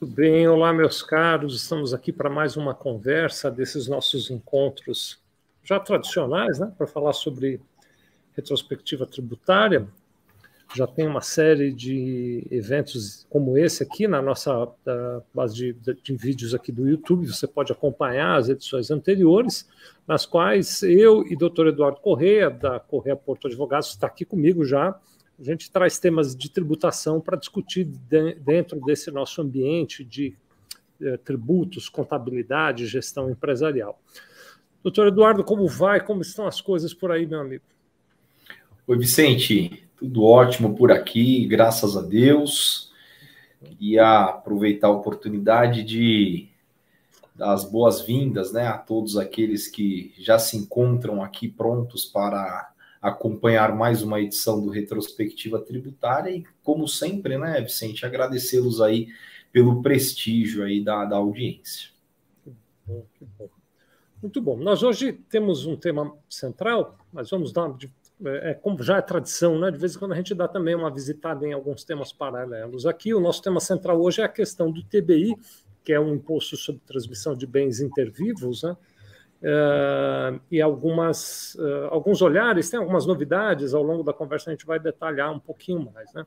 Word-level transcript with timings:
Tudo 0.00 0.14
bem, 0.14 0.48
olá 0.48 0.72
meus 0.72 1.02
caros, 1.02 1.54
estamos 1.54 1.92
aqui 1.92 2.10
para 2.10 2.30
mais 2.30 2.56
uma 2.56 2.74
conversa 2.74 3.50
desses 3.50 3.86
nossos 3.86 4.30
encontros 4.30 5.20
já 5.62 5.78
tradicionais, 5.78 6.58
né, 6.58 6.72
para 6.78 6.86
falar 6.86 7.12
sobre 7.12 7.60
retrospectiva 8.34 9.04
tributária. 9.04 9.86
Já 10.74 10.86
tem 10.86 11.06
uma 11.06 11.20
série 11.20 11.70
de 11.70 12.46
eventos 12.50 13.26
como 13.28 13.58
esse 13.58 13.82
aqui 13.82 14.08
na 14.08 14.22
nossa 14.22 14.72
base 15.34 15.54
de, 15.54 15.72
de, 15.74 15.94
de 16.02 16.16
vídeos 16.16 16.54
aqui 16.54 16.72
do 16.72 16.88
YouTube, 16.88 17.26
você 17.26 17.46
pode 17.46 17.70
acompanhar 17.70 18.38
as 18.38 18.48
edições 18.48 18.90
anteriores, 18.90 19.68
nas 20.08 20.24
quais 20.24 20.82
eu 20.82 21.26
e 21.26 21.36
doutor 21.36 21.66
Eduardo 21.66 22.00
Correia, 22.00 22.48
da 22.48 22.80
Correia 22.80 23.16
Porto 23.16 23.48
Advogados, 23.48 23.90
está 23.90 24.06
aqui 24.06 24.24
comigo 24.24 24.64
já, 24.64 24.98
a 25.40 25.42
gente 25.42 25.70
traz 25.70 25.98
temas 25.98 26.36
de 26.36 26.50
tributação 26.50 27.18
para 27.18 27.36
discutir 27.36 27.84
de, 27.84 28.34
dentro 28.34 28.78
desse 28.80 29.10
nosso 29.10 29.40
ambiente 29.40 30.04
de 30.04 30.34
eh, 31.00 31.16
tributos, 31.16 31.88
contabilidade, 31.88 32.86
gestão 32.86 33.30
empresarial. 33.30 33.98
Doutor 34.82 35.08
Eduardo, 35.08 35.42
como 35.42 35.66
vai? 35.66 36.04
Como 36.04 36.20
estão 36.20 36.46
as 36.46 36.60
coisas 36.60 36.92
por 36.92 37.10
aí, 37.10 37.26
meu 37.26 37.40
amigo? 37.40 37.64
Oi, 38.86 38.98
Vicente. 38.98 39.88
Tudo 39.96 40.24
ótimo 40.24 40.76
por 40.76 40.92
aqui, 40.92 41.46
graças 41.46 41.96
a 41.96 42.02
Deus. 42.02 42.92
E 43.78 43.98
aproveitar 43.98 44.88
a 44.88 44.92
oportunidade 44.92 45.82
de 45.82 46.48
dar 47.34 47.54
as 47.54 47.64
boas-vindas 47.64 48.52
né, 48.52 48.66
a 48.66 48.76
todos 48.76 49.16
aqueles 49.16 49.68
que 49.68 50.12
já 50.18 50.38
se 50.38 50.56
encontram 50.58 51.22
aqui 51.22 51.48
prontos 51.48 52.04
para 52.04 52.70
acompanhar 53.00 53.74
mais 53.74 54.02
uma 54.02 54.20
edição 54.20 54.60
do 54.60 54.70
Retrospectiva 54.70 55.58
Tributária 55.58 56.30
e, 56.30 56.44
como 56.62 56.86
sempre, 56.86 57.38
né, 57.38 57.60
Vicente, 57.60 58.04
agradecê-los 58.04 58.80
aí 58.80 59.08
pelo 59.52 59.82
prestígio 59.82 60.64
aí 60.64 60.82
da, 60.84 61.04
da 61.04 61.16
audiência. 61.16 61.90
Que 62.44 62.52
bom, 62.86 63.06
que 63.14 63.24
bom. 63.38 63.48
Muito 64.22 64.42
bom. 64.42 64.56
Nós 64.58 64.82
hoje 64.82 65.12
temos 65.12 65.64
um 65.64 65.76
tema 65.76 66.14
central, 66.28 66.98
mas 67.10 67.30
vamos 67.30 67.52
dar, 67.52 67.74
é, 68.26 68.52
como 68.52 68.82
já 68.82 68.98
é 68.98 69.02
tradição, 69.02 69.58
né? 69.58 69.70
De 69.70 69.78
vez 69.78 69.96
em 69.96 69.98
quando 69.98 70.12
a 70.12 70.16
gente 70.16 70.34
dá 70.34 70.46
também 70.46 70.74
uma 70.74 70.90
visitada 70.90 71.46
em 71.46 71.54
alguns 71.54 71.84
temas 71.84 72.12
paralelos. 72.12 72.84
Aqui, 72.84 73.14
o 73.14 73.20
nosso 73.20 73.40
tema 73.40 73.60
central 73.60 73.98
hoje 74.00 74.20
é 74.20 74.24
a 74.24 74.28
questão 74.28 74.70
do 74.70 74.82
TBI, 74.82 75.34
que 75.82 75.92
é 75.94 75.98
um 75.98 76.14
imposto 76.14 76.54
sobre 76.58 76.82
transmissão 76.86 77.34
de 77.34 77.46
bens 77.46 77.80
intervivos, 77.80 78.62
né? 78.62 78.76
Uh, 79.42 80.38
e 80.50 80.60
algumas, 80.60 81.54
uh, 81.54 81.88
alguns 81.90 82.20
olhares, 82.20 82.68
tem 82.68 82.78
algumas 82.78 83.06
novidades, 83.06 83.72
ao 83.72 83.82
longo 83.82 84.02
da 84.02 84.12
conversa 84.12 84.50
a 84.50 84.52
gente 84.52 84.66
vai 84.66 84.78
detalhar 84.78 85.32
um 85.32 85.40
pouquinho 85.40 85.90
mais. 85.92 86.12
Né? 86.12 86.26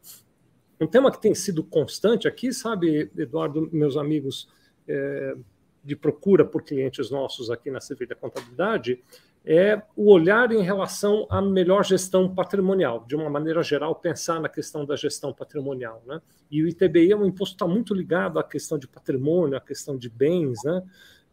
Um 0.81 0.87
tema 0.87 1.11
que 1.11 1.21
tem 1.21 1.35
sido 1.35 1.63
constante 1.63 2.27
aqui, 2.27 2.51
sabe, 2.51 3.11
Eduardo, 3.15 3.69
meus 3.71 3.97
amigos, 3.97 4.49
é, 4.87 5.35
de 5.83 5.95
procura 5.95 6.43
por 6.43 6.63
clientes 6.63 7.11
nossos 7.11 7.51
aqui 7.51 7.69
na 7.69 7.79
Sevilha 7.79 8.15
Contabilidade, 8.15 8.99
é 9.45 9.81
o 9.95 10.11
olhar 10.11 10.51
em 10.51 10.61
relação 10.61 11.27
à 11.29 11.41
melhor 11.41 11.83
gestão 11.83 12.33
patrimonial, 12.33 13.05
de 13.05 13.15
uma 13.15 13.29
maneira 13.29 13.61
geral, 13.61 13.93
pensar 13.93 14.39
na 14.39 14.47
questão 14.47 14.85
da 14.85 14.95
gestão 14.95 15.33
patrimonial. 15.33 16.01
Né? 16.05 16.21
E 16.49 16.63
o 16.63 16.67
ITBI 16.67 17.11
é 17.11 17.15
um 17.15 17.25
imposto 17.25 17.55
que 17.55 17.63
está 17.63 17.67
muito 17.67 17.93
ligado 17.93 18.39
à 18.39 18.43
questão 18.43 18.79
de 18.79 18.87
patrimônio, 18.87 19.57
à 19.57 19.61
questão 19.61 19.97
de 19.97 20.09
bens, 20.09 20.63
né? 20.63 20.81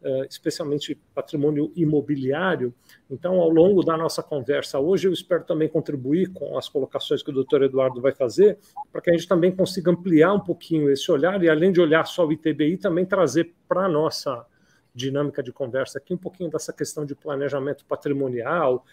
Eh, 0.03 0.25
especialmente 0.27 0.99
patrimônio 1.13 1.71
imobiliário. 1.75 2.73
Então, 3.07 3.39
ao 3.39 3.51
longo 3.51 3.83
da 3.83 3.95
nossa 3.95 4.23
conversa 4.23 4.79
hoje, 4.79 5.07
eu 5.07 5.13
espero 5.13 5.43
também 5.43 5.69
contribuir 5.69 6.33
com 6.33 6.57
as 6.57 6.67
colocações 6.67 7.21
que 7.21 7.29
o 7.29 7.33
doutor 7.33 7.61
Eduardo 7.61 8.01
vai 8.01 8.11
fazer, 8.11 8.57
para 8.91 8.99
que 8.99 9.11
a 9.11 9.13
gente 9.13 9.27
também 9.27 9.55
consiga 9.55 9.91
ampliar 9.91 10.33
um 10.33 10.39
pouquinho 10.39 10.89
esse 10.89 11.11
olhar 11.11 11.43
e, 11.43 11.47
além 11.47 11.71
de 11.71 11.79
olhar 11.79 12.03
só 12.07 12.25
o 12.25 12.31
ITBI, 12.31 12.77
também 12.77 13.05
trazer 13.05 13.53
para 13.67 13.85
a 13.85 13.89
nossa 13.89 14.43
dinâmica 14.93 15.43
de 15.43 15.53
conversa 15.53 15.99
aqui 15.99 16.15
um 16.15 16.17
pouquinho 16.17 16.49
dessa 16.49 16.73
questão 16.73 17.05
de 17.05 17.13
planejamento 17.13 17.85
patrimonial, 17.85 18.83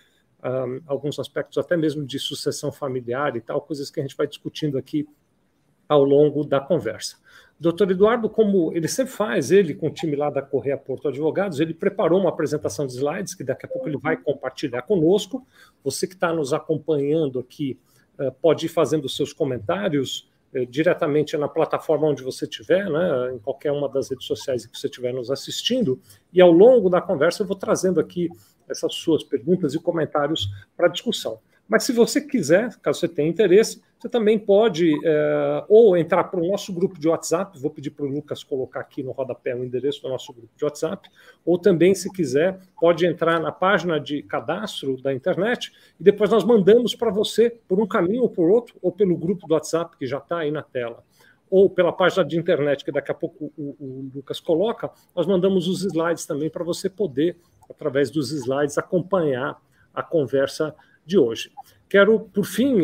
um, 0.45 0.83
alguns 0.87 1.19
aspectos 1.19 1.57
até 1.57 1.75
mesmo 1.75 2.05
de 2.05 2.19
sucessão 2.19 2.71
familiar 2.71 3.35
e 3.35 3.41
tal, 3.41 3.63
coisas 3.63 3.91
que 3.91 3.99
a 3.99 4.03
gente 4.03 4.15
vai 4.15 4.27
discutindo 4.27 4.77
aqui 4.77 5.09
ao 5.89 6.05
longo 6.05 6.45
da 6.45 6.61
conversa. 6.61 7.17
Doutor 7.61 7.91
Eduardo, 7.91 8.31
como 8.31 8.73
ele 8.73 8.87
sempre 8.87 9.13
faz, 9.13 9.51
ele 9.51 9.75
com 9.75 9.89
o 9.89 9.91
time 9.91 10.15
lá 10.15 10.31
da 10.31 10.41
Correia 10.41 10.77
Porto 10.77 11.09
Advogados, 11.09 11.59
ele 11.59 11.75
preparou 11.75 12.21
uma 12.21 12.29
apresentação 12.29 12.87
de 12.87 12.93
slides 12.93 13.35
que 13.35 13.43
daqui 13.43 13.67
a 13.67 13.69
pouco 13.69 13.89
ele 13.89 13.99
vai 13.99 14.17
compartilhar 14.17 14.83
conosco. 14.83 15.45
Você 15.83 16.07
que 16.07 16.15
está 16.15 16.33
nos 16.33 16.53
acompanhando 16.53 17.41
aqui 17.41 17.77
eh, 18.17 18.31
pode 18.41 18.67
ir 18.67 18.69
fazendo 18.69 19.07
os 19.07 19.17
seus 19.17 19.33
comentários 19.33 20.31
eh, 20.55 20.65
diretamente 20.67 21.37
na 21.37 21.49
plataforma 21.49 22.07
onde 22.07 22.23
você 22.23 22.45
estiver, 22.45 22.89
né, 22.89 23.33
em 23.35 23.41
qualquer 23.41 23.73
uma 23.73 23.89
das 23.89 24.09
redes 24.09 24.27
sociais 24.27 24.65
que 24.65 24.79
você 24.79 24.87
estiver 24.87 25.13
nos 25.13 25.29
assistindo. 25.29 26.01
E 26.33 26.41
ao 26.41 26.53
longo 26.53 26.89
da 26.89 27.01
conversa 27.01 27.43
eu 27.43 27.47
vou 27.47 27.57
trazendo 27.57 27.99
aqui 27.99 28.29
essas 28.69 28.95
suas 28.95 29.25
perguntas 29.25 29.75
e 29.75 29.81
comentários 29.81 30.49
para 30.77 30.87
discussão. 30.87 31.41
Mas 31.69 31.85
se 31.85 31.93
você 31.93 32.21
quiser, 32.21 32.75
caso 32.81 33.01
você 33.01 33.09
tenha 33.09 33.29
interesse, 33.29 33.83
você 33.99 34.09
também 34.09 34.39
pode 34.39 34.95
é, 35.05 35.65
ou 35.69 35.97
entrar 35.97 36.25
para 36.25 36.41
o 36.41 36.47
nosso 36.47 36.73
grupo 36.73 36.99
de 36.99 37.09
WhatsApp, 37.09 37.59
vou 37.59 37.71
pedir 37.71 37.91
para 37.91 38.07
o 38.07 38.09
Lucas 38.09 38.43
colocar 38.43 38.81
aqui 38.81 39.03
no 39.03 39.11
rodapé 39.11 39.55
o 39.55 39.65
endereço 39.65 40.01
do 40.03 40.09
nosso 40.09 40.33
grupo 40.33 40.51
de 40.57 40.65
WhatsApp, 40.65 41.11
ou 41.45 41.59
também, 41.59 41.95
se 41.95 42.11
quiser, 42.11 42.61
pode 42.81 43.05
entrar 43.07 43.41
na 43.41 43.53
página 43.53 43.99
de 43.99 44.23
cadastro 44.23 44.97
da 45.03 45.13
internet 45.13 45.73
e 46.01 46.03
depois 46.03 46.31
nós 46.31 46.45
mandamos 46.45 46.95
para 46.95 47.11
você 47.11 47.51
por 47.69 47.81
um 47.81 47.87
caminho 47.87 48.23
ou 48.23 48.31
por 48.31 48.49
outro, 48.49 48.77
ou 48.81 48.93
pelo 48.93 49.17
grupo 49.17 49.47
do 49.47 49.55
WhatsApp 49.55 49.97
que 49.97 50.07
já 50.07 50.19
está 50.19 50.39
aí 50.39 50.51
na 50.51 50.63
tela, 50.63 51.03
ou 51.51 51.69
pela 51.69 51.93
página 51.93 52.25
de 52.25 52.39
internet 52.39 52.85
que 52.85 52.93
daqui 52.93 53.11
a 53.11 53.15
pouco 53.15 53.53
o, 53.59 53.77
o 53.81 54.11
Lucas 54.15 54.39
coloca, 54.41 54.91
nós 55.15 55.27
mandamos 55.27 55.67
os 55.67 55.85
slides 55.85 56.25
também 56.25 56.49
para 56.49 56.65
você 56.65 56.89
poder, 56.89 57.37
através 57.69 58.11
dos 58.11 58.31
slides, 58.31 58.79
acompanhar 58.79 59.61
a 59.93 60.03
conversa 60.05 60.73
de 61.09 61.19
hoje. 61.19 61.51
Quero, 61.89 62.21
por 62.21 62.45
fim, 62.45 62.83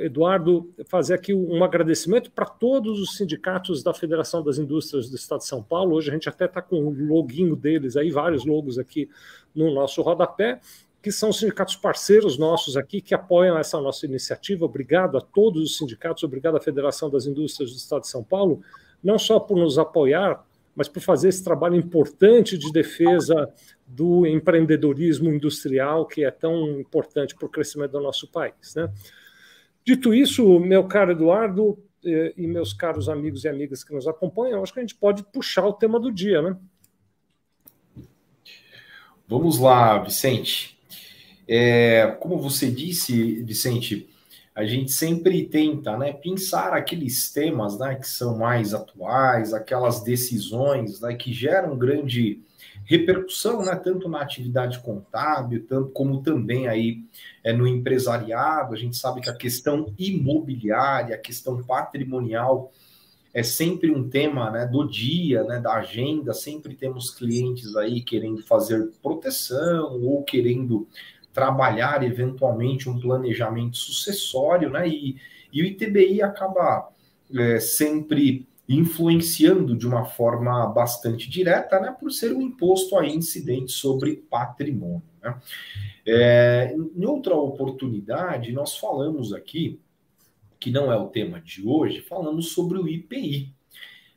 Eduardo, 0.00 0.72
fazer 0.86 1.12
aqui 1.12 1.34
um 1.34 1.62
agradecimento 1.62 2.30
para 2.30 2.46
todos 2.46 2.98
os 2.98 3.18
sindicatos 3.18 3.82
da 3.82 3.92
Federação 3.92 4.42
das 4.42 4.56
Indústrias 4.56 5.10
do 5.10 5.16
Estado 5.16 5.40
de 5.40 5.46
São 5.46 5.62
Paulo. 5.62 5.94
Hoje 5.94 6.08
a 6.08 6.14
gente 6.14 6.26
até 6.26 6.46
está 6.46 6.62
com 6.62 6.86
o 6.86 6.90
loginho 6.90 7.54
deles 7.54 7.98
aí, 7.98 8.10
vários 8.10 8.46
logos 8.46 8.78
aqui 8.78 9.10
no 9.54 9.74
nosso 9.74 10.00
rodapé, 10.00 10.58
que 11.02 11.12
são 11.12 11.30
sindicatos 11.34 11.76
parceiros 11.76 12.38
nossos 12.38 12.78
aqui 12.78 13.02
que 13.02 13.14
apoiam 13.14 13.58
essa 13.58 13.78
nossa 13.78 14.06
iniciativa. 14.06 14.64
Obrigado 14.64 15.18
a 15.18 15.20
todos 15.20 15.62
os 15.62 15.76
sindicatos, 15.76 16.22
obrigado 16.22 16.56
à 16.56 16.60
Federação 16.60 17.10
das 17.10 17.26
Indústrias 17.26 17.72
do 17.72 17.76
Estado 17.76 18.00
de 18.00 18.08
São 18.08 18.24
Paulo, 18.24 18.62
não 19.02 19.18
só 19.18 19.38
por 19.38 19.58
nos 19.58 19.78
apoiar, 19.78 20.42
mas 20.74 20.88
por 20.88 21.00
fazer 21.00 21.28
esse 21.28 21.44
trabalho 21.44 21.76
importante 21.76 22.56
de 22.56 22.72
defesa 22.72 23.52
do 23.86 24.26
empreendedorismo 24.26 25.32
industrial, 25.32 26.06
que 26.06 26.24
é 26.24 26.30
tão 26.30 26.80
importante 26.80 27.34
para 27.34 27.46
o 27.46 27.50
crescimento 27.50 27.92
do 27.92 28.00
nosso 28.00 28.26
país. 28.28 28.74
Né? 28.74 28.90
Dito 29.84 30.14
isso, 30.14 30.58
meu 30.58 30.84
caro 30.84 31.12
Eduardo 31.12 31.78
eh, 32.04 32.32
e 32.36 32.46
meus 32.46 32.72
caros 32.72 33.08
amigos 33.08 33.44
e 33.44 33.48
amigas 33.48 33.84
que 33.84 33.94
nos 33.94 34.06
acompanham, 34.06 34.62
acho 34.62 34.72
que 34.72 34.80
a 34.80 34.82
gente 34.82 34.94
pode 34.94 35.22
puxar 35.24 35.66
o 35.66 35.72
tema 35.72 36.00
do 36.00 36.10
dia, 36.10 36.40
né? 36.40 36.56
Vamos 39.26 39.58
lá, 39.58 39.98
Vicente. 39.98 40.78
É, 41.46 42.16
como 42.20 42.38
você 42.38 42.70
disse, 42.70 43.42
Vicente, 43.42 44.08
a 44.54 44.64
gente 44.64 44.92
sempre 44.92 45.46
tenta 45.46 45.96
né, 45.96 46.12
pensar 46.12 46.72
aqueles 46.72 47.32
temas 47.32 47.78
né, 47.78 47.96
que 47.96 48.08
são 48.08 48.38
mais 48.38 48.72
atuais, 48.72 49.52
aquelas 49.52 50.02
decisões 50.02 51.00
né, 51.00 51.14
que 51.14 51.32
geram 51.32 51.76
grande 51.76 52.40
repercussão, 52.84 53.64
né, 53.64 53.74
tanto 53.76 54.08
na 54.08 54.20
atividade 54.20 54.78
contábil, 54.80 55.66
tanto 55.66 55.90
como 55.90 56.22
também 56.22 56.68
aí 56.68 57.02
é, 57.42 57.52
no 57.52 57.66
empresariado. 57.66 58.74
A 58.74 58.76
gente 58.76 58.96
sabe 58.96 59.20
que 59.20 59.30
a 59.30 59.36
questão 59.36 59.92
imobiliária, 59.98 61.14
a 61.14 61.18
questão 61.18 61.62
patrimonial 61.62 62.72
é 63.32 63.42
sempre 63.42 63.90
um 63.90 64.08
tema 64.08 64.50
né, 64.50 64.66
do 64.66 64.86
dia, 64.86 65.42
né, 65.44 65.58
da 65.58 65.74
agenda. 65.74 66.32
Sempre 66.32 66.74
temos 66.74 67.10
clientes 67.10 67.74
aí 67.74 68.00
querendo 68.00 68.42
fazer 68.44 68.90
proteção 69.02 70.00
ou 70.02 70.22
querendo 70.22 70.86
trabalhar 71.32 72.04
eventualmente 72.04 72.88
um 72.88 73.00
planejamento 73.00 73.76
sucessório, 73.76 74.70
né? 74.70 74.88
E, 74.88 75.16
e 75.52 75.62
o 75.62 75.66
ITBI 75.66 76.22
acaba 76.22 76.88
é, 77.36 77.58
sempre 77.58 78.46
influenciando 78.68 79.76
de 79.76 79.86
uma 79.86 80.04
forma 80.04 80.66
bastante 80.66 81.28
direta, 81.28 81.78
né? 81.80 81.94
Por 81.98 82.10
ser 82.10 82.32
um 82.32 82.40
imposto 82.40 82.98
aí 82.98 83.14
incidente 83.14 83.72
sobre 83.72 84.16
patrimônio. 84.30 85.02
Né? 85.22 85.36
É, 86.06 86.74
em 86.74 87.04
outra 87.04 87.34
oportunidade, 87.34 88.52
nós 88.52 88.76
falamos 88.76 89.32
aqui, 89.32 89.80
que 90.58 90.70
não 90.70 90.90
é 90.90 90.96
o 90.96 91.08
tema 91.08 91.40
de 91.40 91.66
hoje, 91.66 92.00
falamos 92.00 92.52
sobre 92.52 92.78
o 92.78 92.88
IPI. 92.88 93.52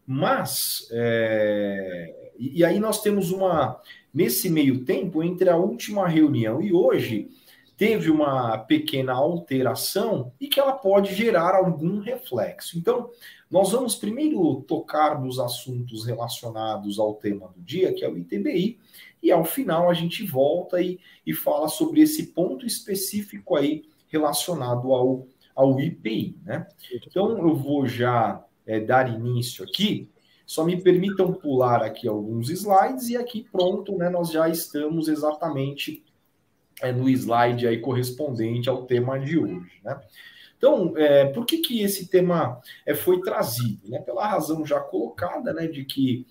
Mas, 0.06 0.88
é, 0.92 2.32
e 2.40 2.64
aí 2.64 2.80
nós 2.80 3.02
temos 3.02 3.32
uma 3.32 3.82
Nesse 4.18 4.50
meio 4.50 4.84
tempo, 4.84 5.22
entre 5.22 5.48
a 5.48 5.56
última 5.56 6.08
reunião 6.08 6.60
e 6.60 6.74
hoje, 6.74 7.30
teve 7.78 8.10
uma 8.10 8.58
pequena 8.58 9.14
alteração 9.14 10.32
e 10.42 10.48
que 10.48 10.60
ela 10.60 10.74
pode 10.74 11.14
gerar 11.14 11.54
algum 11.54 12.00
reflexo. 12.00 12.80
Então, 12.80 13.12
nós 13.50 13.72
vamos 13.72 13.96
primeiro 13.96 14.62
tocar 14.68 15.22
nos 15.22 15.40
assuntos 15.40 16.06
relacionados 16.06 17.00
ao 17.00 17.14
tema 17.14 17.48
do 17.56 17.62
dia, 17.62 17.94
que 17.94 18.04
é 18.04 18.10
o 18.10 18.18
ITBI, 18.18 18.78
e 19.24 19.32
ao 19.32 19.46
final 19.46 19.90
a 19.90 19.94
gente 19.94 20.26
volta 20.26 20.82
e, 20.82 21.00
e 21.26 21.34
fala 21.34 21.68
sobre 21.68 22.02
esse 22.02 22.28
ponto 22.28 22.66
específico 22.66 23.56
aí 23.56 23.86
relacionado 24.10 24.94
ao, 24.94 25.28
ao 25.56 25.80
IPI. 25.80 26.38
Né? 26.44 26.68
Então, 27.06 27.38
eu 27.38 27.56
vou 27.56 27.88
já 27.88 28.44
é, 28.66 28.80
dar 28.80 29.10
início 29.14 29.64
aqui. 29.64 30.10
Só 30.46 30.64
me 30.64 30.82
permitam 30.82 31.34
pular 31.34 31.82
aqui 31.84 32.08
alguns 32.08 32.50
slides 32.50 33.10
e 33.10 33.18
aqui 33.18 33.46
pronto, 33.52 33.98
né? 33.98 34.10
Nós 34.10 34.32
já 34.32 34.48
estamos 34.48 35.10
exatamente 35.10 36.06
é, 36.82 36.90
no 36.90 37.10
slide 37.10 37.68
aí 37.68 37.80
correspondente 37.80 38.70
ao 38.70 38.86
tema 38.86 39.20
de 39.20 39.38
hoje, 39.38 39.82
né? 39.84 40.00
Então, 40.58 40.94
é, 40.98 41.26
por 41.26 41.46
que, 41.46 41.60
que 41.60 41.82
esse 41.82 42.08
tema 42.08 42.62
é, 42.86 42.96
foi 42.96 43.22
trazido? 43.22 43.90
Né? 43.90 44.00
Pela 44.00 44.28
razão 44.28 44.66
já 44.66 44.80
colocada, 44.80 45.54
né, 45.54 45.68
de 45.68 45.86
que 45.86 46.26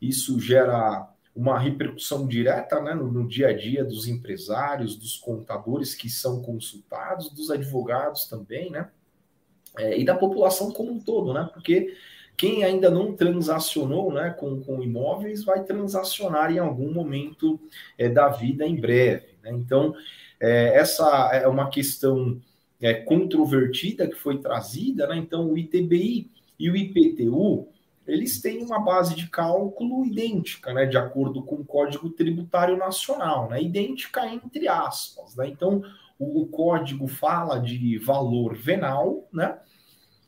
isso 0.00 0.40
gera 0.40 1.08
uma 1.34 1.58
repercussão 1.58 2.26
direta 2.26 2.80
né, 2.80 2.94
no, 2.94 3.12
no, 3.12 3.28
dia 3.28 3.48
a 3.48 3.52
dia 3.52 3.84
dos 3.84 4.08
empresários, 4.08 4.96
dos 4.96 5.18
contadores 5.18 5.94
que 5.94 6.08
são 6.08 6.40
consultados, 6.40 7.30
dos 7.30 7.50
advogados 7.50 8.24
também, 8.24 8.70
né? 8.70 8.88
É, 9.78 9.98
e 9.98 10.04
da 10.06 10.14
população 10.14 10.70
como 10.70 10.90
um 10.90 10.98
todo, 10.98 11.34
né? 11.34 11.50
Porque 11.52 11.94
quem 12.36 12.64
ainda 12.64 12.90
não 12.90 13.14
transacionou 13.14 14.12
né, 14.12 14.30
com, 14.30 14.62
com 14.62 14.82
imóveis 14.82 15.44
vai 15.44 15.64
transacionar 15.64 16.50
em 16.50 16.58
algum 16.58 16.92
momento 16.92 17.58
é, 17.98 18.08
da 18.08 18.28
vida 18.28 18.66
em 18.66 18.76
breve. 18.76 19.34
Né? 19.42 19.52
Então, 19.52 19.94
é, 20.40 20.76
essa 20.76 21.30
é 21.32 21.46
uma 21.46 21.70
questão 21.70 22.40
é, 22.86 22.94
controvertida 22.94 24.06
que 24.06 24.14
foi 24.14 24.38
trazida. 24.38 25.08
Né? 25.08 25.16
Então, 25.16 25.50
o 25.50 25.58
ITBI 25.58 26.30
e 26.58 26.70
o 26.70 26.76
IPTU 26.76 27.68
eles 28.06 28.40
têm 28.40 28.62
uma 28.62 28.78
base 28.78 29.16
de 29.16 29.28
cálculo 29.28 30.06
idêntica, 30.06 30.72
né, 30.72 30.86
de 30.86 30.96
acordo 30.96 31.42
com 31.42 31.56
o 31.56 31.64
Código 31.64 32.08
Tributário 32.08 32.76
Nacional, 32.76 33.50
né, 33.50 33.60
idêntica 33.60 34.24
entre 34.28 34.68
aspas. 34.68 35.34
Né? 35.34 35.48
Então, 35.48 35.82
o, 36.16 36.42
o, 36.42 36.46
código 36.46 37.08
fala 37.08 37.58
de 37.58 37.98
valor 37.98 38.54
venal, 38.54 39.28
né, 39.32 39.58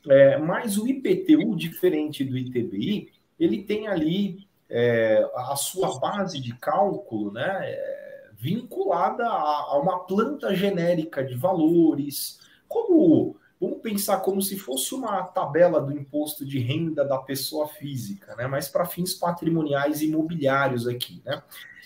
é, 0.09 0.37
mas 0.39 0.77
o 0.77 0.89
IPTU, 0.89 1.55
diferente 1.55 2.25
do 2.25 2.37
ITBI, 2.37 3.13
ele 3.39 3.63
tem 3.63 3.87
ali 3.87 4.49
é, 4.69 5.25
a 5.37 5.55
sua 5.55 6.01
base 6.01 6.41
de 6.41 6.57
cálculo, 6.57 7.31
né, 7.31 7.61
é, 7.63 8.31
vinculada 8.37 9.25
a, 9.25 9.69
a 9.71 9.79
uma 9.79 10.01
planta 10.01 10.53
genérica 10.53 11.25
de 11.25 11.37
valores, 11.37 12.41
como 12.69 13.37
Vamos 13.61 13.81
pensar 13.81 14.19
como 14.19 14.41
se 14.41 14.57
fosse 14.57 14.95
uma 14.95 15.21
tabela 15.25 15.81
do 15.81 15.93
imposto 15.93 16.47
de 16.47 16.61
renda 16.61 17.05
da 17.05 17.19
pessoa 17.19 17.67
física, 17.67 18.37
né? 18.37 18.47
mas 18.47 18.69
para 18.69 18.87
fins 18.87 19.15
patrimoniais 19.15 20.01
imobiliários 20.01 20.87
aqui. 20.87 21.21
Né? 21.25 21.43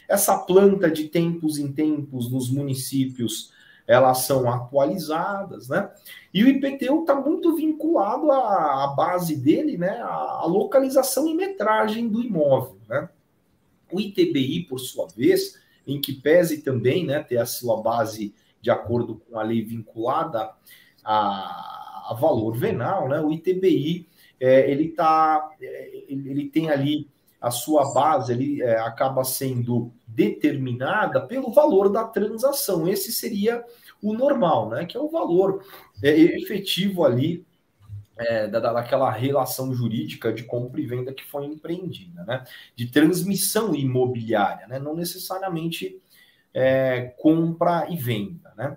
Essa 0.06 0.36
planta 0.36 0.90
de 0.90 1.08
tempos 1.08 1.56
em 1.56 1.72
tempos 1.72 2.30
nos 2.30 2.50
municípios 2.50 3.50
elas 3.86 4.18
são 4.18 4.48
atualizadas, 4.48 5.68
né? 5.68 5.90
E 6.32 6.44
o 6.44 6.48
IPTU 6.48 7.00
está 7.00 7.16
muito 7.16 7.56
vinculado 7.56 8.30
à, 8.30 8.84
à, 8.84 8.86
base 8.96 9.36
dele, 9.36 9.76
né? 9.76 10.00
A, 10.00 10.44
localização 10.46 11.28
e 11.28 11.34
metragem 11.34 12.08
do 12.08 12.22
imóvel, 12.22 12.78
né? 12.88 13.08
O 13.90 14.00
ITBI, 14.00 14.66
por 14.68 14.78
sua 14.78 15.08
vez, 15.08 15.58
em 15.84 16.00
que 16.00 16.12
pese 16.12 16.62
também, 16.62 17.04
né, 17.04 17.20
ter 17.24 17.38
a 17.38 17.44
sua 17.44 17.82
base 17.82 18.32
de 18.62 18.70
acordo 18.70 19.16
com 19.16 19.38
a 19.38 19.42
lei 19.42 19.62
vinculada 19.62 20.52
a, 21.04 22.10
a 22.10 22.16
valor 22.18 22.56
venal, 22.56 23.08
né? 23.08 23.20
O 23.20 23.32
ITBI 23.32 24.08
é, 24.40 24.70
ele 24.70 24.90
tá, 24.90 25.50
é, 25.60 26.04
ele 26.08 26.48
tem 26.48 26.70
ali 26.70 27.08
a 27.40 27.50
sua 27.50 27.92
base, 27.92 28.32
ele 28.32 28.62
é, 28.62 28.78
acaba 28.78 29.24
sendo 29.24 29.92
determinada 30.06 31.20
pelo 31.20 31.52
valor 31.52 31.88
da 31.88 32.04
transação. 32.04 32.86
Esse 32.86 33.10
seria 33.10 33.64
o 34.00 34.14
normal, 34.14 34.70
né? 34.70 34.86
Que 34.86 34.96
é 34.96 35.00
o 35.00 35.10
valor 35.10 35.64
é, 36.02 36.10
efetivo 36.10 37.04
ali 37.04 37.44
é, 38.16 38.46
da, 38.46 38.60
daquela 38.60 39.10
relação 39.10 39.74
jurídica 39.74 40.32
de 40.32 40.44
compra 40.44 40.80
e 40.80 40.86
venda 40.86 41.12
que 41.12 41.24
foi 41.24 41.46
empreendida, 41.46 42.24
né? 42.24 42.44
De 42.76 42.86
transmissão 42.86 43.74
imobiliária, 43.74 44.68
né? 44.68 44.78
Não 44.78 44.94
necessariamente 44.94 46.00
é, 46.54 47.14
compra 47.18 47.86
e 47.88 47.96
venda, 47.96 48.52
né? 48.56 48.76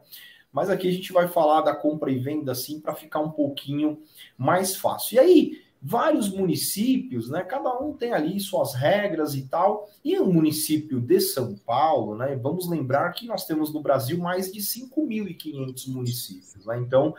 Mas 0.52 0.70
aqui 0.70 0.88
a 0.88 0.92
gente 0.92 1.12
vai 1.12 1.28
falar 1.28 1.62
da 1.62 1.76
compra 1.76 2.10
e 2.10 2.18
venda 2.18 2.54
assim 2.54 2.80
para 2.80 2.96
ficar 2.96 3.20
um 3.20 3.32
pouquinho 3.32 4.00
mais 4.38 4.76
fácil. 4.76 5.16
E 5.16 5.20
aí, 5.20 5.62
vários 5.82 6.30
municípios, 6.30 7.30
né? 7.30 7.44
Cada 7.44 7.78
um 7.78 7.94
tem 7.94 8.14
ali 8.14 8.40
suas 8.40 8.74
regras 8.74 9.36
e 9.36 9.44
tal. 9.44 9.90
E 10.04 10.18
o 10.18 10.26
município 10.26 11.02
de 11.02 11.20
São 11.20 11.56
Paulo, 11.56 12.16
né? 12.18 12.36
Vamos 12.36 12.70
lembrar 12.70 13.12
que 13.12 13.28
nós 13.28 13.46
temos 13.46 13.74
no 13.74 13.82
Brasil 13.82 14.18
mais 14.18 14.52
de 14.52 14.62
5.500 14.62 15.88
municípios, 15.90 16.66
né? 16.66 16.80
Então, 16.80 17.14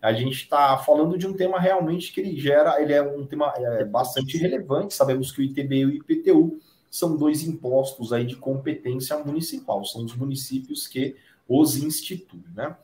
a 0.00 0.12
gente 0.12 0.42
está 0.42 0.78
falando 0.78 1.18
de 1.18 1.26
um 1.26 1.32
tema 1.32 1.60
realmente 1.60 2.12
que 2.12 2.20
ele 2.20 2.38
gera, 2.40 2.80
ele 2.80 2.92
é 2.92 3.02
um 3.02 3.26
tema 3.26 3.52
é, 3.56 3.84
bastante 3.84 4.38
relevante. 4.38 4.94
Sabemos 4.94 5.30
que 5.30 5.40
o 5.40 5.44
ITB 5.44 5.76
e 5.76 5.86
o 5.86 5.92
IPTU 5.92 6.58
são 6.90 7.16
dois 7.16 7.42
impostos 7.42 8.12
aí 8.12 8.24
de 8.24 8.36
competência 8.36 9.18
municipal, 9.18 9.84
são 9.84 10.04
os 10.04 10.14
municípios 10.14 10.86
que 10.86 11.16
os 11.48 11.76
institui, 11.76 12.42
né? 12.54 12.76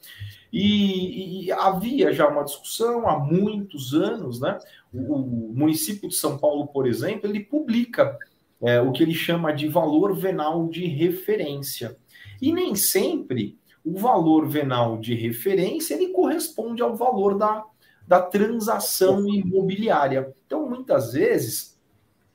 E, 0.52 1.46
e, 1.46 1.52
havia 1.52 2.12
já 2.12 2.26
uma 2.26 2.44
discussão 2.44 3.06
há 3.06 3.18
muitos 3.18 3.92
anos, 3.92 4.40
né? 4.40 4.58
O, 4.92 5.14
o 5.14 5.52
município 5.54 6.08
de 6.08 6.14
São 6.14 6.38
Paulo, 6.38 6.66
por 6.68 6.86
exemplo, 6.86 7.28
ele 7.28 7.40
publica 7.40 8.16
é, 8.62 8.80
o 8.80 8.90
que 8.92 9.02
ele 9.02 9.14
chama 9.14 9.52
de 9.52 9.68
valor 9.68 10.16
venal 10.16 10.68
de 10.68 10.86
referência. 10.86 11.96
E 12.40 12.52
nem 12.52 12.74
sempre 12.74 13.58
o 13.84 13.98
valor 13.98 14.48
venal 14.48 14.98
de 14.98 15.14
referência 15.14 15.94
ele 15.94 16.08
corresponde 16.08 16.82
ao 16.82 16.96
valor 16.96 17.36
da, 17.36 17.64
da 18.08 18.22
transação 18.22 19.28
imobiliária. 19.28 20.34
Então, 20.46 20.68
muitas 20.68 21.12
vezes, 21.12 21.73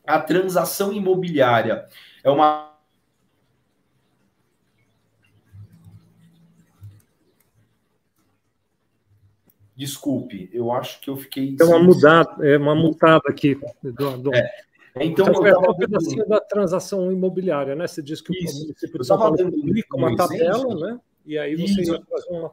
a 0.09 0.19
transação 0.19 0.91
imobiliária 0.91 1.87
é 2.23 2.29
uma 2.29 2.67
Desculpe, 9.75 10.49
eu 10.51 10.73
acho 10.73 10.99
que 10.99 11.09
eu 11.09 11.15
fiquei. 11.15 11.55
É 11.57 11.63
uma 11.63 11.79
mudada, 11.79 12.45
é 12.45 12.57
uma 12.57 12.75
mutada 12.75 13.23
aqui. 13.29 13.57
Do, 13.81 14.17
do... 14.17 14.35
É. 14.35 14.51
Então, 14.97 15.27
eu 15.27 15.55
tava... 15.55 15.71
um 15.71 15.77
pedacinho 15.77 16.27
da 16.27 16.41
transação 16.41 17.09
imobiliária, 17.09 17.75
né? 17.75 17.87
Você 17.87 18.01
disse 18.01 18.21
que 18.21 18.37
Isso. 18.43 18.57
o 18.57 18.61
município 18.63 18.99
de 18.99 19.07
São 19.07 19.17
Paulo 19.17 19.37
publica 19.37 19.95
uma 19.95 20.13
tabela, 20.17 20.75
né? 20.75 20.99
E 21.25 21.37
aí 21.37 21.55
você 21.55 21.81
Isso. 21.81 21.93
ia 21.93 22.01
trazer 22.01 22.29
uma. 22.29 22.51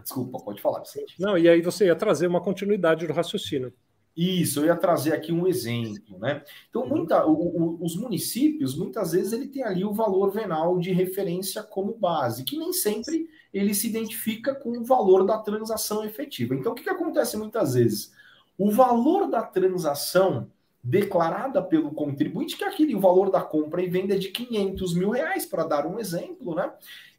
Desculpa, 0.00 0.38
pode 0.38 0.62
falar, 0.62 0.78
Vicente. 0.78 1.20
Não, 1.20 1.36
e 1.36 1.48
aí 1.48 1.60
você 1.60 1.86
ia 1.86 1.96
trazer 1.96 2.28
uma 2.28 2.40
continuidade 2.40 3.04
do 3.04 3.12
raciocínio. 3.12 3.72
Isso, 4.16 4.60
eu 4.60 4.66
ia 4.66 4.76
trazer 4.76 5.12
aqui 5.12 5.32
um 5.32 5.46
exemplo, 5.46 6.18
né? 6.18 6.42
Então, 6.68 6.86
muita, 6.86 7.24
o, 7.26 7.32
o, 7.32 7.84
os 7.84 7.96
municípios, 7.96 8.76
muitas 8.76 9.12
vezes, 9.12 9.32
ele 9.32 9.48
tem 9.48 9.62
ali 9.62 9.84
o 9.84 9.92
valor 9.92 10.30
venal 10.30 10.78
de 10.78 10.92
referência 10.92 11.62
como 11.62 11.96
base, 11.96 12.44
que 12.44 12.58
nem 12.58 12.72
sempre 12.72 13.28
ele 13.52 13.72
se 13.72 13.88
identifica 13.88 14.54
com 14.54 14.70
o 14.78 14.84
valor 14.84 15.24
da 15.24 15.38
transação 15.38 16.04
efetiva. 16.04 16.54
Então, 16.54 16.72
o 16.72 16.74
que, 16.74 16.82
que 16.82 16.90
acontece 16.90 17.36
muitas 17.36 17.74
vezes? 17.74 18.12
O 18.58 18.70
valor 18.70 19.28
da 19.28 19.42
transação 19.42 20.50
declarada 20.82 21.62
pelo 21.62 21.92
contribuinte, 21.92 22.56
que 22.56 22.64
é 22.64 22.68
aquele 22.68 22.94
valor 22.96 23.30
da 23.30 23.42
compra 23.42 23.82
e 23.82 23.88
venda 23.88 24.18
de 24.18 24.28
500 24.30 24.94
mil 24.94 25.10
reais, 25.10 25.44
para 25.44 25.64
dar 25.64 25.86
um 25.86 25.98
exemplo, 25.98 26.54
né? 26.54 26.72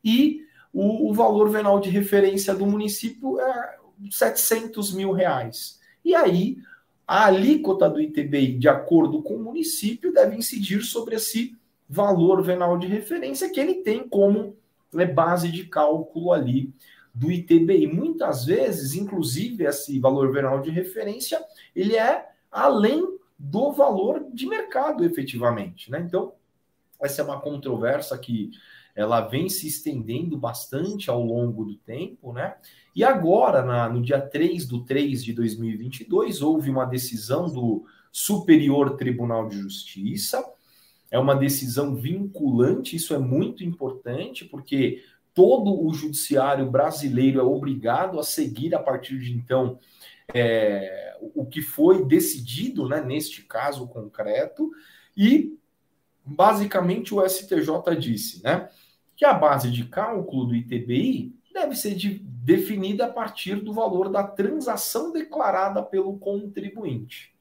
E 0.04 0.46
o, 0.74 1.10
o, 1.10 1.14
valor 1.14 1.50
venal 1.50 1.80
de 1.80 1.90
referência 1.90 2.56
do 2.56 2.66
município 2.66 3.40
é 3.40 3.78
700 4.10 4.94
mil 4.94 5.12
reais. 5.12 5.80
E 6.04 6.16
aí, 6.16 6.58
a 7.12 7.26
alíquota 7.26 7.90
do 7.90 8.00
ITBI, 8.00 8.58
de 8.58 8.70
acordo 8.70 9.22
com 9.22 9.36
o 9.36 9.44
município, 9.44 10.14
deve 10.14 10.38
incidir 10.38 10.82
sobre 10.82 11.16
esse 11.16 11.58
valor 11.90 12.42
venal 12.42 12.78
de 12.78 12.88
referência 12.88 13.50
que 13.50 13.60
ele 13.60 13.84
tem 13.84 14.08
como 14.08 14.56
é 14.96 15.06
base 15.06 15.52
de 15.52 15.66
cálculo 15.66 16.32
ali 16.32 16.74
do 17.14 17.30
ITBI. 17.30 17.86
Muitas 17.86 18.46
vezes, 18.46 18.96
inclusive, 18.96 19.66
esse 19.66 20.00
valor 20.00 20.32
venal 20.32 20.62
de 20.62 20.70
referência, 20.70 21.44
ele 21.76 21.98
é 21.98 22.30
além 22.50 23.06
do 23.38 23.74
valor 23.74 24.26
de 24.32 24.48
mercado, 24.48 25.04
efetivamente. 25.04 25.92
Né? 25.92 26.00
Então, 26.00 26.32
essa 27.02 27.22
é 27.22 27.26
uma 27.26 27.42
controvérsia 27.42 28.18
que 28.18 28.52
ela 28.96 29.22
vem 29.22 29.50
se 29.50 29.68
estendendo 29.68 30.38
bastante 30.38 31.10
ao 31.10 31.24
longo 31.24 31.66
do 31.66 31.76
tempo, 31.76 32.34
né? 32.34 32.56
E 32.96 33.04
agora, 33.04 33.64
na, 33.64 33.88
no 33.88 34.02
dia 34.02 34.20
3 34.20 34.66
do 34.68 34.84
3 34.84 35.24
de 35.24 35.34
2022, 35.34 36.42
houve 36.42 36.70
uma 36.70 36.86
decisão 36.86 37.50
do 37.50 37.86
Superior 38.12 38.98
Tribunal 38.98 39.48
de 39.48 39.58
Justiça, 39.58 40.44
é 41.10 41.18
uma 41.18 41.36
decisão 41.36 41.96
vinculante, 41.96 42.96
isso 42.96 43.14
é 43.14 43.20
muito 43.20 43.64
importante, 43.64 44.46
porque 44.46 45.04
todo 45.34 45.86
o 45.86 45.94
judiciário 45.94 46.70
brasileiro 46.70 47.40
é 47.40 47.44
obrigado 47.44 48.20
a 48.20 48.24
seguir 48.24 48.76
a 48.76 48.80
partir 48.80 49.20
de 49.20 49.34
então 49.34 49.80
é, 50.34 51.18
o 51.34 51.46
que 51.46 51.62
foi 51.62 52.06
decidido 52.06 52.88
né, 52.88 53.02
neste 53.02 53.44
caso 53.44 53.88
concreto, 53.88 54.70
e 55.16 55.58
basicamente 56.26 57.14
o 57.14 57.28
STJ 57.28 57.96
disse 58.00 58.44
né, 58.44 58.70
que 59.16 59.26
a 59.26 59.34
base 59.34 59.70
de 59.72 59.86
cálculo 59.86 60.48
do 60.48 60.56
ITBI 60.56 61.36
deve 61.54 61.76
ser 61.76 61.96
de, 61.96 62.20
definida 62.20 63.06
a 63.06 63.12
partir 63.12 63.56
do 63.56 63.74
valor 63.74 64.10
da 64.10 64.24
transação 64.24 65.12
declarada 65.12 65.84
pelo 65.84 66.18
contribuinte. 66.18 67.32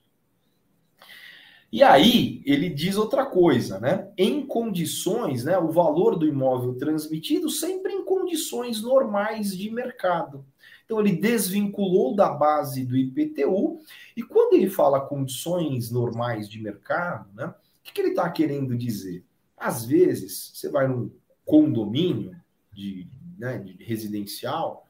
E 1.73 1.85
aí 1.85 2.43
ele 2.45 2.69
diz 2.69 2.97
outra 2.97 3.25
coisa, 3.25 3.79
né? 3.79 4.11
Em 4.19 4.45
condições, 4.45 5.45
né, 5.45 5.57
o 5.57 5.71
valor 5.71 6.19
do 6.19 6.27
imóvel 6.27 6.75
transmitido 6.75 7.49
sempre 7.49 7.93
em 7.93 8.05
condições 8.05 8.83
normais 8.83 9.57
de 9.57 9.71
mercado. 9.71 10.45
Então 10.85 10.99
ele 10.99 11.13
desvinculou 11.13 12.17
da 12.17 12.29
base 12.29 12.85
do 12.85 12.97
IPTU 12.97 13.79
e 14.17 14.23
quando 14.25 14.55
ele 14.55 14.69
fala 14.69 15.01
condições 15.01 15.93
normais 15.93 16.49
de 16.49 16.61
mercado, 16.61 17.33
né? 17.33 17.55
Que, 17.91 17.95
que 17.95 18.01
ele 18.01 18.11
está 18.11 18.31
querendo 18.31 18.77
dizer? 18.77 19.25
Às 19.57 19.85
vezes 19.85 20.53
você 20.55 20.69
vai 20.69 20.89
num 20.89 21.11
condomínio 21.45 22.37
de, 22.73 23.09
né, 23.39 23.59
de 23.59 23.83
residencial, 23.83 24.87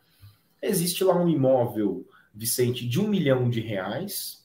existe 0.60 1.02
lá 1.02 1.16
um 1.16 1.28
imóvel, 1.28 2.06
Vicente, 2.32 2.88
de 2.88 3.00
um 3.00 3.08
milhão 3.08 3.50
de 3.50 3.60
reais 3.60 4.40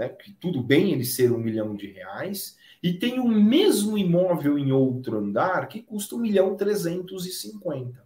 né? 0.00 0.08
Que 0.08 0.32
tudo 0.32 0.62
bem 0.62 0.92
ele 0.92 1.04
ser 1.04 1.30
um 1.30 1.36
milhão 1.36 1.76
de 1.76 1.86
reais, 1.86 2.56
e 2.82 2.94
tem 2.94 3.20
o 3.20 3.28
mesmo 3.28 3.98
imóvel 3.98 4.58
em 4.58 4.72
outro 4.72 5.18
andar 5.18 5.68
que 5.68 5.82
custa 5.82 6.14
um 6.14 6.20
milhão 6.20 6.56
trezentos 6.56 7.26
e 7.26 7.30
cinquenta. 7.30 8.02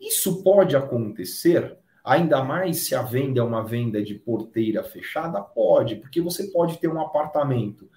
Isso 0.00 0.40
pode 0.44 0.76
acontecer, 0.76 1.76
ainda 2.04 2.44
mais 2.44 2.86
se 2.86 2.94
a 2.94 3.02
venda 3.02 3.40
é 3.40 3.42
uma 3.42 3.64
venda 3.64 4.00
de 4.00 4.14
porteira 4.14 4.84
fechada? 4.84 5.42
Pode, 5.42 5.96
porque 5.96 6.20
você 6.20 6.44
pode 6.44 6.78
ter 6.78 6.86
um 6.86 7.00
apartamento 7.00 7.90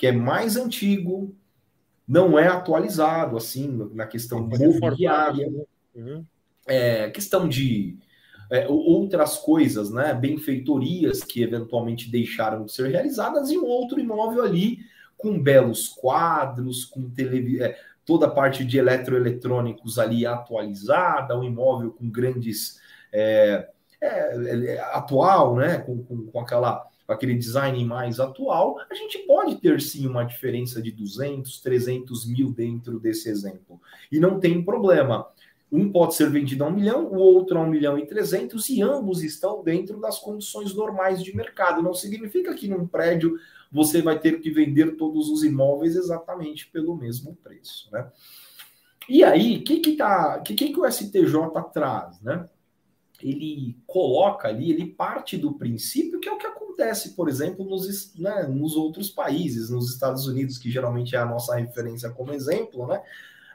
que 0.00 0.06
é 0.06 0.12
mais 0.12 0.56
antigo, 0.56 1.36
não 2.08 2.38
é 2.38 2.48
atualizado, 2.48 3.36
assim, 3.36 3.68
na 3.92 4.06
questão 4.06 4.40
mobiliária, 4.40 5.50
né? 5.50 5.62
uhum. 5.94 6.24
é, 6.66 7.10
questão 7.10 7.46
de 7.46 7.98
é, 8.50 8.66
outras 8.66 9.36
coisas, 9.36 9.90
né, 9.90 10.14
benfeitorias 10.14 11.22
que 11.22 11.42
eventualmente 11.42 12.10
deixaram 12.10 12.64
de 12.64 12.72
ser 12.72 12.88
realizadas 12.88 13.50
e 13.50 13.58
um 13.58 13.66
outro 13.66 14.00
imóvel 14.00 14.42
ali 14.42 14.78
com 15.18 15.38
belos 15.38 15.88
quadros, 15.88 16.86
com 16.86 17.10
televisão, 17.10 17.66
é, 17.66 17.76
toda 18.06 18.24
a 18.24 18.30
parte 18.30 18.64
de 18.64 18.78
eletroeletrônicos 18.78 19.98
ali 19.98 20.24
atualizada, 20.24 21.38
um 21.38 21.44
imóvel 21.44 21.90
com 21.90 22.08
grandes 22.08 22.80
é, 23.12 23.68
é, 24.00 24.76
é 24.76 24.80
atual, 24.94 25.56
né, 25.56 25.76
com, 25.76 26.02
com, 26.02 26.26
com 26.28 26.40
aquela 26.40 26.89
aquele 27.10 27.34
design 27.34 27.84
mais 27.84 28.20
atual, 28.20 28.78
a 28.90 28.94
gente 28.94 29.18
pode 29.20 29.56
ter 29.56 29.80
sim 29.80 30.06
uma 30.06 30.24
diferença 30.24 30.80
de 30.80 30.90
200, 30.90 31.60
300 31.60 32.26
mil 32.26 32.52
dentro 32.52 32.98
desse 32.98 33.28
exemplo. 33.28 33.80
E 34.10 34.18
não 34.18 34.38
tem 34.38 34.62
problema. 34.62 35.26
Um 35.72 35.90
pode 35.90 36.14
ser 36.14 36.28
vendido 36.30 36.64
a 36.64 36.68
um 36.68 36.72
milhão, 36.72 37.06
o 37.06 37.16
outro 37.16 37.58
a 37.58 37.62
um 37.62 37.68
milhão 37.68 37.96
e 37.96 38.06
trezentos, 38.06 38.68
e 38.68 38.82
ambos 38.82 39.22
estão 39.22 39.62
dentro 39.62 40.00
das 40.00 40.18
condições 40.18 40.74
normais 40.74 41.22
de 41.22 41.34
mercado. 41.34 41.82
Não 41.82 41.94
significa 41.94 42.54
que 42.54 42.66
num 42.66 42.86
prédio 42.86 43.38
você 43.70 44.02
vai 44.02 44.18
ter 44.18 44.40
que 44.40 44.50
vender 44.50 44.96
todos 44.96 45.28
os 45.28 45.44
imóveis 45.44 45.94
exatamente 45.94 46.66
pelo 46.66 46.96
mesmo 46.96 47.36
preço, 47.36 47.88
né? 47.92 48.10
E 49.08 49.24
aí, 49.24 49.56
o 49.56 49.64
que 49.64 49.80
que, 49.80 49.96
tá, 49.96 50.40
que, 50.40 50.54
que 50.54 50.78
o 50.78 50.90
STJ 50.90 51.34
traz, 51.72 52.20
né? 52.20 52.48
Ele 53.22 53.76
coloca 53.86 54.48
ali, 54.48 54.70
ele 54.70 54.86
parte 54.86 55.36
do 55.36 55.52
princípio 55.52 56.18
que 56.20 56.28
é 56.28 56.32
o 56.32 56.38
que 56.38 56.46
acontece, 56.46 56.59
por 57.16 57.28
exemplo, 57.28 57.64
nos, 57.64 58.14
né, 58.16 58.44
nos 58.44 58.76
outros 58.76 59.10
países, 59.10 59.70
nos 59.70 59.92
Estados 59.92 60.26
Unidos, 60.26 60.58
que 60.58 60.70
geralmente 60.70 61.14
é 61.14 61.18
a 61.18 61.26
nossa 61.26 61.56
referência 61.56 62.10
como 62.10 62.32
exemplo, 62.32 62.86
né? 62.86 63.00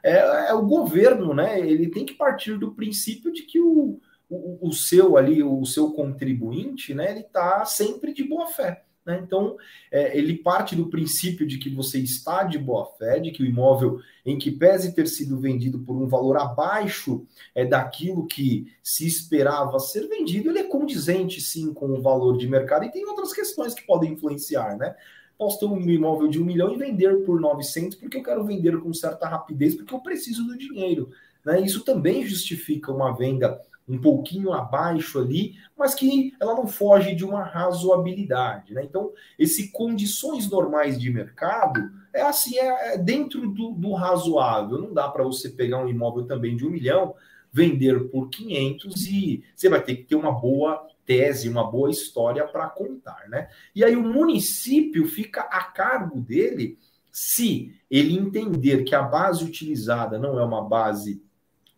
é, 0.05 0.49
é, 0.49 0.53
o 0.53 0.61
governo, 0.61 1.33
né? 1.33 1.59
Ele 1.59 1.89
tem 1.89 2.05
que 2.05 2.13
partir 2.13 2.59
do 2.59 2.75
princípio 2.75 3.33
de 3.33 3.41
que 3.41 3.59
o, 3.59 3.99
o, 4.29 4.67
o 4.67 4.71
seu 4.71 5.17
ali, 5.17 5.41
o 5.41 5.65
seu 5.65 5.91
contribuinte, 5.93 6.93
né? 6.93 7.09
Ele 7.09 7.21
está 7.21 7.65
sempre 7.65 8.13
de 8.13 8.23
boa 8.23 8.45
fé. 8.45 8.84
Né? 9.05 9.21
Então, 9.23 9.55
é, 9.91 10.17
ele 10.17 10.35
parte 10.35 10.75
do 10.75 10.87
princípio 10.87 11.45
de 11.45 11.57
que 11.57 11.69
você 11.69 11.99
está 11.99 12.43
de 12.43 12.57
boa 12.57 12.85
fé, 12.97 13.19
de 13.19 13.31
que 13.31 13.43
o 13.43 13.45
imóvel, 13.45 13.99
em 14.25 14.37
que 14.37 14.51
pese 14.51 14.95
ter 14.95 15.07
sido 15.07 15.37
vendido 15.37 15.79
por 15.79 15.95
um 15.95 16.07
valor 16.07 16.37
abaixo 16.37 17.25
é, 17.53 17.63
daquilo 17.63 18.25
que 18.25 18.73
se 18.81 19.05
esperava 19.05 19.77
ser 19.79 20.07
vendido, 20.07 20.49
ele 20.49 20.59
é 20.59 20.63
condizente 20.63 21.39
sim 21.39 21.73
com 21.73 21.87
o 21.91 22.01
valor 22.01 22.37
de 22.37 22.47
mercado 22.47 22.85
e 22.85 22.91
tem 22.91 23.05
outras 23.05 23.31
questões 23.31 23.73
que 23.73 23.85
podem 23.85 24.13
influenciar, 24.13 24.75
né? 24.77 24.95
posso 25.37 25.59
ter 25.59 25.65
um 25.65 25.79
imóvel 25.81 26.27
de 26.27 26.41
um 26.41 26.45
milhão 26.45 26.73
e 26.73 26.77
vender 26.77 27.25
por 27.25 27.39
900 27.39 27.97
porque 27.97 28.17
eu 28.17 28.23
quero 28.23 28.43
vender 28.43 28.79
com 28.79 28.93
certa 28.93 29.27
rapidez, 29.27 29.75
porque 29.75 29.93
eu 29.93 29.99
preciso 29.99 30.45
do 30.45 30.57
dinheiro. 30.57 31.09
Né? 31.45 31.61
Isso 31.61 31.83
também 31.83 32.25
justifica 32.25 32.91
uma 32.91 33.11
venda 33.15 33.61
um 33.87 33.99
pouquinho 33.99 34.51
abaixo 34.51 35.19
ali, 35.19 35.55
mas 35.77 35.93
que 35.93 36.33
ela 36.39 36.55
não 36.55 36.67
foge 36.67 37.13
de 37.13 37.23
uma 37.23 37.43
razoabilidade. 37.43 38.73
Né? 38.73 38.83
Então, 38.83 39.11
esse 39.37 39.71
condições 39.71 40.49
normais 40.49 40.99
de 40.99 41.11
mercado 41.11 41.91
é 42.13 42.21
assim, 42.21 42.57
é, 42.57 42.95
é 42.95 42.97
dentro 42.97 43.49
do, 43.49 43.71
do 43.71 43.93
razoável. 43.93 44.79
Não 44.79 44.93
dá 44.93 45.07
para 45.07 45.23
você 45.23 45.49
pegar 45.49 45.83
um 45.83 45.89
imóvel 45.89 46.25
também 46.25 46.55
de 46.55 46.65
um 46.65 46.71
milhão, 46.71 47.13
vender 47.51 48.09
por 48.09 48.29
500 48.29 49.07
e 49.07 49.43
você 49.55 49.69
vai 49.69 49.81
ter 49.81 49.95
que 49.95 50.03
ter 50.03 50.15
uma 50.15 50.31
boa 50.31 50.87
tese, 51.05 51.47
uma 51.47 51.69
boa 51.69 51.89
história 51.89 52.45
para 52.45 52.67
contar, 52.67 53.29
né? 53.29 53.47
E 53.73 53.83
aí 53.83 53.95
o 53.95 54.01
município 54.01 55.05
fica 55.05 55.41
a 55.41 55.63
cargo 55.63 56.19
dele 56.19 56.77
se 57.11 57.73
ele 57.89 58.17
entender 58.17 58.83
que 58.83 58.93
a 58.93 59.01
base 59.01 59.45
utilizada 59.45 60.19
não 60.19 60.37
é 60.37 60.43
uma 60.43 60.61
base 60.67 61.23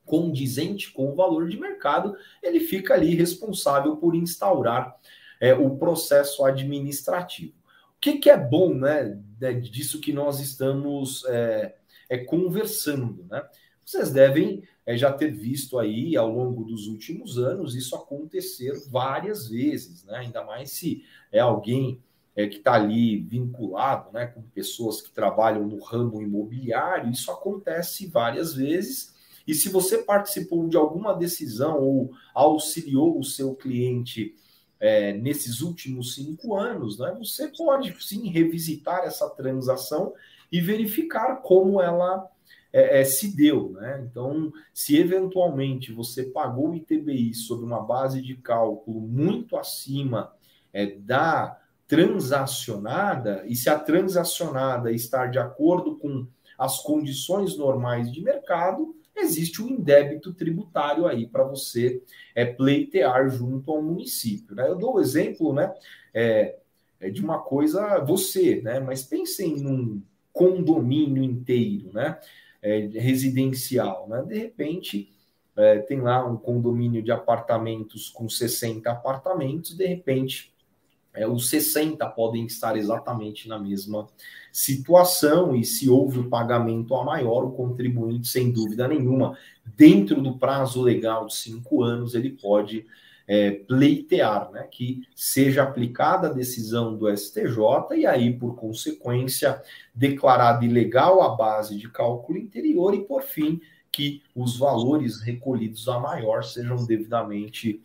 condizente 0.08 0.92
com 0.92 1.12
o 1.12 1.16
valor 1.16 1.48
de 1.48 1.60
mercado, 1.60 2.16
ele 2.42 2.62
fica 2.62 2.96
ali 2.96 3.14
responsável 3.14 3.98
por 3.98 4.16
instaurar 4.16 4.98
é, 5.40 5.54
o 5.54 5.78
processo 5.78 6.44
administrativo. 6.44 7.54
O 7.98 8.00
que, 8.00 8.18
que 8.18 8.30
é 8.30 8.38
bom, 8.38 8.74
né, 8.74 9.20
disso 9.62 10.02
que 10.02 10.12
nós 10.12 10.40
estamos 10.40 11.24
é, 11.26 11.76
é 12.10 12.18
conversando, 12.18 13.26
né? 13.30 13.44
Vocês 13.84 14.12
devem 14.12 14.64
é, 14.86 14.98
já 14.98 15.14
ter 15.14 15.32
visto 15.32 15.80
aí 15.80 16.18
ao 16.18 16.30
longo 16.30 16.66
dos 16.66 16.88
últimos 16.88 17.38
anos 17.38 17.74
isso 17.74 17.96
acontecer 17.96 18.74
várias 18.90 19.48
vezes, 19.48 20.04
né? 20.04 20.18
Ainda 20.18 20.44
mais 20.44 20.72
se 20.72 21.04
é 21.32 21.40
alguém 21.40 22.02
é, 22.36 22.48
que 22.48 22.58
está 22.58 22.74
ali 22.74 23.18
vinculado, 23.18 24.12
né, 24.14 24.28
com 24.28 24.42
pessoas 24.44 25.02
que 25.02 25.10
trabalham 25.10 25.66
no 25.66 25.82
ramo 25.82 26.22
imobiliário, 26.22 27.10
isso 27.10 27.32
acontece 27.32 28.06
várias 28.06 28.54
vezes. 28.54 29.16
E 29.48 29.54
se 29.54 29.70
você 29.70 30.00
participou 30.00 30.68
de 30.68 30.76
alguma 30.76 31.14
decisão 31.14 31.80
ou 31.80 32.12
auxiliou 32.34 33.18
o 33.18 33.24
seu 33.24 33.56
cliente 33.56 34.36
é, 34.80 35.14
nesses 35.14 35.62
últimos 35.62 36.16
cinco 36.16 36.56
anos, 36.56 37.00
né, 37.00 37.16
você 37.18 37.48
pode 37.48 37.96
sim 38.04 38.28
revisitar 38.30 39.06
essa 39.06 39.30
transação 39.30 40.14
e 40.52 40.60
verificar 40.60 41.38
como 41.38 41.82
ela 41.82 42.30
é, 42.72 43.02
é, 43.02 43.04
se 43.06 43.36
deu. 43.36 43.72
Né? 43.72 44.06
Então, 44.10 44.52
se 44.74 44.98
eventualmente 44.98 45.92
você 45.92 46.24
pagou 46.24 46.70
o 46.70 46.76
ITBI 46.76 47.34
sobre 47.34 47.66
uma 47.66 47.82
base 47.82 48.22
de 48.22 48.36
cálculo 48.36 49.00
muito 49.02 49.58
acima 49.58 50.34
é, 50.74 50.86
da 50.86 51.60
transacionada, 51.88 53.46
e 53.48 53.56
se 53.56 53.70
a 53.70 53.80
transacionada 53.80 54.92
estar 54.92 55.28
de 55.28 55.40
acordo 55.40 55.96
com 55.96 56.28
as 56.58 56.80
condições 56.80 57.58
normais 57.58 58.12
de 58.12 58.22
mercado, 58.22 58.94
existe 59.20 59.62
um 59.62 59.70
indébito 59.70 60.34
tributário 60.34 61.08
aí 61.08 61.28
para 61.28 61.44
você 61.44 62.02
é, 62.36 62.46
pleitear 62.46 63.30
junto 63.30 63.72
ao 63.72 63.82
município. 63.82 64.56
Né? 64.56 64.68
Eu 64.68 64.76
dou 64.76 64.96
o 64.96 65.00
exemplo 65.00 65.54
né, 65.54 65.74
é, 66.14 66.58
é 67.00 67.10
de 67.10 67.24
uma 67.24 67.40
coisa, 67.40 68.00
você, 68.00 68.62
né? 68.62 68.80
mas 68.80 69.04
pensem 69.04 69.58
num 69.58 70.02
condomínio 70.32 71.24
inteiro, 71.24 71.92
né? 71.94 72.20
é, 72.62 72.80
residencial. 72.94 74.08
Né? 74.08 74.24
De 74.24 74.38
repente, 74.38 75.10
é, 75.56 75.80
tem 75.80 76.02
lá 76.02 76.26
um 76.26 76.38
condomínio 76.38 77.02
de 77.02 77.12
apartamentos 77.12 78.10
com 78.10 78.30
60 78.30 78.90
apartamentos, 78.92 79.76
de 79.76 79.86
repente, 79.86 80.54
é, 81.18 81.28
os 81.28 81.50
60 81.50 82.06
podem 82.10 82.46
estar 82.46 82.78
exatamente 82.78 83.48
na 83.48 83.60
mesma 83.60 84.08
situação, 84.52 85.56
e 85.56 85.64
se 85.64 85.90
houve 85.90 86.20
o 86.20 86.30
pagamento 86.30 86.96
a 86.96 87.04
maior, 87.04 87.44
o 87.44 87.52
contribuinte, 87.52 88.28
sem 88.28 88.52
dúvida 88.52 88.88
nenhuma, 88.88 89.38
dentro 89.66 90.22
do 90.22 90.38
prazo 90.38 90.82
legal 90.82 91.28
de 91.28 91.36
cinco 91.36 91.84
anos, 91.84 92.16
ele 92.16 92.30
pode 92.30 92.86
é, 93.28 93.52
pleitear, 93.52 94.50
né, 94.52 94.64
que 94.64 95.02
seja 95.16 95.64
aplicada 95.64 96.28
a 96.28 96.34
decisão 96.34 96.96
do 96.96 97.16
STJ 97.16 97.98
e 97.98 98.06
aí, 98.06 98.32
por 98.32 98.56
consequência, 98.56 99.62
declarada 99.94 100.64
ilegal 100.64 101.22
a 101.22 101.36
base 101.36 101.76
de 101.76 101.90
cálculo 101.90 102.38
interior 102.38 102.94
e, 102.94 103.04
por 103.04 103.24
fim, 103.24 103.60
que 103.92 104.22
os 104.36 104.58
valores 104.58 105.22
recolhidos 105.22 105.88
a 105.90 106.00
maior 106.00 106.44
sejam 106.44 106.86
devidamente 106.86 107.82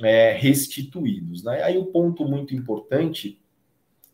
é, 0.00 0.32
restituídos. 0.32 1.42
Né? 1.42 1.62
Aí 1.62 1.76
o 1.76 1.86
ponto 1.86 2.24
muito 2.24 2.54
importante, 2.54 3.40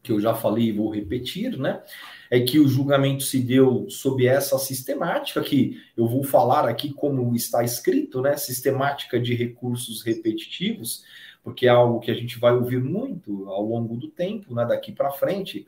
que 0.03 0.13
eu 0.13 0.21
já 0.21 0.35
falei 0.35 0.67
e 0.67 0.73
vou 0.73 0.91
repetir, 0.91 1.57
né? 1.59 1.83
É 2.31 2.39
que 2.41 2.59
o 2.59 2.69
julgamento 2.69 3.23
se 3.23 3.41
deu 3.41 3.89
sob 3.89 4.27
essa 4.27 4.59
sistemática, 4.59 5.43
que 5.43 5.81
eu 5.97 6.07
vou 6.07 6.23
falar 6.23 6.69
aqui 6.69 6.93
como 6.93 7.35
está 7.35 7.65
escrito, 7.65 8.21
né? 8.21 8.37
Sistemática 8.37 9.19
de 9.19 9.35
recursos 9.35 10.03
repetitivos, 10.03 11.05
porque 11.43 11.67
é 11.67 11.71
algo 11.71 12.01
que 12.01 12.11
a 12.11 12.15
gente 12.15 12.39
vai 12.39 12.53
ouvir 12.53 12.83
muito 12.83 13.49
ao 13.49 13.65
longo 13.65 13.97
do 13.97 14.09
tempo, 14.09 14.55
né? 14.55 14.67
Daqui 14.67 14.93
para 14.93 15.11
frente. 15.11 15.67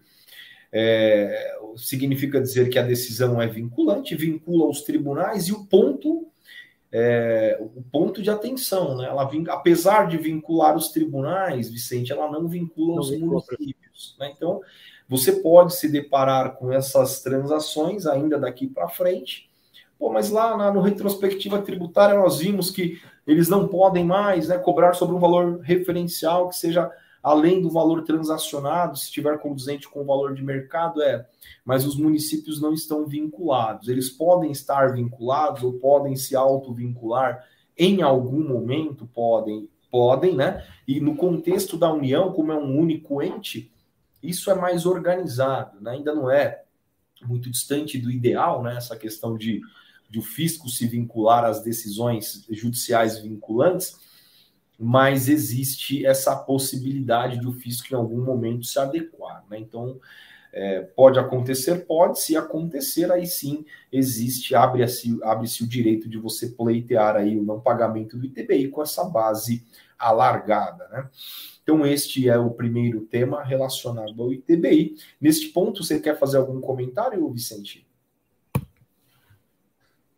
É, 0.71 1.57
significa 1.77 2.41
dizer 2.41 2.69
que 2.69 2.79
a 2.79 2.83
decisão 2.83 3.41
é 3.41 3.47
vinculante, 3.47 4.15
vincula 4.15 4.69
os 4.69 4.83
tribunais 4.83 5.49
e 5.49 5.53
o 5.53 5.65
ponto 5.65 6.31
é, 6.93 7.59
o 7.61 7.83
ponto 7.83 8.23
de 8.23 8.31
atenção, 8.31 8.97
né? 8.97 9.07
Ela 9.07 9.29
apesar 9.51 10.07
de 10.09 10.17
vincular 10.17 10.77
os 10.77 10.89
tribunais, 10.89 11.71
Vicente, 11.71 12.13
ela 12.13 12.31
não 12.31 12.49
vincula 12.49 12.95
não 12.95 13.01
os 13.01 13.11
vincula. 13.11 13.43
municípios. 13.51 14.17
Né? 14.19 14.33
Então, 14.35 14.61
você 15.09 15.33
pode 15.33 15.75
se 15.75 15.91
deparar 15.91 16.57
com 16.57 16.73
essas 16.73 17.23
transações 17.23 18.07
ainda 18.07 18.39
daqui 18.39 18.67
para 18.67 18.89
frente. 18.89 19.51
Pô, 19.99 20.13
mas 20.13 20.31
lá 20.31 20.57
na, 20.57 20.73
no 20.73 20.81
retrospectiva 20.81 21.63
tributária 21.63 22.19
nós 22.19 22.39
vimos 22.39 22.71
que 22.71 23.01
eles 23.27 23.49
não 23.49 23.67
podem 23.67 24.05
mais 24.05 24.49
né, 24.49 24.59
cobrar 24.59 24.95
sobre 24.95 25.17
um 25.17 25.21
valor 25.21 25.61
referencial 25.61 26.49
que 26.49 26.57
seja 26.57 26.91
além 27.27 27.61
do 27.61 27.69
valor 27.69 28.05
transacionado, 28.05 28.97
se 28.97 29.07
estiver 29.07 29.37
conduzente 29.41 29.89
com 29.89 30.01
o 30.01 30.05
valor 30.05 30.33
de 30.33 30.45
mercado, 30.45 31.03
é. 31.03 31.27
Mas 31.65 31.85
os 31.85 31.97
municípios 31.97 32.61
não 32.61 32.73
estão 32.73 33.05
vinculados. 33.05 33.89
Eles 33.89 34.09
podem 34.09 34.53
estar 34.53 34.93
vinculados 34.93 35.65
ou 35.65 35.73
podem 35.73 36.15
se 36.15 36.37
auto-vincular 36.37 37.45
em 37.77 38.01
algum 38.01 38.47
momento, 38.47 39.11
podem, 39.13 39.69
podem, 39.91 40.37
né? 40.37 40.65
E 40.87 41.01
no 41.01 41.17
contexto 41.17 41.77
da 41.77 41.93
União, 41.93 42.33
como 42.33 42.53
é 42.53 42.55
um 42.55 42.79
único 42.79 43.21
ente, 43.21 43.73
isso 44.23 44.49
é 44.49 44.55
mais 44.55 44.87
organizado, 44.87 45.81
né? 45.81 45.95
Ainda 45.95 46.15
não 46.15 46.31
é 46.31 46.63
muito 47.25 47.51
distante 47.51 47.99
do 47.99 48.09
ideal, 48.09 48.63
né? 48.63 48.77
Essa 48.77 48.97
questão 48.97 49.37
de, 49.37 49.61
de 50.09 50.21
o 50.21 50.23
fisco 50.23 50.69
se 50.69 50.87
vincular 50.87 51.45
às 51.45 51.61
decisões 51.61 52.47
judiciais 52.49 53.19
vinculantes, 53.19 53.99
mas 54.79 55.29
existe 55.29 56.05
essa 56.05 56.37
possibilidade 56.37 57.41
do 57.41 57.53
fisco 57.53 57.89
em 57.93 57.97
algum 57.97 58.23
momento 58.23 58.65
se 58.65 58.79
adequar. 58.79 59.45
Né? 59.49 59.59
Então, 59.59 59.99
é, 60.53 60.81
pode 60.81 61.19
acontecer, 61.19 61.87
pode, 61.87 62.21
se 62.21 62.37
acontecer, 62.37 63.11
aí 63.13 63.27
sim 63.27 63.65
existe, 63.93 64.55
abre-se 64.55 65.19
abre 65.23 65.47
o 65.47 65.69
direito 65.69 66.09
de 66.09 66.19
você 66.19 66.49
pleitear 66.49 67.17
aí 67.17 67.37
o 67.39 67.43
não 67.43 67.61
pagamento 67.61 68.17
do 68.17 68.25
ITBI 68.25 68.69
com 68.69 68.83
essa 68.83 69.05
base 69.05 69.67
alargada. 69.99 70.89
Né? 70.89 71.09
Então, 71.63 71.85
este 71.87 72.29
é 72.29 72.39
o 72.39 72.51
primeiro 72.51 73.01
tema 73.03 73.43
relacionado 73.43 74.23
ao 74.23 74.33
ITBI. 74.33 74.97
Neste 75.21 75.49
ponto, 75.49 75.83
você 75.83 76.01
quer 76.01 76.19
fazer 76.19 76.37
algum 76.37 76.61
comentário, 76.61 77.29
Vicente? 77.31 77.86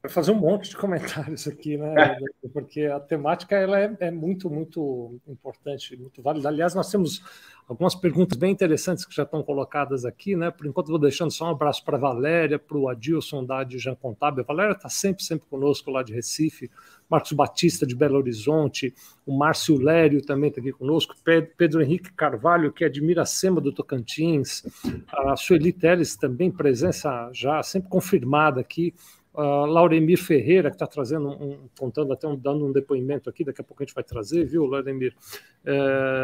Vai 0.09 0.15
fazer 0.15 0.33
um 0.33 0.37
monte 0.37 0.71
de 0.71 0.77
comentários 0.77 1.47
aqui, 1.47 1.77
né? 1.77 2.17
Porque 2.51 2.85
a 2.85 2.99
temática 2.99 3.55
ela 3.55 3.79
é, 3.79 3.95
é, 4.01 4.11
muito, 4.11 4.49
muito 4.49 5.21
importante, 5.29 5.95
muito 5.99 6.23
válida. 6.23 6.49
Aliás, 6.49 6.75
nós 6.75 6.91
temos 6.91 7.23
algumas 7.69 7.95
perguntas 7.95 8.39
bem 8.39 8.51
interessantes 8.51 9.05
que 9.05 9.15
já 9.15 9.25
estão 9.25 9.43
colocadas 9.43 10.07
aqui, 10.07 10.35
né? 10.35 10.51
Por 10.51 10.67
enquanto, 10.67 10.89
vou 10.89 10.99
deixando 10.99 11.31
só 11.31 11.45
um 11.45 11.51
abraço 11.51 11.85
para 11.85 11.99
a 11.99 12.01
Valéria, 12.01 12.59
para 12.59 12.79
o 12.79 12.89
Adilson 12.89 13.45
da 13.45 13.59
Adjan 13.59 13.95
Contábil. 13.97 14.43
A 14.43 14.47
Valéria 14.47 14.73
está 14.73 14.89
sempre, 14.89 15.23
sempre 15.23 15.47
conosco 15.47 15.91
lá 15.91 16.03
de 16.03 16.15
Recife. 16.15 16.71
Marcos 17.09 17.33
Batista 17.33 17.87
de 17.87 17.95
Belo 17.95 18.17
Horizonte, 18.17 18.95
o 19.27 19.37
Márcio 19.37 19.79
Lério 19.79 20.25
também 20.25 20.49
está 20.49 20.61
aqui 20.61 20.73
conosco, 20.73 21.15
Pedro 21.57 21.81
Henrique 21.81 22.13
Carvalho, 22.13 22.71
que 22.71 22.85
é 22.85 22.89
de 22.89 23.01
Miracema 23.01 23.63
do 23.63 23.73
Tocantins, 23.73 24.63
a 25.11 25.35
Sueli 25.35 25.73
Teles 25.73 26.17
também, 26.17 26.51
presença 26.51 27.31
já 27.33 27.63
sempre 27.63 27.89
confirmada 27.89 28.61
aqui, 28.61 28.95
Uh, 29.41 29.67
Lauremir 29.67 30.19
Ferreira, 30.19 30.69
que 30.69 30.75
está 30.75 30.87
trazendo 30.87 31.29
um, 31.29 31.69
contando 31.79 32.13
até 32.13 32.27
um, 32.27 32.35
dando 32.35 32.67
um 32.67 32.73
depoimento 32.73 33.31
aqui, 33.31 33.45
daqui 33.45 33.61
a 33.61 33.65
pouco 33.65 33.81
a 33.81 33.87
gente 33.87 33.95
vai 33.95 34.03
trazer, 34.03 34.45
viu, 34.45 34.67
Lauremir? 34.67 35.15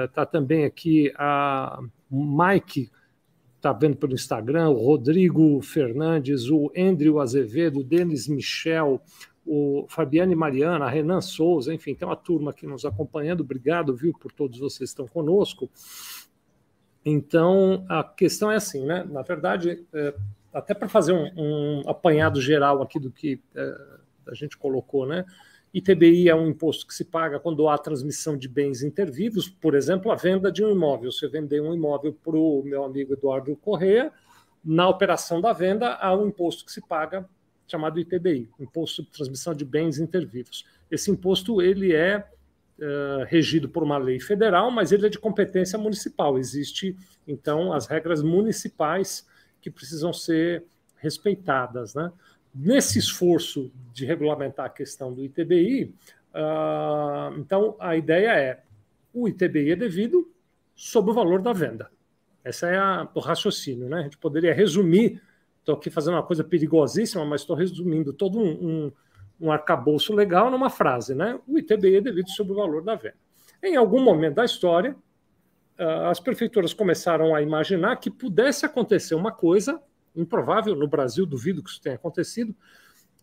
Está 0.04 0.24
uh, 0.24 0.26
também 0.26 0.64
aqui 0.64 1.12
a 1.16 1.78
Mike, 2.10 2.90
está 3.54 3.72
vendo 3.72 3.96
pelo 3.96 4.14
Instagram, 4.14 4.70
o 4.70 4.84
Rodrigo 4.84 5.62
Fernandes, 5.62 6.50
o 6.50 6.72
Andrew 6.76 7.20
Azevedo, 7.20 7.78
o 7.78 7.84
Denis 7.84 8.26
Michel, 8.26 9.00
o 9.46 9.86
Fabiane 9.88 10.34
Mariana, 10.34 10.88
Renan 10.88 11.20
Souza, 11.20 11.72
enfim, 11.72 11.94
tem 11.94 12.08
uma 12.08 12.16
turma 12.16 12.50
aqui 12.50 12.66
nos 12.66 12.84
acompanhando. 12.84 13.42
Obrigado, 13.42 13.94
viu, 13.94 14.12
por 14.12 14.32
todos 14.32 14.58
vocês 14.58 14.78
que 14.90 15.00
estão 15.00 15.06
conosco. 15.06 15.70
Então, 17.04 17.84
a 17.88 18.02
questão 18.02 18.50
é 18.50 18.56
assim, 18.56 18.84
né? 18.84 19.04
Na 19.08 19.22
verdade, 19.22 19.86
é, 19.92 20.14
até 20.54 20.72
para 20.72 20.88
fazer 20.88 21.12
um, 21.12 21.30
um, 21.36 21.82
apanhado 21.86 22.40
geral 22.40 22.80
aqui 22.80 23.00
do 23.00 23.10
que 23.10 23.42
é, 23.54 23.74
a 24.28 24.34
gente 24.34 24.56
colocou, 24.56 25.04
né? 25.04 25.24
ITBI 25.74 26.28
é 26.28 26.34
um 26.34 26.46
imposto 26.46 26.86
que 26.86 26.94
se 26.94 27.04
paga 27.04 27.40
quando 27.40 27.68
há 27.68 27.76
transmissão 27.76 28.36
de 28.36 28.48
bens 28.48 28.80
intervivos, 28.80 29.48
por 29.48 29.74
exemplo, 29.74 30.12
a 30.12 30.14
venda 30.14 30.52
de 30.52 30.64
um 30.64 30.70
imóvel. 30.70 31.10
Se 31.10 31.26
eu 31.26 31.30
vender 31.30 31.60
um 31.60 31.74
imóvel 31.74 32.12
para 32.12 32.36
o 32.36 32.62
meu 32.64 32.84
amigo 32.84 33.12
Eduardo 33.12 33.56
Correia, 33.56 34.12
na 34.64 34.88
operação 34.88 35.40
da 35.40 35.52
venda 35.52 35.94
há 35.94 36.16
um 36.16 36.28
imposto 36.28 36.64
que 36.64 36.70
se 36.70 36.80
paga 36.80 37.28
chamado 37.66 37.98
ITBI, 37.98 38.48
Imposto 38.60 39.02
de 39.02 39.10
Transmissão 39.10 39.52
de 39.52 39.64
Bens 39.64 39.98
Intervivos. 39.98 40.64
Esse 40.90 41.10
imposto 41.10 41.60
ele 41.60 41.92
é 41.92 42.24
Uh, 42.76 43.22
regido 43.28 43.68
por 43.68 43.84
uma 43.84 43.96
lei 43.96 44.18
federal, 44.18 44.68
mas 44.68 44.90
ele 44.90 45.06
é 45.06 45.08
de 45.08 45.16
competência 45.16 45.78
municipal. 45.78 46.36
Existe, 46.36 46.96
então, 47.24 47.72
as 47.72 47.86
regras 47.86 48.20
municipais 48.20 49.24
que 49.64 49.70
precisam 49.70 50.12
ser 50.12 50.62
respeitadas. 50.96 51.94
Né? 51.94 52.12
Nesse 52.54 52.98
esforço 52.98 53.72
de 53.94 54.04
regulamentar 54.04 54.66
a 54.66 54.68
questão 54.68 55.10
do 55.10 55.24
ITBI, 55.24 55.84
uh, 55.84 55.92
ah, 56.34 57.34
então 57.38 57.74
a 57.80 57.96
ideia 57.96 58.38
é 58.38 58.62
o 59.10 59.26
ITBI 59.26 59.70
é 59.70 59.76
devido 59.76 60.30
sobre 60.74 61.12
o 61.12 61.14
valor 61.14 61.40
da 61.40 61.54
venda. 61.54 61.90
Essa 62.44 62.68
é 62.68 62.76
a, 62.76 63.08
o 63.14 63.20
raciocínio. 63.20 63.88
Né? 63.88 64.00
A 64.00 64.02
gente 64.02 64.18
poderia 64.18 64.52
resumir, 64.52 65.22
estou 65.60 65.76
aqui 65.76 65.88
fazendo 65.88 66.14
uma 66.14 66.22
coisa 66.22 66.44
perigosíssima, 66.44 67.24
mas 67.24 67.40
estou 67.40 67.56
resumindo 67.56 68.12
todo 68.12 68.38
um, 68.38 68.50
um, 68.50 68.92
um 69.40 69.52
arcabouço 69.52 70.12
legal 70.12 70.50
numa 70.50 70.68
frase. 70.68 71.14
Né? 71.14 71.40
O 71.48 71.58
ITBI 71.58 71.96
é 71.96 72.00
devido 72.02 72.28
sobre 72.28 72.52
o 72.52 72.56
valor 72.56 72.82
da 72.82 72.96
venda. 72.96 73.16
Em 73.62 73.76
algum 73.76 74.02
momento 74.02 74.34
da 74.34 74.44
história, 74.44 74.94
as 75.78 76.20
prefeituras 76.20 76.72
começaram 76.72 77.34
a 77.34 77.42
imaginar 77.42 77.96
que 77.96 78.10
pudesse 78.10 78.64
acontecer 78.64 79.14
uma 79.14 79.32
coisa 79.32 79.80
improvável 80.14 80.76
no 80.76 80.86
Brasil, 80.86 81.26
duvido 81.26 81.62
que 81.62 81.70
isso 81.70 81.80
tenha 81.80 81.96
acontecido, 81.96 82.54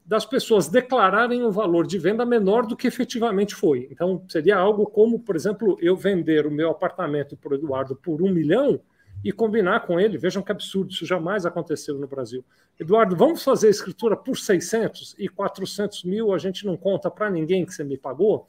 das 0.05 0.25
pessoas 0.25 0.67
declararem 0.67 1.43
um 1.43 1.51
valor 1.51 1.87
de 1.87 1.97
venda 1.97 2.25
menor 2.25 2.65
do 2.65 2.75
que 2.75 2.87
efetivamente 2.87 3.55
foi. 3.55 3.87
Então, 3.91 4.23
seria 4.27 4.57
algo 4.57 4.85
como, 4.85 5.19
por 5.19 5.35
exemplo, 5.35 5.77
eu 5.79 5.95
vender 5.95 6.45
o 6.45 6.51
meu 6.51 6.69
apartamento 6.71 7.37
para 7.37 7.51
o 7.51 7.55
Eduardo 7.55 7.95
por 7.95 8.21
um 8.21 8.31
milhão 8.31 8.81
e 9.23 9.31
combinar 9.31 9.81
com 9.81 9.99
ele. 9.99 10.17
Vejam 10.17 10.41
que 10.41 10.51
absurdo, 10.51 10.91
isso 10.91 11.05
jamais 11.05 11.45
aconteceu 11.45 11.97
no 11.97 12.07
Brasil. 12.07 12.43
Eduardo, 12.79 13.15
vamos 13.15 13.43
fazer 13.43 13.67
a 13.67 13.71
escritura 13.71 14.17
por 14.17 14.37
600 14.37 15.15
e 15.17 15.29
400 15.29 16.03
mil 16.03 16.33
a 16.33 16.37
gente 16.37 16.65
não 16.65 16.75
conta 16.75 17.09
para 17.09 17.29
ninguém 17.29 17.65
que 17.65 17.73
você 17.73 17.83
me 17.83 17.97
pagou? 17.97 18.47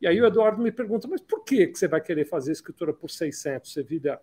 E 0.00 0.06
aí 0.06 0.20
o 0.20 0.26
Eduardo 0.26 0.62
me 0.62 0.72
pergunta, 0.72 1.08
mas 1.08 1.20
por 1.20 1.44
que, 1.44 1.66
que 1.68 1.78
você 1.78 1.88
vai 1.88 2.00
querer 2.00 2.24
fazer 2.24 2.52
escritura 2.52 2.92
por 2.92 3.10
600, 3.10 3.72
Sevilla? 3.72 4.20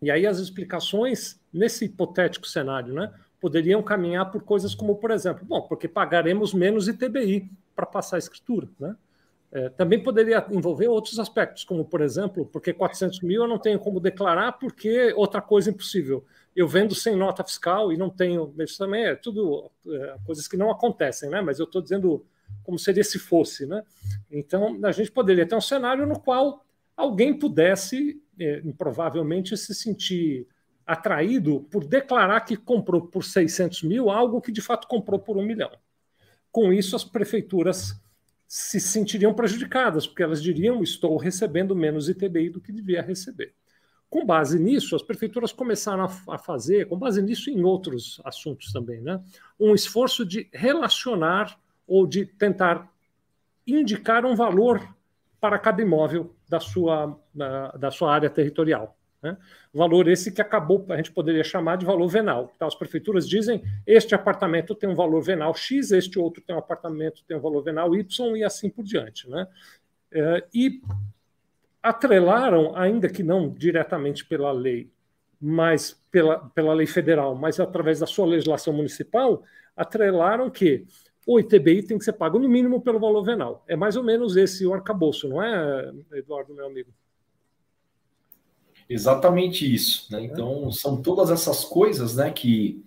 E 0.00 0.10
aí 0.10 0.26
as 0.26 0.38
explicações, 0.38 1.40
nesse 1.52 1.84
hipotético 1.84 2.46
cenário, 2.46 2.92
né, 2.92 3.12
poderiam 3.40 3.82
caminhar 3.82 4.30
por 4.30 4.42
coisas 4.42 4.74
como, 4.74 4.96
por 4.96 5.10
exemplo, 5.10 5.44
bom, 5.44 5.62
porque 5.62 5.88
pagaremos 5.88 6.54
menos 6.54 6.88
ITBI 6.88 7.50
para 7.74 7.86
passar 7.86 8.16
a 8.16 8.18
escritura, 8.18 8.68
né? 8.78 8.96
É, 9.54 9.68
também 9.68 10.02
poderia 10.02 10.44
envolver 10.50 10.88
outros 10.88 11.18
aspectos, 11.18 11.62
como, 11.62 11.84
por 11.84 12.00
exemplo, 12.00 12.46
porque 12.46 12.72
400 12.72 13.20
mil 13.20 13.42
eu 13.42 13.48
não 13.48 13.58
tenho 13.58 13.78
como 13.78 14.00
declarar, 14.00 14.52
porque 14.52 15.12
outra 15.14 15.42
coisa 15.42 15.68
impossível. 15.68 16.24
Eu 16.56 16.66
vendo 16.66 16.94
sem 16.94 17.14
nota 17.14 17.44
fiscal 17.44 17.92
e 17.92 17.98
não 17.98 18.08
tenho. 18.08 18.54
Isso 18.60 18.78
também 18.78 19.04
é 19.04 19.14
tudo 19.14 19.70
é, 19.86 20.16
coisas 20.24 20.48
que 20.48 20.56
não 20.56 20.70
acontecem, 20.70 21.28
né? 21.28 21.42
Mas 21.42 21.58
eu 21.58 21.66
estou 21.66 21.82
dizendo 21.82 22.24
como 22.62 22.78
seria 22.78 23.04
se 23.04 23.18
fosse, 23.18 23.66
né? 23.66 23.82
Então, 24.30 24.78
a 24.84 24.92
gente 24.92 25.10
poderia 25.10 25.46
ter 25.46 25.54
um 25.54 25.60
cenário 25.60 26.06
no 26.06 26.18
qual 26.18 26.64
alguém 26.96 27.38
pudesse, 27.38 28.20
é, 28.38 28.62
provavelmente, 28.76 29.56
se 29.56 29.74
sentir 29.74 30.46
atraído 30.86 31.60
por 31.70 31.84
declarar 31.84 32.40
que 32.40 32.56
comprou 32.56 33.06
por 33.06 33.24
600 33.24 33.82
mil 33.82 34.10
algo 34.10 34.40
que 34.40 34.52
de 34.52 34.60
fato 34.60 34.88
comprou 34.88 35.18
por 35.18 35.36
um 35.36 35.42
milhão. 35.44 35.70
Com 36.50 36.72
isso, 36.72 36.94
as 36.94 37.04
prefeituras 37.04 37.94
se 38.46 38.78
sentiriam 38.78 39.32
prejudicadas, 39.32 40.06
porque 40.06 40.22
elas 40.22 40.42
diriam: 40.42 40.82
estou 40.82 41.16
recebendo 41.16 41.74
menos 41.74 42.08
ITBI 42.08 42.50
do 42.50 42.60
que 42.60 42.70
devia 42.70 43.00
receber. 43.00 43.54
com 44.10 44.26
base 44.26 44.58
nisso, 44.58 44.94
as 44.94 45.02
prefeituras 45.02 45.52
começaram 45.52 46.04
a, 46.28 46.38
fazer, 46.38 46.86
com 46.86 46.98
base 46.98 47.22
nisso 47.22 47.48
em 47.48 47.62
outros 47.64 48.20
assuntos 48.22 48.70
também, 48.70 49.00
né, 49.00 49.18
um 49.58 49.74
esforço 49.74 50.22
de 50.26 50.50
relacionar 50.52 51.58
ou 51.86 52.06
de 52.06 52.24
tentar 52.26 52.90
indicar 53.66 54.24
um 54.24 54.34
valor 54.34 54.86
para 55.40 55.58
cada 55.58 55.82
imóvel 55.82 56.34
da 56.48 56.60
sua, 56.60 57.18
da, 57.34 57.90
sua 57.90 58.14
área 58.14 58.30
territorial. 58.30 58.96
Né? 59.22 59.36
Valor 59.72 60.08
esse 60.08 60.32
que 60.32 60.40
acabou, 60.40 60.84
a 60.88 60.96
gente 60.96 61.12
poderia 61.12 61.44
chamar 61.44 61.76
de 61.76 61.86
valor 61.86 62.08
venal. 62.08 62.52
Então, 62.54 62.66
as 62.68 62.74
prefeituras 62.74 63.28
dizem 63.28 63.62
este 63.86 64.14
apartamento 64.14 64.74
tem 64.74 64.88
um 64.88 64.94
valor 64.94 65.22
venal 65.22 65.54
X, 65.54 65.92
este 65.92 66.18
outro 66.18 66.42
tem 66.42 66.54
um 66.54 66.58
apartamento 66.58 67.24
tem 67.26 67.36
um 67.36 67.40
valor 67.40 67.62
venal 67.62 67.94
Y 67.94 68.36
e 68.36 68.44
assim 68.44 68.68
por 68.68 68.84
diante. 68.84 69.28
Né? 69.28 69.46
É, 70.12 70.44
e 70.52 70.80
atrelaram, 71.82 72.76
ainda 72.76 73.08
que 73.08 73.22
não 73.22 73.50
diretamente 73.50 74.24
pela 74.24 74.52
lei, 74.52 74.90
mas 75.40 76.00
pela, 76.10 76.38
pela 76.50 76.72
lei 76.72 76.86
federal, 76.86 77.34
mas 77.34 77.58
através 77.58 77.98
da 77.98 78.06
sua 78.06 78.26
legislação 78.26 78.72
municipal, 78.72 79.42
atrelaram 79.76 80.48
que 80.48 80.86
o 81.26 81.38
ITBI 81.38 81.82
tem 81.82 81.98
que 81.98 82.04
ser 82.04 82.12
pago 82.14 82.38
no 82.38 82.48
mínimo 82.48 82.80
pelo 82.80 82.98
valor 82.98 83.22
venal. 83.22 83.64
É 83.68 83.76
mais 83.76 83.96
ou 83.96 84.02
menos 84.02 84.36
esse 84.36 84.66
o 84.66 84.74
arcabouço, 84.74 85.28
não 85.28 85.42
é, 85.42 85.92
Eduardo, 86.12 86.54
meu 86.54 86.66
amigo? 86.66 86.90
Exatamente 88.88 89.72
isso. 89.72 90.06
Né? 90.10 90.24
Então, 90.24 90.70
são 90.72 91.00
todas 91.00 91.30
essas 91.30 91.64
coisas 91.64 92.16
né, 92.16 92.30
que 92.30 92.84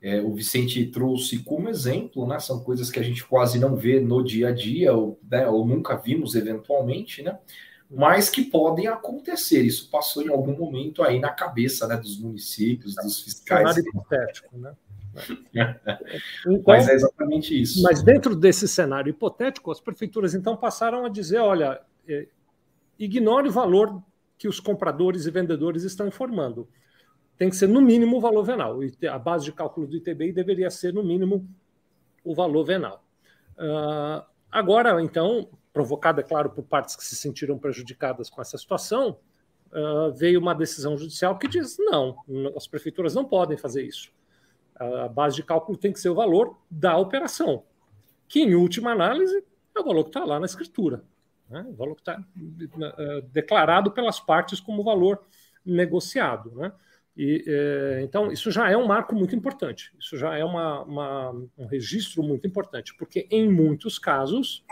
é, 0.00 0.20
o 0.20 0.32
Vicente 0.32 0.84
trouxe 0.86 1.40
como 1.40 1.68
exemplo, 1.68 2.26
né? 2.26 2.38
São 2.38 2.60
coisas 2.60 2.90
que 2.90 3.00
a 3.00 3.02
gente 3.02 3.24
quase 3.24 3.58
não 3.58 3.74
vê 3.74 3.98
no 3.98 4.22
dia 4.22 4.48
a 4.48 4.52
dia, 4.52 4.92
ou, 4.92 5.18
né, 5.28 5.48
ou 5.48 5.66
nunca 5.66 5.96
vimos 5.96 6.36
eventualmente, 6.36 7.22
né? 7.22 7.36
Mas 7.90 8.28
que 8.28 8.42
podem 8.42 8.86
acontecer. 8.86 9.62
Isso 9.62 9.90
passou 9.90 10.22
em 10.22 10.28
algum 10.28 10.56
momento 10.56 11.02
aí 11.02 11.18
na 11.18 11.30
cabeça 11.30 11.86
né, 11.88 11.96
dos 11.96 12.20
municípios, 12.20 12.94
dos 12.94 13.22
fiscais. 13.22 13.74
Cenário 13.74 13.88
hipotético, 13.88 14.58
né? 14.58 14.72
Então, 16.46 16.62
mas 16.66 16.88
é 16.88 16.94
exatamente 16.94 17.60
isso. 17.60 17.82
Mas 17.82 18.02
dentro 18.02 18.36
desse 18.36 18.68
cenário 18.68 19.10
hipotético, 19.10 19.70
as 19.70 19.80
prefeituras 19.80 20.34
então 20.34 20.56
passaram 20.56 21.04
a 21.04 21.08
dizer: 21.08 21.38
olha, 21.38 21.80
é, 22.06 22.26
ignore 22.98 23.48
o 23.48 23.52
valor 23.52 24.02
que 24.36 24.48
os 24.48 24.60
compradores 24.60 25.26
e 25.26 25.30
vendedores 25.30 25.82
estão 25.82 26.06
informando. 26.06 26.68
Tem 27.36 27.50
que 27.50 27.56
ser, 27.56 27.68
no 27.68 27.80
mínimo, 27.80 28.16
o 28.16 28.20
valor 28.20 28.42
venal. 28.42 28.78
A 29.10 29.18
base 29.18 29.44
de 29.44 29.52
cálculo 29.52 29.86
do 29.86 29.96
ITBI 29.96 30.32
deveria 30.32 30.70
ser, 30.70 30.92
no 30.92 31.04
mínimo, 31.04 31.48
o 32.24 32.34
valor 32.34 32.64
venal. 32.64 33.04
Uh, 33.56 34.24
agora, 34.50 35.00
então, 35.02 35.48
provocada, 35.72 36.20
é 36.20 36.24
claro, 36.24 36.50
por 36.50 36.64
partes 36.64 36.96
que 36.96 37.04
se 37.04 37.14
sentiram 37.14 37.58
prejudicadas 37.58 38.28
com 38.28 38.40
essa 38.40 38.58
situação, 38.58 39.18
uh, 39.72 40.12
veio 40.12 40.40
uma 40.40 40.54
decisão 40.54 40.96
judicial 40.96 41.38
que 41.38 41.46
diz: 41.46 41.76
não, 41.78 42.16
as 42.56 42.66
prefeituras 42.66 43.14
não 43.14 43.24
podem 43.24 43.56
fazer 43.56 43.84
isso. 43.84 44.10
A 44.78 45.08
base 45.08 45.36
de 45.36 45.42
cálculo 45.42 45.76
tem 45.76 45.92
que 45.92 46.00
ser 46.00 46.08
o 46.08 46.14
valor 46.14 46.56
da 46.70 46.96
operação, 46.96 47.64
que, 48.28 48.40
em 48.40 48.54
última 48.54 48.92
análise, 48.92 49.44
é 49.76 49.80
o 49.80 49.84
valor 49.84 50.04
que 50.04 50.10
está 50.10 50.24
lá 50.24 50.38
na 50.38 50.46
escritura 50.46 51.02
né? 51.48 51.64
o 51.68 51.74
valor 51.74 51.94
que 51.94 52.02
está 52.02 52.18
uh, 52.18 53.22
declarado 53.32 53.90
pelas 53.90 54.20
partes 54.20 54.60
como 54.60 54.84
valor 54.84 55.20
negociado. 55.64 56.52
Né? 56.54 56.72
E, 57.16 57.44
uh, 57.46 58.00
então, 58.00 58.30
isso 58.30 58.50
já 58.50 58.70
é 58.70 58.76
um 58.76 58.86
marco 58.86 59.14
muito 59.14 59.34
importante, 59.34 59.92
isso 59.98 60.16
já 60.16 60.36
é 60.36 60.44
uma, 60.44 60.82
uma, 60.82 61.30
um 61.56 61.66
registro 61.66 62.22
muito 62.22 62.46
importante, 62.46 62.94
porque 62.96 63.26
em 63.30 63.50
muitos 63.50 63.98
casos 63.98 64.64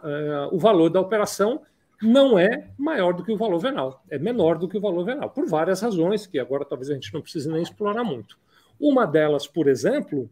uh, 0.00 0.52
o 0.54 0.58
valor 0.58 0.90
da 0.90 1.00
operação 1.00 1.62
não 2.02 2.38
é 2.38 2.68
maior 2.76 3.14
do 3.14 3.24
que 3.24 3.32
o 3.32 3.36
valor 3.36 3.58
venal, 3.58 4.02
é 4.10 4.18
menor 4.18 4.58
do 4.58 4.68
que 4.68 4.76
o 4.76 4.80
valor 4.80 5.04
venal, 5.04 5.30
por 5.30 5.46
várias 5.46 5.80
razões 5.80 6.26
que 6.26 6.38
agora 6.38 6.64
talvez 6.64 6.90
a 6.90 6.94
gente 6.94 7.14
não 7.14 7.22
precise 7.22 7.48
nem 7.48 7.62
explorar 7.62 8.02
muito. 8.02 8.38
Uma 8.78 9.06
delas, 9.06 9.46
por 9.46 9.68
exemplo, 9.68 10.30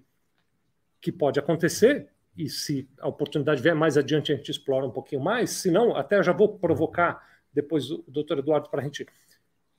que 1.01 1.11
pode 1.11 1.39
acontecer 1.39 2.09
e 2.37 2.49
se 2.49 2.89
a 2.99 3.09
oportunidade 3.09 3.63
vier 3.63 3.75
mais 3.75 3.99
adiante, 3.99 4.33
a 4.33 4.37
gente 4.37 4.51
explora 4.51 4.87
um 4.87 4.91
pouquinho 4.91 5.23
mais. 5.23 5.51
Se 5.51 5.71
não, 5.71 5.95
até 5.95 6.23
já 6.23 6.33
vou 6.33 6.59
provocar 6.59 7.27
depois 7.53 7.91
o 7.91 8.05
doutor 8.09 8.39
Eduardo 8.39 8.71
para 8.71 8.81
a 8.81 8.85
gente 8.85 9.07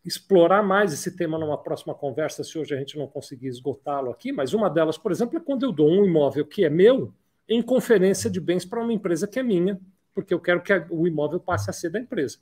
explorar 0.05 0.61
mais 0.61 0.93
esse 0.93 1.15
tema 1.15 1.39
numa 1.39 1.57
próxima 1.57 1.95
conversa, 1.95 2.43
se 2.43 2.57
hoje 2.57 2.75
a 2.75 2.77
gente 2.77 2.97
não 2.97 3.07
conseguir 3.07 3.47
esgotá-lo 3.47 4.11
aqui. 4.11 4.31
Mas 4.31 4.53
uma 4.53 4.69
delas, 4.69 4.97
por 4.97 5.11
exemplo, 5.11 5.37
é 5.37 5.41
quando 5.41 5.63
eu 5.63 5.71
dou 5.71 5.89
um 5.89 6.05
imóvel 6.05 6.45
que 6.45 6.63
é 6.63 6.69
meu 6.69 7.13
em 7.47 7.61
conferência 7.61 8.29
de 8.29 8.39
bens 8.39 8.65
para 8.65 8.81
uma 8.81 8.93
empresa 8.93 9.27
que 9.27 9.39
é 9.39 9.43
minha, 9.43 9.79
porque 10.13 10.33
eu 10.33 10.39
quero 10.39 10.61
que 10.61 10.73
o 10.89 11.07
imóvel 11.07 11.39
passe 11.39 11.69
a 11.69 11.73
ser 11.73 11.89
da 11.89 11.99
empresa. 11.99 12.37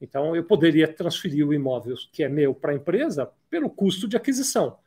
Então, 0.00 0.34
eu 0.34 0.42
poderia 0.44 0.88
transferir 0.88 1.46
o 1.46 1.52
imóvel 1.52 1.94
que 2.10 2.22
é 2.22 2.28
meu 2.28 2.54
para 2.54 2.72
a 2.72 2.74
empresa 2.74 3.30
pelo 3.50 3.68
custo 3.68 4.08
de 4.08 4.16
aquisição. 4.16 4.78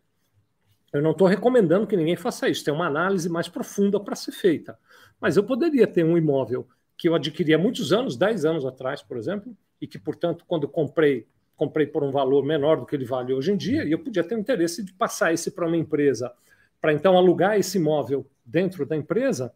Eu 0.94 1.02
não 1.02 1.12
estou 1.12 1.28
recomendando 1.28 1.88
que 1.88 1.98
ninguém 1.98 2.16
faça 2.16 2.48
isso, 2.48 2.64
tem 2.64 2.74
uma 2.74 2.86
análise 2.86 3.28
mais 3.28 3.48
profunda 3.48 4.00
para 4.00 4.16
ser 4.16 4.32
feita. 4.32 4.78
Mas 5.20 5.36
eu 5.36 5.44
poderia 5.44 5.88
ter 5.88 6.06
um 6.06 6.16
imóvel 6.16 6.68
que 6.96 7.10
eu 7.10 7.16
adquiri 7.16 7.54
há 7.54 7.58
muitos 7.58 7.92
anos, 7.92 8.16
10 8.16 8.46
anos 8.46 8.66
atrás, 8.66 9.02
por 9.02 9.18
exemplo, 9.18 9.58
e 9.82 9.88
que, 9.88 9.98
portanto, 9.98 10.46
quando 10.48 10.68
comprei, 10.68 11.28
comprei 11.56 11.88
por 11.88 12.04
um 12.04 12.12
valor 12.12 12.46
menor 12.46 12.80
do 12.80 12.86
que 12.86 12.96
ele 12.96 13.06
vale 13.06 13.34
hoje 13.34 13.52
em 13.52 13.58
dia, 13.58 13.84
e 13.84 13.92
eu 13.92 14.00
podia 14.00 14.24
ter 14.24 14.36
o 14.36 14.40
interesse 14.40 14.84
de 14.84 14.94
passar 14.94 15.34
esse 15.34 15.50
para 15.50 15.66
uma 15.66 15.76
empresa, 15.76 16.32
para 16.80 16.94
então 16.94 17.18
alugar 17.18 17.58
esse 17.58 17.78
imóvel 17.78 18.30
dentro 18.46 18.86
da 18.86 18.96
empresa 18.96 19.52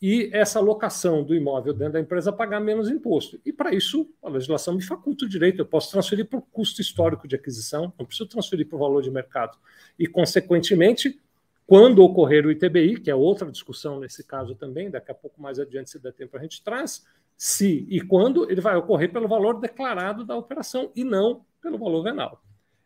e 0.00 0.30
essa 0.32 0.60
locação 0.60 1.24
do 1.24 1.34
imóvel 1.34 1.72
dentro 1.72 1.94
da 1.94 2.00
empresa 2.00 2.32
pagar 2.32 2.60
menos 2.60 2.88
imposto. 2.88 3.40
E 3.44 3.52
para 3.52 3.74
isso, 3.74 4.08
a 4.22 4.28
legislação 4.28 4.74
me 4.74 4.82
faculta 4.82 5.24
o 5.24 5.28
direito, 5.28 5.60
eu 5.60 5.66
posso 5.66 5.90
transferir 5.90 6.26
para 6.26 6.38
o 6.38 6.42
custo 6.42 6.80
histórico 6.80 7.26
de 7.26 7.34
aquisição, 7.34 7.92
não 7.98 8.06
preciso 8.06 8.28
transferir 8.28 8.68
para 8.68 8.76
o 8.76 8.78
valor 8.78 9.02
de 9.02 9.10
mercado. 9.10 9.58
E, 9.98 10.06
consequentemente, 10.06 11.20
quando 11.66 12.02
ocorrer 12.02 12.46
o 12.46 12.50
ITBI, 12.50 13.00
que 13.00 13.10
é 13.10 13.14
outra 13.14 13.50
discussão 13.50 13.98
nesse 13.98 14.24
caso 14.24 14.54
também, 14.54 14.88
daqui 14.88 15.10
a 15.10 15.14
pouco 15.14 15.42
mais 15.42 15.58
adiante, 15.58 15.90
se 15.90 15.98
der 15.98 16.12
tempo, 16.12 16.36
a 16.36 16.40
gente 16.40 16.62
traz, 16.62 17.04
se 17.36 17.86
e 17.90 18.00
quando 18.00 18.50
ele 18.50 18.60
vai 18.60 18.76
ocorrer 18.76 19.12
pelo 19.12 19.28
valor 19.28 19.60
declarado 19.60 20.24
da 20.24 20.36
operação 20.36 20.92
e 20.94 21.02
não 21.02 21.44
pelo 21.60 21.76
valor 21.76 22.02
venal. 22.02 22.40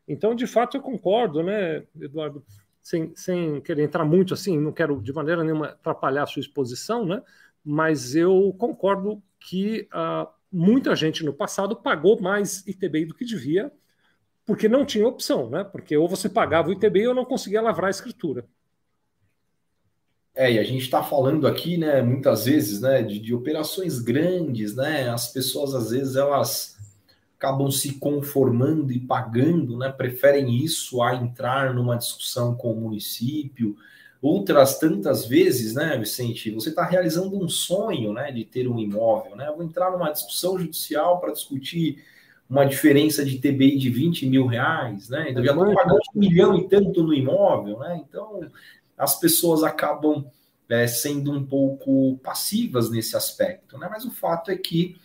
Então, 0.08 0.34
de 0.34 0.46
fato, 0.46 0.76
eu 0.76 0.80
concordo, 0.80 1.42
né, 1.42 1.84
Eduardo? 2.00 2.44
Sem, 2.82 3.12
sem 3.14 3.60
querer 3.60 3.84
entrar 3.84 4.04
muito 4.04 4.34
assim, 4.34 4.58
não 4.58 4.72
quero 4.72 5.00
de 5.00 5.12
maneira 5.12 5.44
nenhuma 5.44 5.68
atrapalhar 5.68 6.24
a 6.24 6.26
sua 6.26 6.40
exposição, 6.40 7.06
né? 7.06 7.22
mas 7.64 8.14
eu 8.16 8.54
concordo 8.58 9.22
que 9.38 9.88
uh, 9.92 10.28
muita 10.50 10.96
gente 10.96 11.24
no 11.24 11.32
passado 11.32 11.76
pagou 11.76 12.20
mais 12.20 12.66
ITBI 12.66 13.06
do 13.06 13.14
que 13.14 13.24
devia, 13.24 13.72
porque 14.44 14.68
não 14.68 14.84
tinha 14.84 15.06
opção, 15.06 15.48
né? 15.48 15.62
porque 15.62 15.96
ou 15.96 16.08
você 16.08 16.28
pagava 16.28 16.68
o 16.68 16.72
ITBI 16.72 17.08
ou 17.08 17.14
não 17.14 17.24
conseguia 17.24 17.62
lavrar 17.62 17.86
a 17.86 17.90
escritura. 17.90 18.44
É, 20.34 20.50
e 20.50 20.58
a 20.58 20.64
gente 20.64 20.82
está 20.82 21.02
falando 21.02 21.46
aqui, 21.46 21.76
né, 21.76 22.00
muitas 22.00 22.46
vezes, 22.46 22.80
né, 22.80 23.02
de, 23.02 23.18
de 23.18 23.34
operações 23.34 23.98
grandes, 23.98 24.74
né? 24.74 25.10
As 25.10 25.30
pessoas 25.30 25.74
às 25.74 25.90
vezes 25.90 26.16
elas 26.16 26.78
acabam 27.42 27.68
se 27.72 27.94
conformando 27.94 28.92
e 28.92 29.00
pagando, 29.00 29.76
né? 29.76 29.90
preferem 29.90 30.54
isso 30.54 31.02
a 31.02 31.16
entrar 31.16 31.74
numa 31.74 31.96
discussão 31.96 32.54
com 32.54 32.72
o 32.72 32.80
município. 32.80 33.76
Outras 34.20 34.78
tantas 34.78 35.26
vezes, 35.26 35.74
né, 35.74 35.98
Vicente, 35.98 36.52
você 36.52 36.68
está 36.68 36.84
realizando 36.84 37.36
um 37.36 37.48
sonho 37.48 38.12
né, 38.12 38.30
de 38.30 38.44
ter 38.44 38.68
um 38.68 38.78
imóvel. 38.78 39.34
Né? 39.34 39.52
vou 39.52 39.64
entrar 39.64 39.90
numa 39.90 40.12
discussão 40.12 40.56
judicial 40.56 41.20
para 41.20 41.32
discutir 41.32 42.04
uma 42.48 42.64
diferença 42.64 43.24
de 43.24 43.38
TBI 43.38 43.76
de 43.76 43.90
20 43.90 44.26
mil 44.26 44.46
reais, 44.46 45.08
né? 45.08 45.30
Então 45.30 45.42
já 45.42 45.52
estou 45.52 45.74
pagando 45.74 46.00
um 46.14 46.18
milhão 46.18 46.58
e 46.58 46.68
tanto 46.68 47.02
no 47.02 47.14
imóvel, 47.14 47.78
né? 47.78 47.98
Então 48.06 48.46
as 48.96 49.18
pessoas 49.18 49.62
acabam 49.62 50.26
é, 50.68 50.86
sendo 50.86 51.32
um 51.32 51.42
pouco 51.42 52.18
passivas 52.22 52.90
nesse 52.90 53.16
aspecto, 53.16 53.78
né? 53.78 53.88
Mas 53.90 54.04
o 54.04 54.10
fato 54.10 54.50
é 54.50 54.56
que 54.56 54.96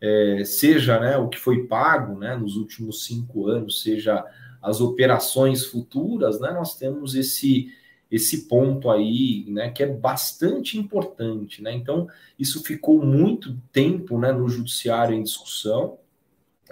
é, 0.00 0.42
seja 0.44 0.98
né, 1.00 1.16
o 1.16 1.28
que 1.28 1.38
foi 1.38 1.66
pago 1.66 2.18
né, 2.18 2.36
nos 2.36 2.56
últimos 2.56 3.04
cinco 3.04 3.46
anos, 3.46 3.82
seja 3.82 4.24
as 4.62 4.80
operações 4.80 5.64
futuras, 5.64 6.40
né, 6.40 6.50
nós 6.52 6.76
temos 6.76 7.14
esse 7.14 7.72
esse 8.10 8.46
ponto 8.46 8.90
aí, 8.90 9.44
né, 9.48 9.70
que 9.70 9.82
é 9.82 9.86
bastante 9.86 10.78
importante, 10.78 11.60
né? 11.60 11.72
Então, 11.72 12.06
isso 12.38 12.62
ficou 12.62 13.04
muito 13.04 13.60
tempo, 13.72 14.18
né, 14.20 14.30
no 14.30 14.48
judiciário 14.48 15.16
em 15.16 15.22
discussão 15.24 15.98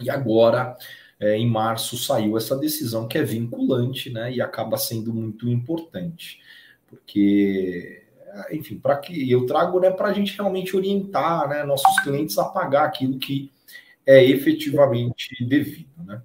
e 0.01 0.09
agora, 0.09 0.77
é, 1.19 1.37
em 1.37 1.49
março, 1.49 1.97
saiu 1.97 2.37
essa 2.37 2.57
decisão 2.57 3.09
que 3.09 3.19
é 3.19 3.25
vinculante, 3.25 4.09
né, 4.11 4.33
e 4.33 4.41
acaba 4.41 4.77
sendo 4.77 5.13
muito 5.13 5.49
importante, 5.49 6.41
porque 6.87 8.02
enfim, 8.51 8.79
para 8.79 8.97
que 8.97 9.31
eu 9.31 9.47
trago 9.47 9.81
né, 9.81 9.91
para 9.91 10.09
a 10.09 10.13
gente 10.13 10.37
realmente 10.37 10.77
orientar 10.77 11.49
né, 11.49 11.65
nossos 11.65 11.99
clientes 12.01 12.39
a 12.39 12.45
pagar 12.45 12.85
aquilo 12.85 13.19
que 13.19 13.51
é 14.07 14.25
efetivamente 14.25 15.45
devido. 15.45 15.91
Né? 16.05 16.21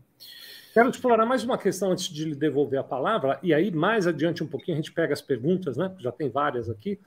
Quero 0.74 0.90
explorar 0.90 1.26
mais 1.26 1.44
uma 1.44 1.58
questão 1.58 1.92
antes 1.92 2.10
de 2.10 2.26
lhe 2.26 2.36
devolver 2.36 2.80
a 2.80 2.84
palavra, 2.84 3.40
e 3.42 3.54
aí 3.54 3.72
mais 3.72 4.08
adiante 4.08 4.44
um 4.44 4.48
pouquinho 4.48 4.78
a 4.78 4.82
gente 4.82 4.92
pega 4.92 5.14
as 5.14 5.22
perguntas, 5.22 5.76
né? 5.76 5.92
Já 5.98 6.12
tem 6.12 6.30
várias 6.30 6.70
aqui, 6.70 7.00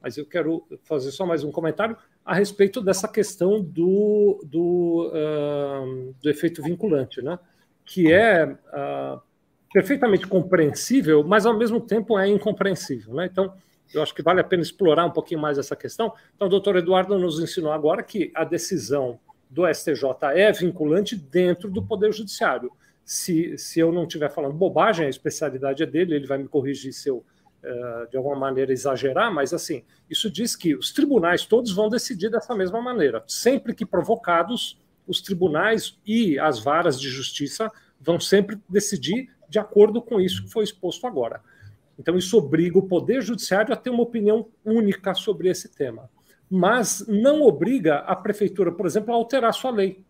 mas 0.00 0.16
eu 0.16 0.26
quero 0.26 0.66
fazer 0.82 1.12
só 1.12 1.24
mais 1.24 1.44
um 1.44 1.52
comentário 1.52 1.96
a 2.24 2.34
respeito 2.34 2.80
dessa 2.80 3.06
questão 3.06 3.62
do, 3.62 4.40
do, 4.44 5.12
uh, 5.12 6.14
do 6.20 6.30
efeito 6.30 6.62
vinculante, 6.62 7.22
né? 7.22 7.38
que 7.84 8.12
é 8.12 8.44
uh, 8.46 9.20
perfeitamente 9.72 10.26
compreensível, 10.26 11.22
mas 11.24 11.46
ao 11.46 11.56
mesmo 11.56 11.80
tempo 11.80 12.18
é 12.18 12.28
incompreensível. 12.28 13.14
Né? 13.14 13.28
Então, 13.30 13.54
eu 13.94 14.02
acho 14.02 14.14
que 14.14 14.22
vale 14.22 14.40
a 14.40 14.44
pena 14.44 14.62
explorar 14.62 15.04
um 15.04 15.10
pouquinho 15.10 15.40
mais 15.40 15.58
essa 15.58 15.76
questão. 15.76 16.12
Então, 16.34 16.46
o 16.46 16.50
doutor 16.50 16.76
Eduardo 16.76 17.18
nos 17.18 17.40
ensinou 17.40 17.72
agora 17.72 18.02
que 18.02 18.30
a 18.34 18.44
decisão 18.44 19.18
do 19.50 19.66
STJ 19.72 20.04
é 20.34 20.50
vinculante 20.50 21.14
dentro 21.14 21.70
do 21.70 21.82
Poder 21.82 22.12
Judiciário. 22.12 22.72
Se, 23.04 23.56
se 23.58 23.80
eu 23.80 23.92
não 23.92 24.04
estiver 24.04 24.30
falando 24.30 24.54
bobagem, 24.54 25.06
a 25.06 25.10
especialidade 25.10 25.82
é 25.82 25.86
dele, 25.86 26.14
ele 26.14 26.26
vai 26.26 26.38
me 26.38 26.48
corrigir 26.48 26.92
se 26.92 27.08
eu, 27.08 27.16
uh, 27.18 28.10
de 28.10 28.16
alguma 28.16 28.36
maneira, 28.36 28.72
exagerar, 28.72 29.32
mas 29.32 29.52
assim, 29.52 29.84
isso 30.08 30.30
diz 30.30 30.56
que 30.56 30.74
os 30.74 30.90
tribunais 30.92 31.44
todos 31.44 31.72
vão 31.72 31.90
decidir 31.90 32.30
dessa 32.30 32.54
mesma 32.54 32.80
maneira. 32.80 33.22
Sempre 33.26 33.74
que 33.74 33.84
provocados, 33.84 34.80
os 35.06 35.20
tribunais 35.20 35.98
e 36.06 36.38
as 36.38 36.58
varas 36.58 36.98
de 36.98 37.08
justiça 37.08 37.70
vão 38.00 38.18
sempre 38.18 38.58
decidir 38.68 39.28
de 39.48 39.58
acordo 39.58 40.00
com 40.00 40.18
isso 40.18 40.44
que 40.44 40.50
foi 40.50 40.64
exposto 40.64 41.06
agora. 41.06 41.42
Então, 41.98 42.16
isso 42.16 42.36
obriga 42.36 42.78
o 42.78 42.86
Poder 42.86 43.22
Judiciário 43.22 43.72
a 43.72 43.76
ter 43.76 43.90
uma 43.90 44.02
opinião 44.02 44.48
única 44.64 45.14
sobre 45.14 45.48
esse 45.48 45.68
tema. 45.74 46.10
Mas 46.50 47.06
não 47.06 47.42
obriga 47.42 47.98
a 47.98 48.16
Prefeitura, 48.16 48.72
por 48.72 48.86
exemplo, 48.86 49.12
a 49.12 49.16
alterar 49.16 49.52
sua 49.52 49.70
lei. 49.70 50.04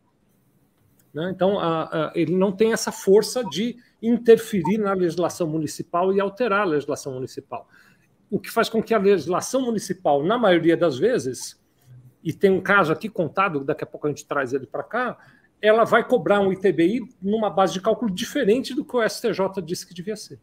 Né? 1.13 1.31
Então, 1.35 1.59
a, 1.59 1.83
a, 1.85 2.13
ele 2.15 2.35
não 2.35 2.53
tem 2.53 2.73
essa 2.73 2.91
força 2.91 3.45
de 3.45 3.77
interferir 4.01 4.79
na 4.79 4.93
legislação 4.93 5.47
municipal 5.47 6.13
e 6.13 6.21
alterar 6.21 6.63
a 6.63 6.65
legislação 6.65 7.13
municipal. 7.13 7.69
O 8.31 8.41
que 8.41 8.51
faz 8.51 8.69
com 8.69 8.83
que 8.83 8.95
a 8.95 8.99
legislação 8.99 9.63
municipal, 9.63 10.25
na 10.25 10.39
maioria 10.39 10.77
das 10.77 10.99
vezes, 10.99 11.61
e 12.25 12.33
tem 12.33 12.51
um 12.51 12.61
caso 12.61 12.93
aqui 12.93 13.09
contado, 13.09 13.65
daqui 13.65 13.85
a 13.85 13.87
pouco 13.87 14.07
a 14.07 14.11
gente 14.11 14.27
traz 14.27 14.53
ele 14.53 14.67
para 14.67 14.83
cá, 14.83 15.19
ela 15.61 15.85
vai 15.85 16.07
cobrar 16.07 16.41
um 16.41 16.53
ITBI 16.53 17.03
numa 17.21 17.51
base 17.51 17.75
de 17.75 17.81
cálculo 17.81 18.13
diferente 18.13 18.75
do 18.75 18.85
que 18.85 18.97
o 18.97 19.09
STJ 19.09 19.63
disse 19.63 19.87
que 19.87 19.95
devia 19.95 20.17
ser. 20.17 20.41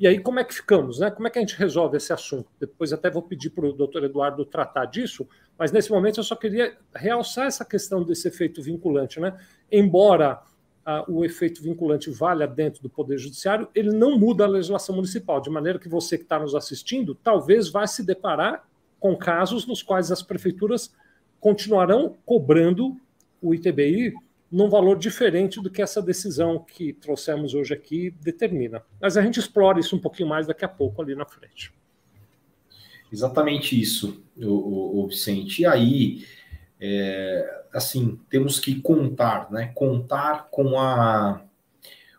E 0.00 0.06
aí, 0.06 0.18
como 0.18 0.40
é 0.40 0.44
que 0.44 0.54
ficamos? 0.54 0.98
Né? 0.98 1.10
Como 1.10 1.28
é 1.28 1.30
que 1.30 1.38
a 1.38 1.42
gente 1.42 1.54
resolve 1.56 1.98
esse 1.98 2.10
assunto? 2.10 2.50
Depois 2.58 2.90
até 2.90 3.10
vou 3.10 3.20
pedir 3.20 3.50
para 3.50 3.66
o 3.66 3.72
doutor 3.74 4.02
Eduardo 4.02 4.46
tratar 4.46 4.86
disso, 4.86 5.28
mas 5.58 5.70
nesse 5.72 5.90
momento 5.90 6.18
eu 6.18 6.24
só 6.24 6.34
queria 6.34 6.74
realçar 6.96 7.46
essa 7.46 7.66
questão 7.66 8.02
desse 8.02 8.26
efeito 8.26 8.62
vinculante. 8.62 9.20
Né? 9.20 9.38
Embora 9.70 10.40
ah, 10.86 11.04
o 11.06 11.22
efeito 11.22 11.62
vinculante 11.62 12.10
valha 12.10 12.46
dentro 12.46 12.82
do 12.82 12.88
Poder 12.88 13.18
Judiciário, 13.18 13.68
ele 13.74 13.90
não 13.90 14.18
muda 14.18 14.44
a 14.44 14.48
legislação 14.48 14.94
municipal, 14.94 15.38
de 15.38 15.50
maneira 15.50 15.78
que 15.78 15.86
você 15.86 16.16
que 16.16 16.24
está 16.24 16.38
nos 16.38 16.54
assistindo 16.54 17.14
talvez 17.14 17.68
vá 17.68 17.86
se 17.86 18.02
deparar 18.02 18.66
com 18.98 19.14
casos 19.14 19.66
nos 19.66 19.82
quais 19.82 20.10
as 20.10 20.22
prefeituras 20.22 20.94
continuarão 21.38 22.16
cobrando 22.24 22.96
o 23.42 23.54
ITBI 23.54 24.14
num 24.50 24.68
valor 24.68 24.98
diferente 24.98 25.60
do 25.60 25.70
que 25.70 25.80
essa 25.80 26.02
decisão 26.02 26.58
que 26.58 26.92
trouxemos 26.92 27.54
hoje 27.54 27.72
aqui 27.72 28.10
determina. 28.10 28.82
Mas 29.00 29.16
a 29.16 29.22
gente 29.22 29.38
explora 29.38 29.78
isso 29.78 29.94
um 29.94 30.00
pouquinho 30.00 30.28
mais 30.28 30.46
daqui 30.46 30.64
a 30.64 30.68
pouco 30.68 31.00
ali 31.00 31.14
na 31.14 31.24
frente. 31.24 31.72
Exatamente 33.12 33.80
isso, 33.80 34.22
o, 34.36 35.02
o, 35.02 35.08
Vicente. 35.08 35.62
E 35.62 35.66
aí, 35.66 36.26
é, 36.80 37.64
assim, 37.72 38.18
temos 38.28 38.58
que 38.60 38.80
contar, 38.80 39.50
né? 39.50 39.72
Contar 39.74 40.48
com 40.50 40.78
a 40.78 41.44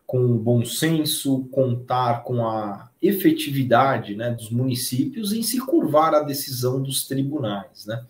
com 0.06 0.26
o 0.26 0.38
bom 0.38 0.65
senso, 0.65 1.46
contar 1.52 2.24
com 2.26 2.46
a 2.46 2.91
efetividade 3.02 4.13
né, 4.13 4.30
dos 4.32 4.50
municípios 4.50 5.32
em 5.32 5.41
se 5.41 5.58
curvar 5.65 6.13
à 6.13 6.20
decisão 6.20 6.84
dos 6.84 7.08
tribunais, 7.08 7.86
né? 7.86 8.06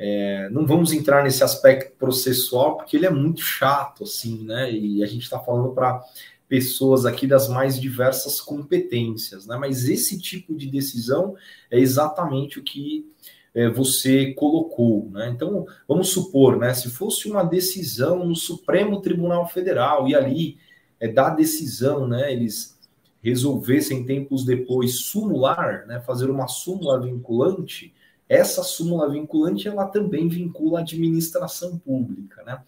É, 0.00 0.48
não 0.50 0.64
vamos 0.64 0.92
entrar 0.92 1.24
nesse 1.24 1.42
aspecto 1.42 1.96
processual, 1.98 2.76
porque 2.76 2.96
ele 2.96 3.06
é 3.06 3.10
muito 3.10 3.40
chato, 3.40 4.04
assim, 4.04 4.44
né? 4.44 4.72
E 4.72 5.02
a 5.02 5.06
gente 5.06 5.24
está 5.24 5.40
falando 5.40 5.74
para 5.74 6.00
pessoas 6.48 7.04
aqui 7.04 7.26
das 7.26 7.48
mais 7.48 7.78
diversas 7.80 8.40
competências, 8.40 9.44
né? 9.46 9.56
Mas 9.56 9.88
esse 9.88 10.20
tipo 10.20 10.54
de 10.54 10.70
decisão 10.70 11.34
é 11.68 11.80
exatamente 11.80 12.60
o 12.60 12.62
que 12.62 13.10
é, 13.52 13.68
você 13.68 14.32
colocou, 14.34 15.10
né? 15.10 15.30
Então, 15.34 15.66
vamos 15.88 16.10
supor, 16.10 16.56
né? 16.56 16.72
Se 16.74 16.88
fosse 16.90 17.28
uma 17.28 17.42
decisão 17.42 18.24
no 18.24 18.36
Supremo 18.36 19.00
Tribunal 19.00 19.48
Federal 19.48 20.08
e 20.08 20.14
ali 20.14 20.58
é, 21.00 21.08
da 21.08 21.28
decisão, 21.28 22.06
né? 22.06 22.32
Eles 22.32 22.78
resolvessem 23.20 24.06
tempos 24.06 24.44
depois 24.44 25.00
sumular, 25.00 25.84
né? 25.86 25.98
Fazer 26.00 26.30
uma 26.30 26.46
súmula 26.46 27.00
vinculante 27.00 27.92
essa 28.28 28.62
súmula 28.62 29.08
vinculante 29.08 29.68
ela 29.68 29.86
também 29.86 30.28
vincula 30.28 30.78
a 30.78 30.82
administração 30.82 31.78
pública, 31.78 32.42
né? 32.44 32.62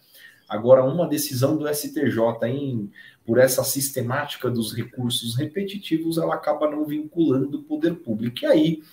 Agora, 0.49 0.83
uma 0.83 1.07
decisão 1.07 1.55
do 1.55 1.65
STJ 1.73 2.19
em, 2.45 2.91
por 3.25 3.37
essa 3.37 3.63
sistemática 3.63 4.49
dos 4.49 4.73
recursos 4.73 5.37
repetitivos, 5.37 6.17
ela 6.17 6.35
acaba 6.35 6.69
não 6.69 6.85
vinculando 6.85 7.59
o 7.59 7.63
poder 7.63 7.95
público. 7.95 8.39
E 8.41 8.45
aí, 8.45 8.83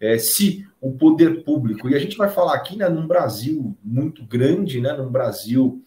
é, 0.00 0.18
se 0.18 0.66
o 0.80 0.90
poder 0.92 1.44
público, 1.44 1.88
e 1.88 1.94
a 1.94 1.98
gente 1.98 2.16
vai 2.16 2.28
falar 2.28 2.54
aqui 2.54 2.76
né, 2.76 2.88
num 2.88 3.06
Brasil 3.06 3.76
muito 3.84 4.24
grande, 4.24 4.80
né, 4.80 4.92
num 4.94 5.08
Brasil 5.08 5.80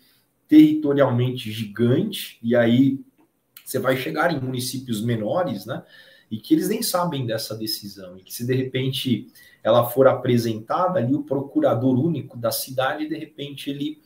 territorialmente 0.48 1.52
gigante, 1.52 2.40
e 2.42 2.56
aí 2.56 3.00
você 3.66 3.78
vai 3.78 3.98
chegar 3.98 4.34
em 4.34 4.40
municípios 4.40 5.04
menores, 5.04 5.66
né, 5.66 5.84
e 6.30 6.38
que 6.38 6.54
eles 6.54 6.70
nem 6.70 6.82
sabem 6.82 7.26
dessa 7.26 7.56
decisão, 7.56 8.18
e 8.18 8.24
que 8.24 8.34
se 8.34 8.46
de 8.46 8.54
repente 8.54 9.28
ela 9.64 9.90
for 9.90 10.08
apresentada 10.08 11.00
ali, 11.00 11.14
o 11.14 11.24
procurador 11.24 11.98
único 12.00 12.38
da 12.38 12.52
cidade, 12.52 13.08
de 13.08 13.18
repente, 13.18 13.70
ele, 13.70 14.02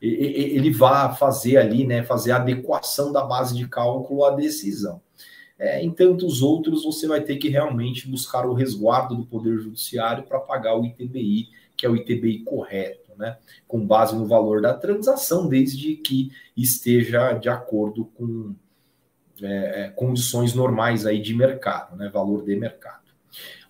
ele 0.00 0.70
vai 0.70 1.14
fazer 1.16 1.56
ali, 1.56 1.86
né, 1.86 2.02
fazer 2.02 2.32
a 2.32 2.36
adequação 2.36 3.12
da 3.12 3.22
base 3.22 3.56
de 3.56 3.68
cálculo 3.68 4.24
à 4.24 4.30
decisão. 4.30 5.00
É, 5.58 5.82
em 5.82 5.90
tantos 5.90 6.42
outros, 6.42 6.84
você 6.84 7.06
vai 7.06 7.20
ter 7.20 7.36
que 7.36 7.48
realmente 7.48 8.08
buscar 8.08 8.46
o 8.46 8.54
resguardo 8.54 9.14
do 9.14 9.26
Poder 9.26 9.58
Judiciário 9.58 10.24
para 10.24 10.40
pagar 10.40 10.76
o 10.76 10.84
ITBI, 10.84 11.48
que 11.76 11.86
é 11.86 11.88
o 11.88 11.96
ITBI 11.96 12.40
correto, 12.40 13.12
né, 13.16 13.36
com 13.68 13.86
base 13.86 14.16
no 14.16 14.26
valor 14.26 14.60
da 14.60 14.74
transação, 14.74 15.48
desde 15.48 15.96
que 15.96 16.32
esteja 16.56 17.32
de 17.34 17.48
acordo 17.48 18.06
com 18.06 18.54
é, 19.42 19.82
é 19.82 19.88
condições 19.90 20.54
normais 20.54 21.06
aí 21.06 21.20
de 21.20 21.34
mercado, 21.34 21.96
né, 21.96 22.08
valor 22.08 22.44
de 22.44 22.54
mercado. 22.56 23.04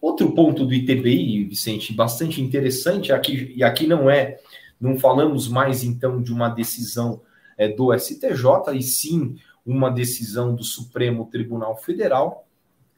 Outro 0.01 0.33
ponto 0.33 0.67
do 0.67 0.75
ITBI, 0.75 1.45
Vicente, 1.45 1.93
bastante 1.93 2.43
interessante, 2.43 3.13
aqui, 3.13 3.55
e 3.57 3.65
aqui 3.65 3.87
não 3.87 4.11
é, 4.11 4.39
não 4.79 4.99
falamos 4.99 5.49
mais 5.49 5.83
então 5.83 6.23
de 6.23 6.33
uma 6.33 6.49
decisão 6.49 7.23
é, 7.57 7.69
do 7.69 7.97
STJ, 7.99 8.75
e 8.75 8.83
sim 8.83 9.37
uma 9.65 9.91
decisão 9.91 10.55
do 10.55 10.63
Supremo 10.63 11.27
Tribunal 11.31 11.77
Federal, 11.77 12.47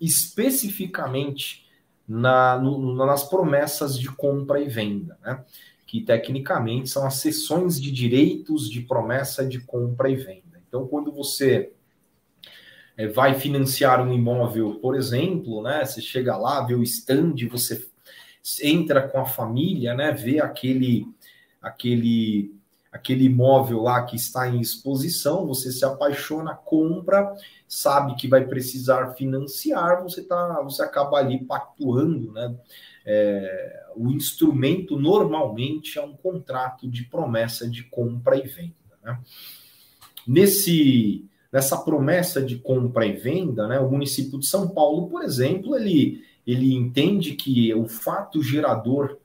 especificamente 0.01 1.65
na, 2.09 2.59
no, 2.59 2.95
nas 2.95 3.29
promessas 3.29 3.99
de 3.99 4.09
compra 4.09 4.61
e 4.61 4.69
venda, 4.69 5.19
né? 5.25 5.45
que 5.87 6.01
tecnicamente 6.01 6.89
são 6.89 7.07
as 7.07 7.15
sessões 7.15 7.81
de 7.81 7.93
direitos 7.93 8.69
de 8.69 8.81
promessa 8.81 9.47
de 9.47 9.61
compra 9.61 10.11
e 10.11 10.17
venda. 10.17 10.61
Então, 10.67 10.87
quando 10.89 11.13
você 11.13 11.73
é, 12.97 13.07
vai 13.07 13.35
financiar 13.35 14.01
um 14.01 14.13
imóvel, 14.13 14.75
por 14.81 14.97
exemplo, 14.97 15.63
né? 15.63 15.85
Você 15.85 16.01
chega 16.01 16.37
lá, 16.37 16.63
vê 16.63 16.75
o 16.75 16.83
stand, 16.83 17.35
você 17.51 17.87
entra 18.63 19.07
com 19.07 19.21
a 19.21 19.27
família, 19.27 19.95
né? 19.95 20.13
Vê 20.13 20.41
aquele 20.41 21.07
aquele 21.61 22.55
aquele 22.91 23.27
imóvel 23.27 23.83
lá 23.83 24.03
que 24.05 24.17
está 24.17 24.49
em 24.49 24.59
exposição, 24.59 25.47
você 25.47 25.71
se 25.71 25.85
apaixona, 25.85 26.55
compra, 26.55 27.37
sabe 27.69 28.15
que 28.15 28.27
vai 28.27 28.47
precisar 28.47 29.15
financiar, 29.15 30.03
você 30.03 30.23
tá, 30.23 30.63
você 30.63 30.83
acaba 30.83 31.19
ali 31.19 31.45
pactuando, 31.45 32.33
né? 32.33 32.57
É, 33.05 33.85
o 33.95 34.11
instrumento 34.11 34.99
normalmente 34.99 35.99
é 35.99 36.03
um 36.03 36.17
contrato 36.17 36.89
de 36.89 37.05
promessa 37.05 37.69
de 37.69 37.85
compra 37.85 38.37
e 38.37 38.49
venda. 38.49 38.75
Né? 39.03 39.21
Nesse 40.27 41.25
nessa 41.57 41.79
promessa 41.79 42.43
de 42.43 42.57
compra 42.57 43.07
e 43.07 43.13
venda, 43.13 43.67
né, 43.67 43.81
o 43.81 43.91
município 43.91 44.39
de 44.39 44.45
São 44.45 44.69
Paulo, 44.69 45.09
por 45.09 45.23
exemplo, 45.23 45.75
ele, 45.75 46.23
ele 46.47 46.75
entende 46.75 47.33
que 47.33 47.73
o 47.73 47.89
fato 47.89 48.43
gerador 48.43 49.17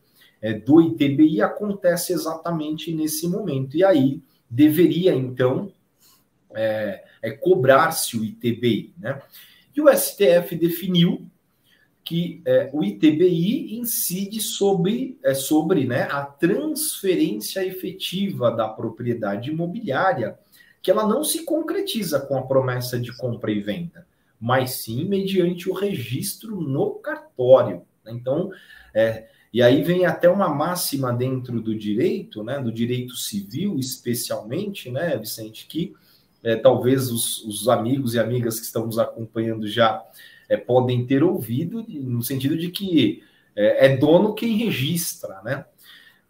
é, 0.41 0.53
do 0.53 0.81
ITBI 0.81 1.41
acontece 1.41 2.13
exatamente 2.13 2.93
nesse 2.93 3.27
momento. 3.27 3.75
E 3.75 3.83
aí 3.83 4.21
deveria, 4.49 5.13
então, 5.13 5.73
é, 6.55 7.03
é 7.21 7.31
cobrar-se 7.31 8.15
o 8.15 8.23
ITBI. 8.23 8.93
Né? 8.97 9.21
E 9.75 9.81
o 9.81 9.93
STF 9.93 10.55
definiu 10.55 11.27
que 12.01 12.41
é, 12.45 12.69
o 12.71 12.81
ITBI 12.81 13.77
incide 13.77 14.39
sobre, 14.39 15.19
é, 15.21 15.33
sobre 15.33 15.85
né, 15.85 16.03
a 16.03 16.23
transferência 16.23 17.65
efetiva 17.65 18.51
da 18.51 18.69
propriedade 18.69 19.49
imobiliária 19.49 20.39
que 20.81 20.89
ela 20.89 21.07
não 21.07 21.23
se 21.23 21.45
concretiza 21.45 22.19
com 22.19 22.37
a 22.37 22.43
promessa 22.43 22.99
de 22.99 23.15
compra 23.15 23.51
e 23.51 23.59
venda, 23.59 24.05
mas 24.39 24.83
sim 24.83 25.05
mediante 25.05 25.69
o 25.69 25.73
registro 25.73 26.59
no 26.59 26.95
cartório. 26.95 27.83
Né? 28.03 28.11
Então, 28.13 28.49
é, 28.93 29.27
e 29.53 29.61
aí 29.61 29.83
vem 29.83 30.05
até 30.05 30.29
uma 30.29 30.49
máxima 30.49 31.13
dentro 31.13 31.61
do 31.61 31.75
direito, 31.75 32.43
né, 32.43 32.59
do 32.59 32.71
direito 32.71 33.15
civil 33.15 33.77
especialmente, 33.77 34.89
né, 34.89 35.17
Vicente, 35.17 35.67
que 35.67 35.93
é, 36.43 36.55
talvez 36.55 37.11
os, 37.11 37.43
os, 37.45 37.67
amigos 37.67 38.15
e 38.15 38.19
amigas 38.19 38.59
que 38.59 38.65
estão 38.65 38.85
nos 38.85 38.97
acompanhando 38.97 39.67
já 39.67 40.03
é, 40.49 40.57
podem 40.57 41.05
ter 41.05 41.23
ouvido, 41.23 41.85
no 41.87 42.23
sentido 42.23 42.57
de 42.57 42.69
que 42.69 43.23
é, 43.55 43.87
é 43.87 43.97
dono 43.97 44.33
quem 44.33 44.57
registra, 44.57 45.41
né? 45.43 45.65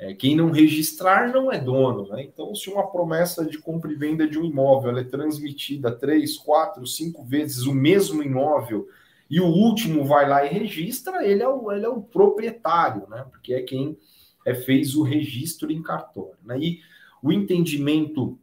É, 0.02 0.16
quem 0.16 0.36
não 0.36 0.50
registrar 0.50 1.32
não 1.32 1.52
é 1.52 1.60
dono, 1.60 2.08
né? 2.08 2.24
Então, 2.24 2.56
se 2.56 2.72
uma 2.72 2.88
promessa 2.88 3.46
de 3.46 3.60
compra 3.60 3.92
e 3.92 3.96
venda 3.96 4.28
de 4.28 4.40
um 4.40 4.44
imóvel 4.44 4.98
é 4.98 5.04
transmitida 5.04 5.92
três, 5.92 6.36
quatro, 6.38 6.88
cinco 6.88 7.24
vezes 7.24 7.68
o 7.68 7.74
mesmo 7.74 8.24
imóvel 8.24 8.88
e 9.30 9.40
o 9.40 9.46
último 9.46 10.04
vai 10.04 10.28
lá 10.28 10.44
e 10.44 10.50
registra, 10.50 11.24
ele 11.24 11.44
é 11.44 11.48
o, 11.48 11.72
ele 11.72 11.86
é 11.86 11.90
o 11.90 12.02
proprietário, 12.02 13.08
né? 13.08 13.28
Porque 13.30 13.54
é 13.54 13.62
quem 13.62 13.96
é, 14.44 14.56
fez 14.56 14.96
o 14.96 15.04
registro 15.04 15.72
em 15.72 15.84
cartório. 15.84 16.40
Né? 16.44 16.58
E 16.58 16.80
o 17.22 17.32
entendimento, 17.32 18.40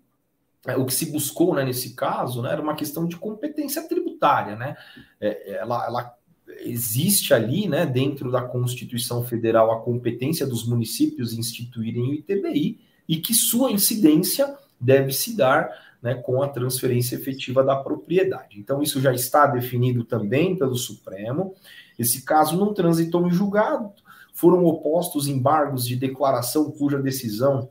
é, 0.64 0.76
o 0.76 0.86
que 0.86 0.94
se 0.94 1.10
buscou 1.10 1.56
né, 1.56 1.64
nesse 1.64 1.96
caso, 1.96 2.40
né, 2.40 2.52
era 2.52 2.62
uma 2.62 2.76
questão 2.76 3.04
de 3.04 3.16
competência 3.16 3.82
tributária, 3.88 4.54
né? 4.54 4.76
É, 5.20 5.56
ela, 5.56 5.84
ela 5.84 6.17
existe 6.60 7.34
ali, 7.34 7.68
né, 7.68 7.86
dentro 7.86 8.30
da 8.30 8.42
Constituição 8.42 9.24
Federal, 9.24 9.70
a 9.70 9.80
competência 9.80 10.46
dos 10.46 10.66
municípios 10.66 11.32
instituírem 11.32 12.10
o 12.10 12.14
ITBI 12.14 12.78
e 13.08 13.16
que 13.16 13.34
sua 13.34 13.70
incidência 13.70 14.56
deve 14.80 15.12
se 15.12 15.36
dar 15.36 15.70
né, 16.02 16.14
com 16.14 16.42
a 16.42 16.48
transferência 16.48 17.16
efetiva 17.16 17.62
da 17.62 17.76
propriedade. 17.76 18.58
Então, 18.58 18.82
isso 18.82 19.00
já 19.00 19.12
está 19.12 19.46
definido 19.46 20.04
também 20.04 20.56
pelo 20.56 20.76
Supremo. 20.76 21.54
Esse 21.98 22.22
caso 22.22 22.56
não 22.56 22.72
transitou 22.72 23.26
em 23.26 23.30
julgado, 23.30 23.90
foram 24.32 24.64
opostos 24.64 25.26
embargos 25.26 25.84
de 25.84 25.96
declaração 25.96 26.70
cuja 26.70 27.02
decisão 27.02 27.68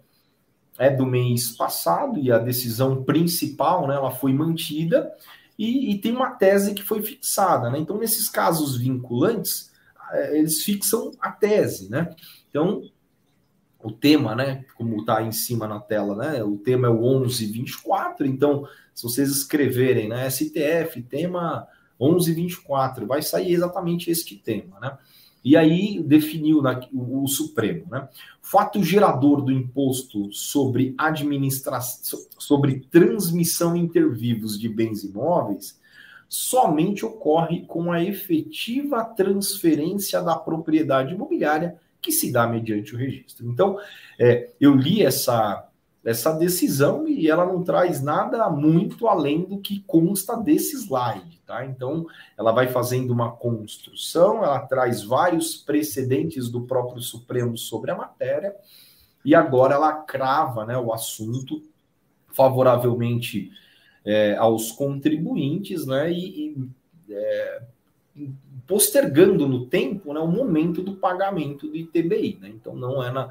é 0.77 0.89
do 0.89 1.05
mês 1.05 1.51
passado 1.51 2.19
e 2.19 2.31
a 2.31 2.37
decisão 2.37 3.03
principal, 3.03 3.87
né, 3.87 3.95
ela 3.95 4.11
foi 4.11 4.31
mantida 4.31 5.11
e, 5.57 5.91
e 5.91 5.97
tem 5.99 6.11
uma 6.11 6.31
tese 6.31 6.73
que 6.73 6.83
foi 6.83 7.01
fixada, 7.01 7.69
né? 7.69 7.79
Então, 7.79 7.97
nesses 7.97 8.29
casos 8.29 8.77
vinculantes, 8.77 9.71
é, 10.11 10.37
eles 10.37 10.63
fixam 10.63 11.11
a 11.19 11.31
tese, 11.31 11.89
né? 11.89 12.09
Então, 12.49 12.81
o 13.79 13.91
tema, 13.91 14.35
né, 14.35 14.65
como 14.75 14.99
está 14.99 15.21
em 15.21 15.31
cima 15.31 15.67
na 15.67 15.79
tela, 15.79 16.15
né, 16.15 16.43
o 16.43 16.57
tema 16.57 16.87
é 16.87 16.89
o 16.89 16.99
1124, 16.99 18.25
então, 18.25 18.67
se 18.93 19.03
vocês 19.03 19.29
escreverem, 19.29 20.09
né, 20.09 20.29
STF, 20.29 21.01
tema 21.03 21.67
1124, 21.99 23.05
vai 23.05 23.21
sair 23.21 23.53
exatamente 23.53 24.09
este 24.09 24.35
tema, 24.35 24.79
né? 24.79 24.97
E 25.47 25.55
aí 25.55 26.03
definiu 26.03 26.61
na, 26.61 26.77
o, 26.91 27.23
o, 27.23 27.27
Supremo, 27.29 27.85
né? 27.89 28.09
Fato 28.41 28.83
gerador 28.83 29.41
do 29.41 29.49
imposto 29.49 30.29
sobre 30.33 30.93
administração, 30.97 32.19
sobre 32.37 32.81
transmissão 32.91 33.73
intervivos 33.73 34.59
de 34.59 34.67
bens 34.67 35.05
imóveis 35.05 35.79
somente 36.27 37.05
ocorre 37.05 37.61
com 37.65 37.93
a 37.93 38.03
efetiva 38.03 39.05
transferência 39.05 40.21
da 40.21 40.35
propriedade 40.35 41.13
imobiliária 41.13 41.77
que 42.01 42.11
se 42.11 42.29
dá 42.29 42.45
mediante 42.45 42.93
o 42.93 42.97
registro. 42.97 43.47
Então, 43.47 43.79
é, 44.19 44.49
eu 44.59 44.75
li 44.75 45.01
essa 45.01 45.66
essa 46.07 46.31
decisão 46.31 47.05
e 47.05 47.29
ela 47.29 47.45
não 47.45 47.61
traz 47.61 48.01
nada 48.01 48.49
muito 48.49 49.09
além 49.09 49.43
do 49.43 49.57
que 49.57 49.81
consta 49.81 50.37
desse 50.37 50.77
slide, 50.77 51.41
tá? 51.45 51.65
Então, 51.65 52.05
ela 52.37 52.53
vai 52.53 52.69
fazendo 52.69 53.11
uma 53.11 53.33
construção, 53.33 54.37
ela 54.37 54.61
traz 54.61 55.03
vários 55.03 55.57
precedentes 55.57 56.47
do 56.49 56.61
próprio 56.61 57.01
Supremo 57.01 57.57
sobre 57.57 57.91
a 57.91 57.95
matéria 57.97 58.55
e 59.25 59.35
agora 59.35 59.75
ela 59.75 59.91
crava, 59.91 60.65
né, 60.65 60.77
o 60.77 60.93
assunto 60.93 61.61
favoravelmente 62.29 63.51
é, 64.05 64.37
aos 64.37 64.71
contribuintes, 64.71 65.85
né, 65.85 66.09
e, 66.09 66.69
e 67.09 67.13
é, 67.13 67.61
postergando 68.65 69.45
no 69.45 69.65
tempo, 69.65 70.13
né, 70.13 70.21
o 70.21 70.27
momento 70.27 70.81
do 70.81 70.95
pagamento 70.95 71.67
do 71.67 71.75
ITBI, 71.75 72.37
né? 72.39 72.47
Então, 72.47 72.73
não 72.77 73.03
é 73.03 73.11
na 73.11 73.29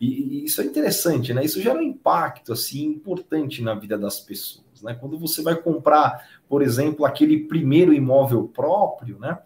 e, 0.00 0.06
e, 0.06 0.44
isso 0.44 0.60
é 0.60 0.64
interessante, 0.64 1.32
né? 1.32 1.44
Isso 1.44 1.60
gera 1.60 1.78
um 1.78 1.82
impacto 1.82 2.52
assim 2.52 2.84
importante 2.86 3.62
na 3.62 3.74
vida 3.74 3.96
das 3.98 4.20
pessoas, 4.20 4.82
né? 4.82 4.94
Quando 4.94 5.18
você 5.18 5.42
vai 5.42 5.56
comprar, 5.56 6.26
por 6.48 6.62
exemplo, 6.62 7.04
aquele 7.04 7.44
primeiro 7.44 7.92
imóvel 7.92 8.48
próprio, 8.48 9.18
né? 9.18 9.38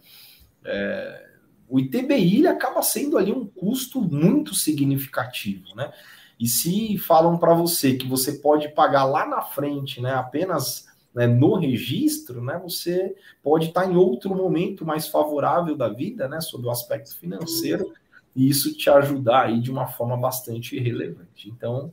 É, 0.64 1.28
o 1.68 1.78
ITBI 1.78 2.46
acaba 2.46 2.82
sendo 2.82 3.18
ali 3.18 3.30
um 3.30 3.46
custo 3.46 4.00
muito 4.00 4.54
significativo, 4.54 5.74
né? 5.74 5.92
E 6.40 6.46
se 6.46 6.96
falam 6.98 7.36
para 7.36 7.52
você 7.52 7.94
que 7.94 8.06
você 8.06 8.34
pode 8.34 8.68
pagar 8.68 9.04
lá 9.04 9.26
na 9.26 9.42
frente, 9.42 10.00
né? 10.00 10.12
Apenas 10.12 10.86
né, 11.14 11.26
no 11.26 11.56
registro, 11.56 12.42
né? 12.42 12.60
Você 12.62 13.14
pode 13.42 13.66
estar 13.66 13.90
em 13.90 13.96
outro 13.96 14.34
momento 14.34 14.84
mais 14.84 15.08
favorável 15.08 15.76
da 15.76 15.88
vida, 15.88 16.28
né? 16.28 16.40
Sob 16.40 16.66
o 16.66 16.70
aspecto 16.70 17.16
financeiro 17.16 17.92
e 18.38 18.48
isso 18.48 18.72
te 18.72 18.88
ajudar 18.88 19.46
aí 19.46 19.60
de 19.60 19.68
uma 19.68 19.88
forma 19.88 20.16
bastante 20.16 20.78
relevante. 20.78 21.48
Então, 21.48 21.92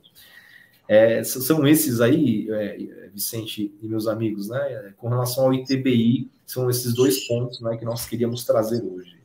é, 0.86 1.24
são 1.24 1.66
esses 1.66 2.00
aí, 2.00 2.48
é, 2.48 3.10
Vicente 3.12 3.74
e 3.82 3.88
meus 3.88 4.06
amigos, 4.06 4.48
né? 4.48 4.94
Com 4.96 5.08
relação 5.08 5.46
ao 5.46 5.54
ITBI, 5.54 6.30
são 6.46 6.70
esses 6.70 6.94
dois 6.94 7.26
pontos 7.26 7.60
né, 7.60 7.76
que 7.76 7.84
nós 7.84 8.06
queríamos 8.06 8.44
trazer 8.44 8.80
hoje. 8.84 9.16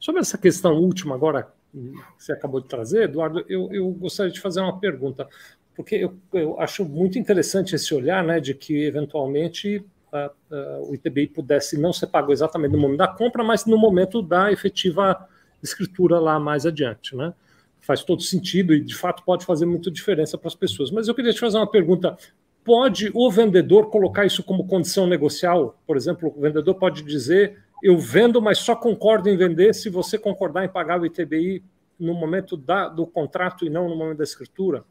Sobre 0.00 0.22
essa 0.22 0.38
questão 0.38 0.72
última 0.74 1.14
agora 1.14 1.52
que 1.70 1.92
você 2.16 2.32
acabou 2.32 2.60
de 2.60 2.68
trazer, 2.68 3.02
Eduardo, 3.02 3.44
eu, 3.46 3.70
eu 3.70 3.90
gostaria 3.90 4.32
de 4.32 4.40
fazer 4.40 4.60
uma 4.60 4.80
pergunta, 4.80 5.28
porque 5.76 5.96
eu, 5.96 6.14
eu 6.32 6.58
acho 6.58 6.86
muito 6.86 7.18
interessante 7.18 7.74
esse 7.74 7.92
olhar, 7.92 8.24
né, 8.24 8.40
de 8.40 8.54
que 8.54 8.84
eventualmente 8.84 9.84
uh, 10.12 10.54
uh, 10.54 10.90
o 10.90 10.94
ITBI 10.94 11.26
pudesse 11.26 11.78
não 11.78 11.92
ser 11.92 12.06
pago 12.06 12.32
exatamente 12.32 12.72
no 12.72 12.78
momento 12.78 12.98
da 12.98 13.08
compra, 13.08 13.44
mas 13.44 13.66
no 13.66 13.76
momento 13.76 14.22
da 14.22 14.50
efetiva 14.50 15.28
escritura 15.64 16.18
lá 16.18 16.38
mais 16.38 16.66
adiante, 16.66 17.16
né? 17.16 17.34
Faz 17.80 18.02
todo 18.02 18.22
sentido 18.22 18.72
e 18.72 18.80
de 18.80 18.94
fato 18.94 19.22
pode 19.24 19.44
fazer 19.44 19.66
muita 19.66 19.90
diferença 19.90 20.38
para 20.38 20.48
as 20.48 20.54
pessoas. 20.54 20.90
Mas 20.90 21.08
eu 21.08 21.14
queria 21.14 21.32
te 21.32 21.40
fazer 21.40 21.56
uma 21.56 21.70
pergunta: 21.70 22.16
pode 22.62 23.10
o 23.14 23.30
vendedor 23.30 23.90
colocar 23.90 24.24
isso 24.24 24.42
como 24.42 24.66
condição 24.66 25.06
negocial? 25.06 25.78
Por 25.86 25.96
exemplo, 25.96 26.32
o 26.36 26.40
vendedor 26.40 26.74
pode 26.76 27.02
dizer: 27.02 27.58
eu 27.82 27.98
vendo, 27.98 28.40
mas 28.40 28.58
só 28.58 28.74
concordo 28.74 29.28
em 29.28 29.36
vender 29.36 29.74
se 29.74 29.90
você 29.90 30.18
concordar 30.18 30.64
em 30.64 30.68
pagar 30.68 31.00
o 31.00 31.06
ITBI 31.06 31.62
no 31.98 32.14
momento 32.14 32.56
da, 32.56 32.88
do 32.88 33.06
contrato 33.06 33.64
e 33.64 33.70
não 33.70 33.88
no 33.88 33.96
momento 33.96 34.18
da 34.18 34.24
escritura? 34.24 34.84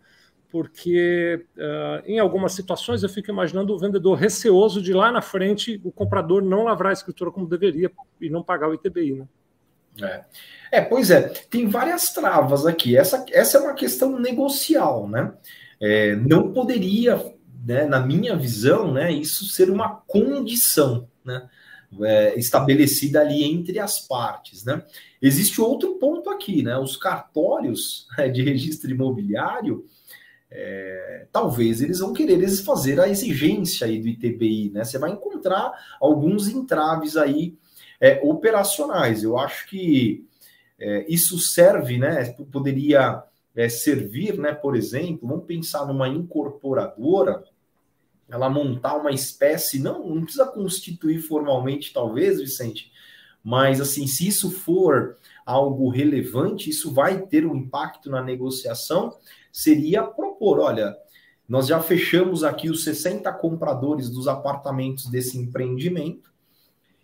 porque 0.53 1.43
uh, 1.57 2.05
em 2.05 2.19
algumas 2.19 2.53
situações 2.53 3.01
eu 3.01 3.09
fico 3.09 3.31
imaginando 3.31 3.73
o 3.73 3.79
vendedor 3.79 4.13
receoso 4.13 4.83
de 4.83 4.93
lá 4.93 5.11
na 5.11 5.19
frente 5.19 5.81
o 5.83 5.91
comprador 5.91 6.43
não 6.43 6.65
lavrar 6.65 6.91
a 6.91 6.93
escritura 6.93 7.31
como 7.31 7.47
deveria 7.47 7.91
e 8.21 8.29
não 8.29 8.43
pagar 8.43 8.69
o 8.69 8.73
ITBI, 8.75 9.13
né? 9.13 9.27
É. 10.01 10.23
é, 10.71 10.81
pois 10.81 11.11
é, 11.11 11.21
tem 11.21 11.67
várias 11.67 12.11
travas 12.11 12.65
aqui. 12.65 12.97
Essa, 12.97 13.25
essa 13.31 13.57
é 13.57 13.61
uma 13.61 13.73
questão 13.73 14.19
negocial, 14.19 15.07
né? 15.07 15.33
É, 15.79 16.15
não 16.15 16.51
poderia, 16.51 17.21
né, 17.65 17.85
na 17.85 17.99
minha 17.99 18.35
visão, 18.35 18.91
né, 18.91 19.11
isso 19.11 19.45
ser 19.45 19.69
uma 19.69 19.89
condição, 20.07 21.07
né? 21.23 21.47
É, 22.01 22.39
estabelecida 22.39 23.21
ali 23.21 23.43
entre 23.43 23.77
as 23.77 23.99
partes, 23.99 24.65
né? 24.65 24.83
Existe 25.21 25.61
outro 25.61 25.95
ponto 25.99 26.27
aqui, 26.31 26.63
né? 26.63 26.75
Os 26.77 26.97
cartórios 26.97 28.07
né, 28.17 28.29
de 28.29 28.41
registro 28.41 28.89
imobiliário, 28.89 29.85
é, 30.49 31.27
talvez 31.31 31.81
eles 31.81 31.99
vão 31.99 32.13
querer 32.13 32.47
fazer 32.63 32.99
a 32.99 33.07
exigência 33.07 33.85
aí 33.85 33.99
do 33.99 34.07
ITBI, 34.07 34.71
né? 34.71 34.83
Você 34.83 34.97
vai 34.97 35.11
encontrar 35.11 35.71
alguns 35.99 36.47
entraves 36.47 37.15
aí 37.15 37.55
é, 38.03 38.19
operacionais. 38.21 39.23
Eu 39.23 39.37
acho 39.37 39.65
que 39.69 40.27
é, 40.77 41.05
isso 41.07 41.39
serve, 41.39 41.97
né? 41.97 42.35
Poderia 42.51 43.23
é, 43.55 43.69
servir, 43.69 44.37
né? 44.37 44.53
Por 44.53 44.75
exemplo, 44.75 45.25
vamos 45.25 45.45
pensar 45.45 45.85
numa 45.85 46.09
incorporadora, 46.09 47.45
ela 48.29 48.49
montar 48.49 48.97
uma 48.97 49.11
espécie, 49.11 49.79
não, 49.79 50.05
não 50.05 50.23
precisa 50.23 50.45
constituir 50.47 51.21
formalmente, 51.21 51.93
talvez, 51.93 52.41
Vicente, 52.41 52.91
mas 53.41 53.79
assim, 53.79 54.05
se 54.05 54.27
isso 54.27 54.51
for 54.51 55.17
algo 55.45 55.87
relevante, 55.87 56.69
isso 56.69 56.93
vai 56.93 57.21
ter 57.21 57.45
um 57.45 57.55
impacto 57.55 58.09
na 58.09 58.21
negociação, 58.21 59.15
seria 59.49 60.03
propor, 60.03 60.59
olha, 60.59 60.93
nós 61.47 61.67
já 61.67 61.79
fechamos 61.81 62.43
aqui 62.43 62.69
os 62.69 62.83
60 62.83 63.31
compradores 63.33 64.09
dos 64.09 64.27
apartamentos 64.27 65.05
desse 65.09 65.37
empreendimento, 65.37 66.32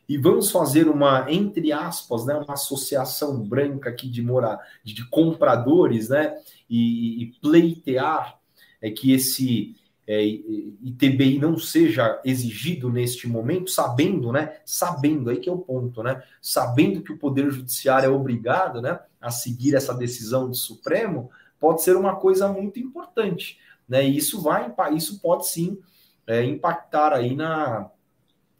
e 0.09 0.17
vamos 0.17 0.49
fazer 0.49 0.89
uma, 0.89 1.31
entre 1.31 1.71
aspas, 1.71 2.25
né, 2.25 2.33
uma 2.33 2.55
associação 2.55 3.39
branca 3.43 3.91
aqui 3.91 4.09
de, 4.09 4.23
mora, 4.23 4.59
de 4.83 5.07
compradores, 5.07 6.09
né, 6.09 6.35
e, 6.67 7.21
e 7.21 7.25
pleitear 7.39 8.39
é, 8.81 8.89
que 8.89 9.13
esse 9.13 9.75
é, 10.07 10.25
ITBI 10.25 11.37
não 11.37 11.59
seja 11.59 12.19
exigido 12.25 12.91
neste 12.91 13.27
momento, 13.27 13.69
sabendo, 13.69 14.31
né, 14.31 14.57
sabendo, 14.65 15.29
aí 15.29 15.37
que 15.37 15.47
é 15.47 15.51
o 15.51 15.59
ponto, 15.59 16.01
né, 16.01 16.23
sabendo 16.41 17.03
que 17.03 17.13
o 17.13 17.17
Poder 17.17 17.51
Judiciário 17.51 18.07
é 18.07 18.11
obrigado, 18.11 18.81
né, 18.81 18.99
a 19.21 19.29
seguir 19.29 19.75
essa 19.75 19.93
decisão 19.93 20.49
do 20.49 20.55
Supremo, 20.55 21.29
pode 21.59 21.83
ser 21.83 21.95
uma 21.95 22.15
coisa 22.15 22.51
muito 22.51 22.79
importante, 22.79 23.59
né, 23.87 24.03
e 24.09 24.17
isso 24.17 24.41
vai, 24.41 24.73
isso 24.95 25.21
pode 25.21 25.47
sim 25.47 25.77
é, 26.25 26.43
impactar 26.43 27.13
aí 27.13 27.35
na, 27.35 27.91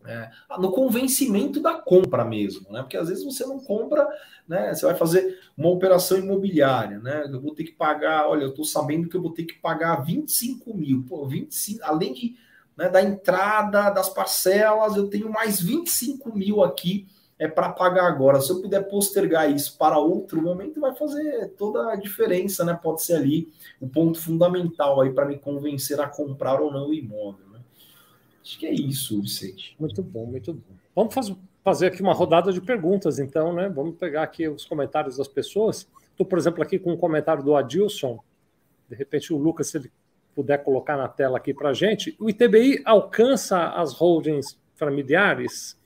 é, 0.06 0.30
no 0.58 0.72
convencimento 0.72 1.62
da 1.62 1.74
compra 1.74 2.24
mesmo, 2.24 2.72
né? 2.72 2.82
Porque 2.82 2.98
às 2.98 3.10
vezes 3.10 3.24
você 3.24 3.46
não 3.46 3.60
compra, 3.60 4.08
né? 4.48 4.74
Você 4.74 4.86
vai 4.86 4.96
fazer 4.96 5.40
uma 5.58 5.70
operação 5.70 6.18
imobiliária, 6.18 7.00
né? 7.00 7.26
Eu 7.30 7.42
vou 7.42 7.54
ter 7.54 7.66
que 7.66 7.74
pagar, 7.74 8.28
olha, 8.28 8.44
eu 8.44 8.50
estou 8.50 8.66
sabendo 8.66 9.10
que 9.10 9.18
eu 9.18 9.22
vou 9.22 9.34
ter 9.34 9.44
que 9.44 9.56
pagar 9.56 10.04
25 10.04 10.74
mil, 10.74 11.04
pô, 11.08 11.28
25, 11.28 11.84
além 11.84 12.14
de, 12.14 12.36
né, 12.78 12.90
da 12.90 13.02
entrada, 13.02 13.90
das 13.90 14.10
parcelas, 14.10 14.96
eu 14.96 15.10
tenho 15.10 15.30
mais 15.30 15.62
25 15.62 16.36
mil 16.36 16.64
aqui 16.64 17.08
é 17.40 17.48
para 17.48 17.70
pagar 17.70 18.06
agora. 18.06 18.42
Se 18.42 18.52
eu 18.52 18.62
puder 18.62 18.82
postergar 18.90 19.50
isso 19.50 19.78
para 19.78 19.98
outro 19.98 20.42
momento, 20.42 20.82
vai 20.82 20.94
fazer 20.94 21.54
toda 21.58 21.94
a 21.94 21.96
diferença, 21.96 22.66
né? 22.66 22.78
Pode 22.82 23.02
ser 23.02 23.14
ali 23.14 23.50
o 23.80 23.88
ponto 23.88 24.20
fundamental 24.20 25.00
aí 25.00 25.14
para 25.14 25.26
me 25.26 25.40
convencer 25.40 26.02
a 26.02 26.08
comprar 26.08 26.60
ou 26.62 26.72
não 26.72 26.90
o 26.90 26.94
imóvel. 26.94 27.49
Acho 28.50 28.58
que 28.58 28.66
é 28.66 28.74
isso, 28.74 29.22
Vicente. 29.22 29.76
Muito 29.80 30.02
bom, 30.02 30.26
muito 30.26 30.52
bom. 30.54 30.76
Vamos 30.96 31.14
faz, 31.14 31.32
fazer 31.64 31.86
aqui 31.86 32.02
uma 32.02 32.14
rodada 32.14 32.52
de 32.52 32.60
perguntas, 32.60 33.20
então, 33.20 33.54
né? 33.54 33.70
Vamos 33.70 33.96
pegar 33.96 34.24
aqui 34.24 34.48
os 34.48 34.66
comentários 34.66 35.18
das 35.18 35.28
pessoas. 35.28 35.88
Estou, 36.10 36.26
por 36.26 36.40
exemplo, 36.40 36.64
aqui 36.64 36.80
com 36.80 36.92
um 36.92 36.98
comentário 36.98 37.44
do 37.44 37.56
Adilson. 37.56 38.20
De 38.90 38.96
repente, 38.96 39.32
o 39.32 39.38
Lucas, 39.38 39.68
se 39.68 39.78
ele 39.78 39.92
puder 40.34 40.64
colocar 40.64 40.98
na 40.98 41.08
tela 41.08 41.38
aqui 41.38 41.54
para 41.54 41.70
a 41.70 41.74
gente. 41.76 42.16
O 42.20 42.28
ITBI 42.28 42.82
alcança 42.86 43.70
as 43.70 43.94
holdings 43.94 44.58
familiares? 44.74 45.78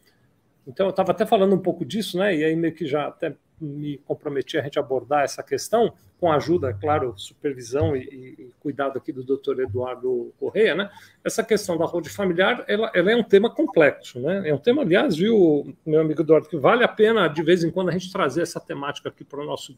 Então, 0.65 0.85
eu 0.85 0.91
estava 0.91 1.11
até 1.11 1.25
falando 1.25 1.53
um 1.53 1.61
pouco 1.61 1.83
disso, 1.83 2.17
né? 2.17 2.33
E 2.33 2.45
aí 2.45 2.55
meio 2.55 2.73
que 2.73 2.85
já 2.85 3.07
até 3.07 3.35
me 3.59 3.97
comprometi 3.97 4.57
a 4.57 4.61
gente 4.61 4.79
abordar 4.79 5.25
essa 5.25 5.43
questão, 5.43 5.93
com 6.23 6.31
a 6.31 6.37
ajuda, 6.37 6.73
claro, 6.73 7.13
supervisão 7.17 7.97
e, 7.97 7.99
e 7.99 8.51
cuidado 8.61 8.97
aqui 8.97 9.11
do 9.11 9.25
doutor 9.25 9.59
Eduardo 9.59 10.33
Correia, 10.39 10.73
né? 10.73 10.89
Essa 11.21 11.43
questão 11.43 11.77
da 11.77 11.83
roda 11.83 12.09
familiar, 12.09 12.63
ela, 12.65 12.89
ela, 12.95 13.11
é 13.11 13.15
um 13.17 13.23
tema 13.25 13.49
complexo, 13.49 14.21
né? 14.21 14.47
É 14.47 14.53
um 14.53 14.57
tema, 14.57 14.83
aliás, 14.83 15.17
viu, 15.17 15.75
meu 15.85 15.99
amigo 15.99 16.21
Eduardo, 16.21 16.47
que 16.47 16.55
vale 16.55 16.81
a 16.81 16.87
pena, 16.87 17.27
de 17.27 17.43
vez 17.43 17.61
em 17.61 17.69
quando, 17.69 17.89
a 17.89 17.91
gente 17.91 18.09
trazer 18.09 18.41
essa 18.41 18.57
temática 18.57 19.09
aqui 19.09 19.25
para 19.25 19.43
nosso 19.43 19.77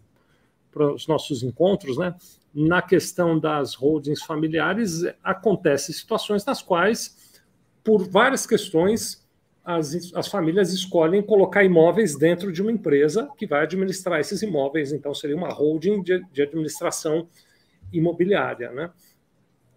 para 0.71 0.93
os 0.93 1.07
nossos 1.07 1.41
encontros, 1.41 1.97
né? 1.97 2.13
Na 2.53 2.79
questão 2.79 3.39
das 3.39 3.73
holdings 3.73 4.21
familiares, 4.21 5.03
acontecem 5.23 5.95
situações 5.95 6.45
nas 6.45 6.61
quais, 6.61 7.41
por 7.83 8.07
várias 8.07 8.45
questões, 8.45 9.24
as, 9.65 10.13
as 10.13 10.27
famílias 10.27 10.71
escolhem 10.71 11.23
colocar 11.23 11.63
imóveis 11.63 12.15
dentro 12.15 12.51
de 12.51 12.61
uma 12.61 12.71
empresa 12.71 13.27
que 13.35 13.47
vai 13.47 13.63
administrar 13.63 14.19
esses 14.19 14.43
imóveis, 14.43 14.93
então 14.93 15.13
seria 15.13 15.35
uma 15.35 15.51
holding 15.51 16.03
de, 16.03 16.23
de 16.31 16.43
administração 16.43 17.27
imobiliária. 17.91 18.71
Né? 18.71 18.91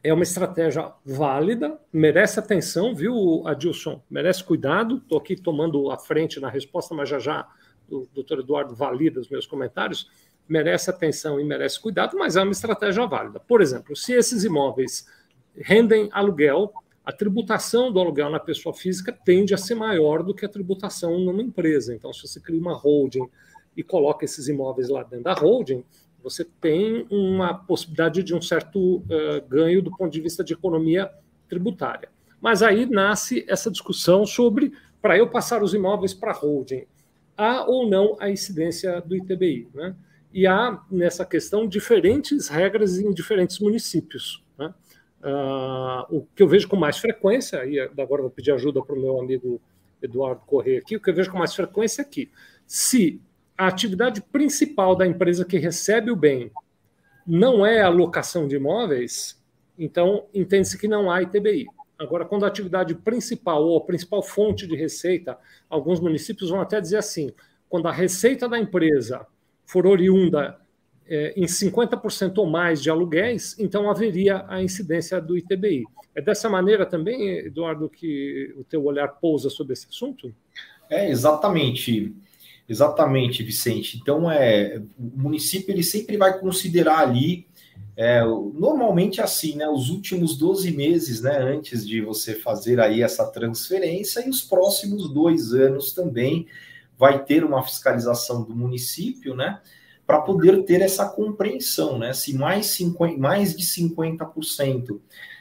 É 0.04 0.12
uma 0.12 0.22
estratégia 0.22 0.92
válida, 1.04 1.80
merece 1.90 2.38
atenção, 2.38 2.94
viu, 2.94 3.42
Adilson? 3.46 4.02
Merece 4.10 4.44
cuidado. 4.44 4.98
Estou 4.98 5.18
aqui 5.18 5.34
tomando 5.34 5.90
a 5.90 5.98
frente 5.98 6.38
na 6.38 6.50
resposta, 6.50 6.94
mas 6.94 7.08
já 7.08 7.18
já 7.18 7.48
o 7.90 8.06
doutor 8.14 8.40
Eduardo 8.40 8.74
valida 8.74 9.18
os 9.18 9.30
meus 9.30 9.46
comentários. 9.46 10.10
Merece 10.46 10.90
atenção 10.90 11.40
e 11.40 11.44
merece 11.44 11.80
cuidado, 11.80 12.16
mas 12.16 12.36
é 12.36 12.42
uma 12.42 12.52
estratégia 12.52 13.06
válida. 13.06 13.40
Por 13.40 13.62
exemplo, 13.62 13.96
se 13.96 14.12
esses 14.12 14.44
imóveis 14.44 15.06
rendem 15.56 16.08
aluguel 16.12 16.72
a 17.08 17.12
tributação 17.12 17.90
do 17.90 17.98
aluguel 17.98 18.28
na 18.28 18.38
pessoa 18.38 18.74
física 18.74 19.10
tende 19.10 19.54
a 19.54 19.56
ser 19.56 19.74
maior 19.74 20.22
do 20.22 20.34
que 20.34 20.44
a 20.44 20.48
tributação 20.48 21.18
numa 21.18 21.40
empresa. 21.40 21.94
Então, 21.94 22.12
se 22.12 22.28
você 22.28 22.38
cria 22.38 22.60
uma 22.60 22.74
holding 22.74 23.26
e 23.74 23.82
coloca 23.82 24.26
esses 24.26 24.46
imóveis 24.46 24.90
lá 24.90 25.02
dentro 25.04 25.24
da 25.24 25.32
holding, 25.32 25.82
você 26.22 26.44
tem 26.44 27.06
uma 27.10 27.54
possibilidade 27.54 28.22
de 28.22 28.34
um 28.34 28.42
certo 28.42 28.96
uh, 28.96 29.48
ganho 29.48 29.80
do 29.80 29.90
ponto 29.90 30.12
de 30.12 30.20
vista 30.20 30.44
de 30.44 30.52
economia 30.52 31.10
tributária. 31.48 32.10
Mas 32.42 32.62
aí 32.62 32.84
nasce 32.84 33.42
essa 33.48 33.70
discussão 33.70 34.26
sobre, 34.26 34.70
para 35.00 35.16
eu 35.16 35.30
passar 35.30 35.62
os 35.62 35.72
imóveis 35.72 36.12
para 36.12 36.32
a 36.32 36.34
holding, 36.34 36.84
há 37.34 37.64
ou 37.64 37.88
não 37.88 38.18
a 38.20 38.28
incidência 38.28 39.00
do 39.00 39.16
ITBI. 39.16 39.66
Né? 39.72 39.96
E 40.30 40.46
há, 40.46 40.78
nessa 40.90 41.24
questão, 41.24 41.66
diferentes 41.66 42.48
regras 42.48 42.98
em 42.98 43.14
diferentes 43.14 43.58
municípios. 43.60 44.46
Uh, 45.20 46.16
o 46.16 46.26
que 46.34 46.42
eu 46.42 46.48
vejo 46.48 46.68
com 46.68 46.76
mais 46.76 46.98
frequência, 46.98 47.64
e 47.64 47.78
agora 47.80 48.22
vou 48.22 48.30
pedir 48.30 48.52
ajuda 48.52 48.80
para 48.82 48.94
o 48.94 49.00
meu 49.00 49.20
amigo 49.20 49.60
Eduardo 50.00 50.42
Corrêa 50.46 50.78
aqui, 50.78 50.96
o 50.96 51.00
que 51.00 51.10
eu 51.10 51.14
vejo 51.14 51.30
com 51.30 51.38
mais 51.38 51.54
frequência 51.54 52.02
é 52.02 52.04
que, 52.04 52.30
se 52.66 53.20
a 53.56 53.66
atividade 53.66 54.20
principal 54.20 54.94
da 54.94 55.06
empresa 55.06 55.44
que 55.44 55.58
recebe 55.58 56.12
o 56.12 56.16
bem 56.16 56.52
não 57.26 57.66
é 57.66 57.82
a 57.82 57.88
locação 57.88 58.46
de 58.46 58.54
imóveis, 58.54 59.42
então 59.76 60.26
entende-se 60.32 60.78
que 60.78 60.86
não 60.86 61.10
há 61.10 61.20
ITBI. 61.22 61.66
Agora, 61.98 62.24
quando 62.24 62.44
a 62.44 62.48
atividade 62.48 62.94
principal 62.94 63.64
ou 63.64 63.76
a 63.76 63.84
principal 63.84 64.22
fonte 64.22 64.66
de 64.68 64.76
receita, 64.76 65.36
alguns 65.68 65.98
municípios 65.98 66.50
vão 66.50 66.60
até 66.60 66.80
dizer 66.80 66.98
assim: 66.98 67.32
quando 67.68 67.88
a 67.88 67.92
receita 67.92 68.48
da 68.48 68.58
empresa 68.58 69.26
for 69.66 69.84
oriunda 69.86 70.58
é, 71.08 71.32
em 71.36 71.46
50% 71.46 72.38
ou 72.38 72.46
mais 72.46 72.82
de 72.82 72.90
aluguéis, 72.90 73.56
então 73.58 73.90
haveria 73.90 74.44
a 74.48 74.62
incidência 74.62 75.20
do 75.20 75.36
ITBI. 75.36 75.84
É 76.14 76.20
dessa 76.20 76.48
maneira 76.48 76.84
também, 76.84 77.38
Eduardo, 77.38 77.88
que 77.88 78.54
o 78.56 78.64
teu 78.64 78.84
olhar 78.84 79.08
pousa 79.08 79.48
sobre 79.48 79.72
esse 79.72 79.86
assunto? 79.88 80.34
É, 80.90 81.10
exatamente. 81.10 82.14
Exatamente, 82.68 83.42
Vicente. 83.42 83.96
Então, 83.96 84.30
é, 84.30 84.82
o 84.98 85.22
município 85.22 85.72
ele 85.72 85.82
sempre 85.82 86.18
vai 86.18 86.38
considerar 86.38 86.98
ali, 86.98 87.46
é, 87.96 88.22
normalmente 88.22 89.22
assim, 89.22 89.56
né, 89.56 89.66
os 89.66 89.88
últimos 89.88 90.36
12 90.36 90.70
meses, 90.72 91.22
né, 91.22 91.38
antes 91.38 91.86
de 91.86 92.02
você 92.02 92.34
fazer 92.34 92.78
aí 92.78 93.02
essa 93.02 93.24
transferência, 93.26 94.24
e 94.26 94.28
os 94.28 94.42
próximos 94.42 95.08
dois 95.08 95.54
anos 95.54 95.92
também 95.92 96.46
vai 96.98 97.24
ter 97.24 97.42
uma 97.42 97.62
fiscalização 97.62 98.42
do 98.44 98.54
município, 98.54 99.34
né, 99.34 99.60
para 100.08 100.22
poder 100.22 100.64
ter 100.64 100.80
essa 100.80 101.06
compreensão, 101.06 101.98
né? 101.98 102.14
Se 102.14 102.34
mais, 102.34 102.68
50, 102.68 103.18
mais 103.18 103.54
de 103.54 103.62
50% 103.62 104.98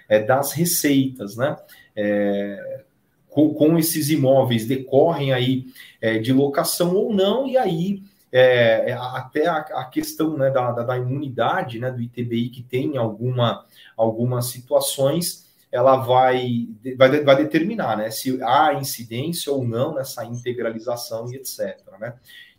é, 0.10 0.22
das 0.22 0.52
receitas, 0.52 1.38
né? 1.38 1.56
É, 1.96 2.84
com, 3.30 3.54
com, 3.54 3.78
esses 3.78 4.10
imóveis 4.10 4.68
decorrem 4.68 5.32
aí 5.32 5.68
é, 6.02 6.18
de 6.18 6.34
locação 6.34 6.94
ou 6.94 7.14
não, 7.14 7.48
e 7.48 7.58
aí 7.58 8.04
é, 8.30 8.92
é 8.92 8.94
até 8.94 9.48
a, 9.48 9.56
a, 9.60 9.86
questão 9.86 10.36
né, 10.38 10.50
da, 10.50 10.74
da, 10.74 10.84
da, 10.84 10.98
imunidade 10.98 11.80
né, 11.80 11.90
do 11.90 12.02
ITBI, 12.02 12.50
que 12.50 12.62
tem 12.62 12.98
alguma, 12.98 13.66
algumas 13.96 14.48
situações, 14.48 15.48
ela 15.72 15.96
vai, 15.96 16.68
vai, 16.98 17.24
vai 17.24 17.36
determinar 17.38 17.96
né, 17.96 18.12
se 18.12 18.38
há 18.44 18.74
incidência 18.74 19.50
ou 19.50 19.66
não 19.66 19.96
nessa 19.96 20.26
integralização 20.26 21.32
e 21.32 21.38
etc. 21.38 21.80
Né? 22.02 22.16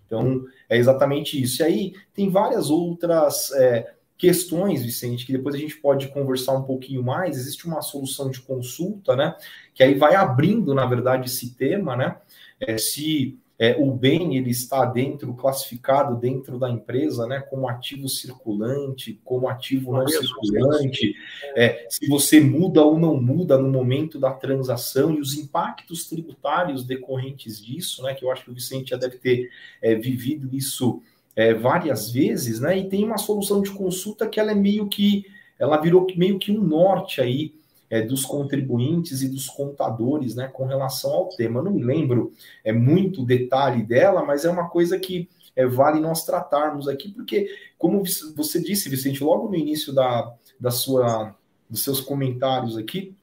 Então, 0.08 0.42
é 0.68 0.78
exatamente 0.78 1.40
isso. 1.40 1.62
E 1.62 1.64
aí 1.64 1.92
tem 2.14 2.30
várias 2.30 2.70
outras 2.70 3.52
é, 3.52 3.92
questões, 4.16 4.82
Vicente, 4.82 5.26
que 5.26 5.32
depois 5.32 5.54
a 5.54 5.58
gente 5.58 5.76
pode 5.76 6.08
conversar 6.08 6.54
um 6.54 6.64
pouquinho 6.64 7.04
mais. 7.04 7.36
Existe 7.36 7.66
uma 7.66 7.82
solução 7.82 8.30
de 8.30 8.40
consulta, 8.40 9.14
né? 9.14 9.36
Que 9.74 9.82
aí 9.82 9.94
vai 9.94 10.14
abrindo, 10.14 10.74
na 10.74 10.86
verdade, 10.86 11.28
esse 11.28 11.54
tema, 11.54 11.94
né? 11.94 12.16
É, 12.58 12.78
se 12.78 13.38
é, 13.58 13.76
o 13.76 13.90
bem 13.90 14.36
ele 14.36 14.50
está 14.50 14.84
dentro, 14.84 15.34
classificado 15.34 16.16
dentro 16.16 16.58
da 16.58 16.70
empresa, 16.70 17.26
né, 17.26 17.40
como 17.40 17.68
ativo 17.68 18.08
circulante, 18.08 19.20
como 19.24 19.48
ativo 19.48 19.92
não 19.92 20.06
circulante, 20.06 21.14
é, 21.56 21.86
se 21.90 22.06
você 22.06 22.38
muda 22.40 22.82
ou 22.82 22.98
não 22.98 23.20
muda 23.20 23.58
no 23.58 23.68
momento 23.68 24.18
da 24.18 24.32
transação 24.32 25.12
e 25.12 25.20
os 25.20 25.34
impactos 25.34 26.08
tributários 26.08 26.84
decorrentes 26.84 27.60
disso, 27.60 28.02
né, 28.04 28.14
que 28.14 28.24
eu 28.24 28.30
acho 28.30 28.44
que 28.44 28.50
o 28.50 28.54
Vicente 28.54 28.90
já 28.90 28.96
deve 28.96 29.18
ter 29.18 29.50
é, 29.82 29.96
vivido 29.96 30.48
isso 30.56 31.02
é, 31.34 31.52
várias 31.52 32.12
vezes, 32.12 32.60
né, 32.60 32.78
e 32.78 32.88
tem 32.88 33.04
uma 33.04 33.18
solução 33.18 33.60
de 33.60 33.72
consulta 33.72 34.28
que 34.28 34.38
ela 34.38 34.52
é 34.52 34.54
meio 34.54 34.86
que, 34.88 35.24
ela 35.58 35.80
virou 35.80 36.06
meio 36.16 36.38
que 36.38 36.52
um 36.52 36.62
norte 36.62 37.20
aí 37.20 37.58
é, 37.90 38.02
dos 38.02 38.24
contribuintes 38.24 39.22
e 39.22 39.28
dos 39.28 39.46
contadores 39.46 40.34
né, 40.34 40.48
com 40.48 40.66
relação 40.66 41.12
ao 41.12 41.28
tema. 41.30 41.62
Não 41.62 41.72
me 41.72 41.82
lembro 41.82 42.32
é, 42.64 42.72
muito 42.72 43.24
detalhe 43.24 43.82
dela, 43.82 44.24
mas 44.24 44.44
é 44.44 44.50
uma 44.50 44.68
coisa 44.68 44.98
que 44.98 45.28
é, 45.56 45.66
vale 45.66 46.00
nós 46.00 46.24
tratarmos 46.24 46.86
aqui, 46.86 47.10
porque, 47.10 47.48
como 47.76 48.02
você 48.36 48.62
disse, 48.62 48.88
Vicente, 48.88 49.24
logo 49.24 49.48
no 49.48 49.56
início 49.56 49.92
da, 49.92 50.32
da 50.58 50.70
sua, 50.70 51.34
dos 51.68 51.82
seus 51.82 52.00
comentários 52.00 52.76
aqui, 52.76 53.14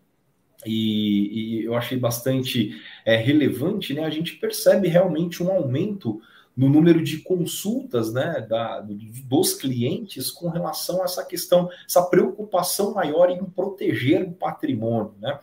e, 0.66 1.62
e 1.62 1.64
eu 1.64 1.76
achei 1.76 1.98
bastante 1.98 2.76
é, 3.06 3.16
relevante, 3.16 3.94
né, 3.94 4.04
a 4.04 4.10
gente 4.10 4.36
percebe 4.36 4.88
realmente 4.88 5.42
um 5.42 5.50
aumento 5.50 6.20
no 6.56 6.70
número 6.70 7.04
de 7.04 7.18
consultas 7.20 8.14
né, 8.14 8.46
da, 8.48 8.80
dos 9.26 9.54
clientes 9.54 10.32
com 10.32 10.48
relação 10.50 11.02
a 11.02 11.06
essa 11.06 11.26
questão, 11.26 11.70
essa 11.86 12.02
preocupação 12.04 12.94
maior 12.94 13.30
em 13.30 13.44
proteger 13.44 14.24
o 14.24 14.32
patrimônio. 14.32 15.14
Né? 15.20 15.38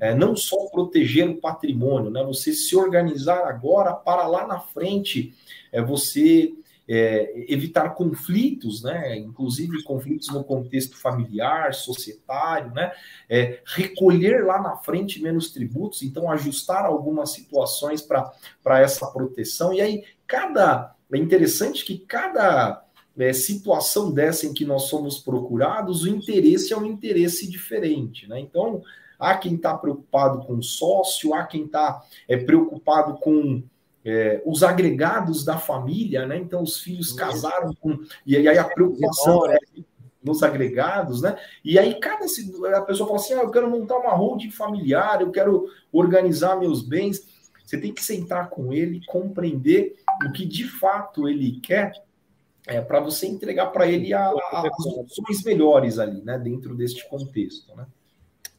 É, 0.00 0.14
não 0.14 0.34
só 0.34 0.56
proteger 0.66 1.28
o 1.28 1.36
patrimônio, 1.36 2.10
né? 2.10 2.22
você 2.24 2.52
se 2.52 2.74
organizar 2.74 3.46
agora 3.46 3.92
para 3.92 4.26
lá 4.26 4.46
na 4.46 4.58
frente 4.58 5.34
é, 5.70 5.82
você 5.82 6.54
é, 6.88 7.46
evitar 7.48 7.94
conflitos, 7.94 8.82
né? 8.82 9.16
inclusive 9.16 9.82
conflitos 9.82 10.28
no 10.28 10.44
contexto 10.44 10.96
familiar, 10.96 11.72
societário, 11.72 12.72
né? 12.72 12.92
É, 13.28 13.60
recolher 13.64 14.44
lá 14.44 14.60
na 14.60 14.76
frente 14.76 15.22
menos 15.22 15.50
tributos, 15.50 16.02
então 16.02 16.30
ajustar 16.30 16.84
algumas 16.84 17.30
situações 17.30 18.02
para 18.02 18.80
essa 18.80 19.06
proteção. 19.06 19.72
E 19.72 19.80
aí, 19.80 20.04
cada. 20.26 20.94
É 21.12 21.16
interessante 21.16 21.84
que 21.84 21.98
cada 21.98 22.84
é, 23.16 23.32
situação 23.32 24.10
dessa 24.10 24.46
em 24.46 24.52
que 24.52 24.64
nós 24.64 24.84
somos 24.84 25.20
procurados, 25.20 26.02
o 26.02 26.08
interesse 26.08 26.72
é 26.72 26.76
um 26.76 26.84
interesse 26.84 27.48
diferente. 27.48 28.26
Né? 28.28 28.40
Então, 28.40 28.82
há 29.18 29.36
quem 29.36 29.54
está 29.54 29.76
preocupado 29.76 30.44
com 30.44 30.54
o 30.54 30.62
sócio, 30.62 31.34
há 31.34 31.44
quem 31.44 31.64
está 31.64 32.02
é, 32.26 32.36
preocupado 32.36 33.14
com 33.18 33.62
é, 34.04 34.42
os 34.44 34.62
agregados 34.62 35.44
da 35.44 35.58
família, 35.58 36.26
né? 36.26 36.36
Então 36.36 36.62
os 36.62 36.78
filhos 36.80 37.12
casaram 37.12 37.74
com. 37.74 37.98
E 38.26 38.36
aí 38.36 38.58
a 38.58 38.64
preocupação 38.64 39.50
é 39.50 39.58
nos 40.22 40.42
agregados, 40.42 41.22
né? 41.22 41.36
E 41.64 41.78
aí 41.78 41.98
cada 41.98 42.24
a 42.24 42.82
pessoa 42.82 43.06
fala 43.06 43.18
assim: 43.18 43.34
ah, 43.34 43.42
eu 43.42 43.50
quero 43.50 43.70
montar 43.70 43.98
uma 43.98 44.14
holding 44.14 44.50
familiar, 44.50 45.20
eu 45.20 45.30
quero 45.30 45.68
organizar 45.92 46.56
meus 46.56 46.82
bens. 46.82 47.26
Você 47.64 47.78
tem 47.78 47.94
que 47.94 48.04
sentar 48.04 48.50
com 48.50 48.72
ele, 48.74 49.00
compreender 49.06 49.96
o 50.26 50.32
que 50.32 50.44
de 50.44 50.64
fato 50.64 51.26
ele 51.26 51.60
quer, 51.60 51.92
é, 52.66 52.80
para 52.80 53.00
você 53.00 53.26
entregar 53.26 53.66
para 53.68 53.86
ele 53.86 54.12
a, 54.12 54.28
a, 54.28 54.68
as 54.68 54.86
opções 54.86 55.42
melhores 55.42 55.98
ali, 55.98 56.22
né? 56.22 56.38
Dentro 56.38 56.74
deste 56.74 57.08
contexto, 57.08 57.74
né? 57.74 57.86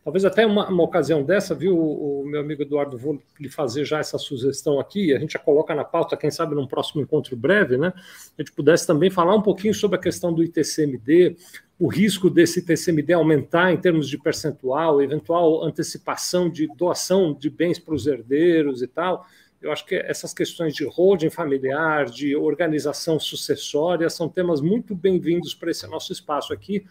Talvez 0.05 0.23
até 0.23 0.45
uma, 0.45 0.69
uma 0.69 0.83
ocasião 0.83 1.23
dessa, 1.23 1.55
viu, 1.55 1.75
o, 1.75 2.23
meu 2.27 2.39
amigo 2.39 2.61
Eduardo, 2.61 2.95
vou 2.95 3.19
lhe 3.39 3.49
fazer 3.49 3.83
já 3.85 3.97
essa 3.97 4.19
sugestão 4.19 4.79
aqui, 4.79 5.11
a 5.11 5.17
gente 5.17 5.31
já 5.31 5.39
coloca 5.39 5.73
na 5.73 5.83
pauta, 5.83 6.15
quem 6.15 6.29
sabe 6.29 6.53
num 6.53 6.67
próximo 6.67 7.01
encontro 7.01 7.35
breve, 7.35 7.75
né? 7.75 7.91
A 8.37 8.41
gente 8.41 8.51
pudesse 8.51 8.85
também 8.85 9.09
falar 9.09 9.33
um 9.33 9.41
pouquinho 9.41 9.73
sobre 9.73 9.97
a 9.97 9.99
questão 9.99 10.31
do 10.31 10.43
ITCMD, 10.43 11.35
o 11.79 11.87
risco 11.87 12.29
desse 12.29 12.59
ITCMD 12.59 13.13
aumentar 13.13 13.71
em 13.71 13.77
termos 13.77 14.07
de 14.07 14.15
percentual, 14.19 15.01
eventual 15.01 15.63
antecipação 15.63 16.51
de 16.51 16.67
doação 16.77 17.33
de 17.33 17.49
bens 17.49 17.79
para 17.79 17.95
os 17.95 18.05
herdeiros 18.05 18.83
e 18.83 18.87
tal. 18.87 19.25
Eu 19.59 19.71
acho 19.71 19.87
que 19.87 19.95
essas 19.95 20.35
questões 20.35 20.75
de 20.75 20.85
holding 20.85 21.31
familiar, 21.31 22.05
de 22.05 22.35
organização 22.35 23.19
sucessória, 23.19 24.07
são 24.11 24.29
temas 24.29 24.61
muito 24.61 24.93
bem-vindos 24.93 25.55
para 25.55 25.71
esse 25.71 25.87
nosso 25.87 26.13
espaço 26.13 26.53
aqui 26.53 26.85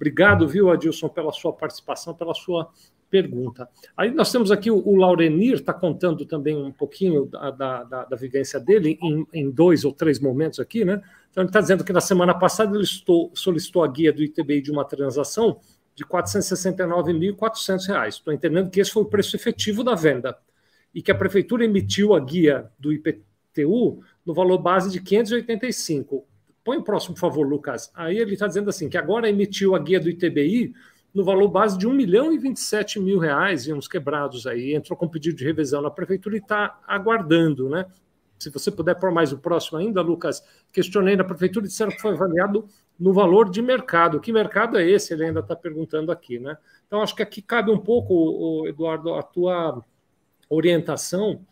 Obrigado, 0.00 0.48
viu, 0.48 0.70
Adilson, 0.70 1.10
pela 1.10 1.30
sua 1.30 1.52
participação, 1.52 2.14
pela 2.14 2.32
sua 2.32 2.70
pergunta. 3.10 3.68
Aí 3.94 4.10
nós 4.10 4.32
temos 4.32 4.50
aqui 4.50 4.70
o, 4.70 4.88
o 4.88 4.96
Laurenir, 4.96 5.56
está 5.56 5.74
contando 5.74 6.24
também 6.24 6.56
um 6.56 6.72
pouquinho 6.72 7.26
da, 7.26 7.50
da, 7.50 8.04
da 8.04 8.16
vivência 8.16 8.58
dele 8.58 8.98
em, 9.02 9.26
em, 9.30 9.50
dois 9.50 9.84
ou 9.84 9.92
três 9.92 10.18
momentos 10.18 10.58
aqui, 10.58 10.86
né? 10.86 11.02
Então 11.30 11.42
ele 11.42 11.50
está 11.50 11.60
dizendo 11.60 11.84
que 11.84 11.92
na 11.92 12.00
semana 12.00 12.32
passada 12.32 12.74
ele 12.74 12.84
estou, 12.84 13.30
solicitou 13.34 13.84
a 13.84 13.88
guia 13.88 14.10
do 14.10 14.22
ITBI 14.22 14.62
de 14.62 14.70
uma 14.70 14.86
transação 14.86 15.60
de 15.94 16.02
R$ 16.02 16.08
469.400. 16.08 18.08
Estou 18.08 18.32
entendendo 18.32 18.70
que 18.70 18.80
esse 18.80 18.90
foi 18.90 19.02
o 19.02 19.06
preço 19.06 19.36
efetivo 19.36 19.84
da 19.84 19.94
venda 19.94 20.34
e 20.94 21.02
que 21.02 21.12
a 21.12 21.14
prefeitura 21.14 21.62
emitiu 21.62 22.14
a 22.14 22.20
guia 22.20 22.70
do 22.78 22.90
IPTU 22.90 24.00
no 24.24 24.32
valor 24.32 24.56
base 24.56 24.90
de 24.90 24.98
585. 24.98 26.24
Põe 26.64 26.76
o 26.76 26.82
próximo, 26.82 27.14
por 27.14 27.20
favor, 27.20 27.46
Lucas. 27.46 27.90
Aí 27.94 28.18
ele 28.18 28.34
está 28.34 28.46
dizendo 28.46 28.68
assim, 28.68 28.88
que 28.88 28.98
agora 28.98 29.28
emitiu 29.28 29.74
a 29.74 29.78
guia 29.78 29.98
do 29.98 30.10
ITBI 30.10 30.72
no 31.12 31.24
valor 31.24 31.48
base 31.48 31.76
de 31.76 31.86
1 31.86 31.92
milhão 31.92 32.32
e 32.32 32.38
27 32.38 33.00
mil 33.00 33.18
reais 33.18 33.66
e 33.66 33.72
uns 33.72 33.88
quebrados 33.88 34.46
aí. 34.46 34.74
Entrou 34.74 34.96
com 34.96 35.08
pedido 35.08 35.36
de 35.36 35.44
revisão 35.44 35.80
na 35.82 35.90
prefeitura 35.90 36.36
e 36.36 36.38
está 36.38 36.80
aguardando, 36.86 37.68
né? 37.68 37.86
Se 38.38 38.48
você 38.48 38.70
puder 38.70 38.94
pôr 38.94 39.10
mais 39.10 39.32
o 39.32 39.38
próximo 39.38 39.78
ainda, 39.78 40.00
Lucas, 40.00 40.42
questionei 40.72 41.14
na 41.14 41.24
prefeitura 41.24 41.66
e 41.66 41.68
disseram 41.68 41.90
que 41.90 42.00
foi 42.00 42.12
avaliado 42.12 42.66
no 42.98 43.12
valor 43.12 43.50
de 43.50 43.60
mercado. 43.60 44.20
Que 44.20 44.32
mercado 44.32 44.78
é 44.78 44.88
esse? 44.88 45.12
Ele 45.12 45.26
ainda 45.26 45.40
está 45.40 45.54
perguntando 45.54 46.10
aqui, 46.10 46.38
né? 46.38 46.56
Então, 46.86 47.02
acho 47.02 47.14
que 47.14 47.22
aqui 47.22 47.42
cabe 47.42 47.70
um 47.70 47.78
pouco, 47.78 48.66
Eduardo, 48.66 49.14
a 49.14 49.22
tua 49.22 49.84
orientação 50.48 51.44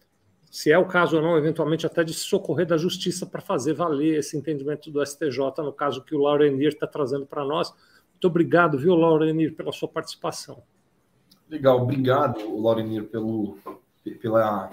se 0.51 0.73
é 0.73 0.79
o 0.79 0.87
caso 0.87 1.17
ou 1.17 1.23
não, 1.23 1.37
eventualmente 1.37 1.87
até 1.87 2.03
de 2.03 2.15
socorrer 2.15 2.67
da 2.67 2.77
justiça 2.77 3.27
para 3.27 3.41
fazer 3.41 3.75
valer 3.75 4.19
esse 4.19 4.37
entendimento 4.37 4.91
do 4.91 5.05
STJ, 5.05 5.39
no 5.59 5.73
caso 5.73 6.03
que 6.03 6.15
o 6.15 6.19
Laurenir 6.19 6.69
está 6.69 6.87
trazendo 6.87 7.27
para 7.27 7.45
nós. 7.45 7.71
Muito 8.13 8.27
obrigado, 8.27 8.79
viu, 8.79 8.95
Laurenir, 8.95 9.55
pela 9.55 9.73
sua 9.73 9.89
participação. 9.89 10.63
Legal, 11.49 11.83
obrigado, 11.83 12.61
Laurenir, 12.61 13.05
pelo, 13.05 13.59
pela, 14.21 14.71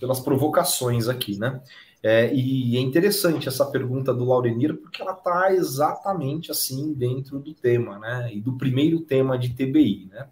pelas 0.00 0.20
provocações 0.20 1.08
aqui, 1.08 1.38
né? 1.38 1.62
É, 2.02 2.32
e 2.34 2.76
é 2.76 2.80
interessante 2.80 3.48
essa 3.48 3.66
pergunta 3.66 4.14
do 4.14 4.24
Laurenir, 4.24 4.76
porque 4.76 5.02
ela 5.02 5.12
está 5.12 5.52
exatamente 5.52 6.50
assim 6.50 6.92
dentro 6.92 7.38
do 7.38 7.52
tema, 7.52 7.98
né? 7.98 8.30
E 8.32 8.40
do 8.40 8.56
primeiro 8.56 9.00
tema 9.00 9.38
de 9.38 9.50
TBI, 9.50 10.08
né? 10.10 10.28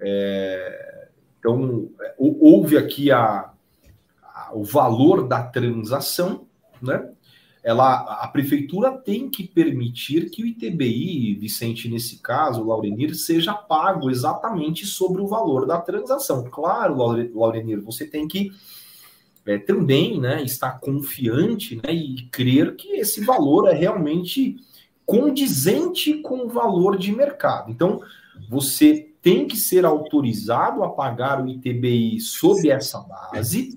É, 0.00 1.08
então, 1.38 1.90
houve 2.18 2.76
aqui 2.78 3.10
a, 3.10 3.53
o 4.54 4.64
valor 4.64 5.26
da 5.26 5.42
transação, 5.42 6.46
né? 6.80 7.10
Ela, 7.62 8.00
a 8.22 8.28
prefeitura 8.28 8.92
tem 8.92 9.30
que 9.30 9.42
permitir 9.42 10.28
que 10.28 10.42
o 10.42 10.46
ITBI, 10.46 11.34
Vicente, 11.34 11.88
nesse 11.88 12.18
caso, 12.18 12.62
Laurenir, 12.62 13.14
seja 13.14 13.54
pago 13.54 14.10
exatamente 14.10 14.84
sobre 14.84 15.22
o 15.22 15.26
valor 15.26 15.66
da 15.66 15.80
transação. 15.80 16.44
Claro, 16.50 16.96
Laurenir, 17.34 17.80
você 17.80 18.06
tem 18.06 18.28
que 18.28 18.52
é, 19.46 19.56
também 19.56 20.20
né, 20.20 20.42
estar 20.42 20.78
confiante 20.78 21.76
né, 21.76 21.90
e 21.90 22.26
crer 22.30 22.76
que 22.76 22.96
esse 22.96 23.24
valor 23.24 23.66
é 23.68 23.72
realmente 23.72 24.56
condizente 25.06 26.14
com 26.20 26.44
o 26.44 26.48
valor 26.48 26.98
de 26.98 27.12
mercado. 27.16 27.70
Então, 27.70 28.00
você 28.48 29.10
tem 29.22 29.46
que 29.46 29.56
ser 29.56 29.86
autorizado 29.86 30.84
a 30.84 30.90
pagar 30.90 31.42
o 31.42 31.48
ITBI 31.48 32.20
sob 32.20 32.68
essa 32.68 33.00
base 33.00 33.74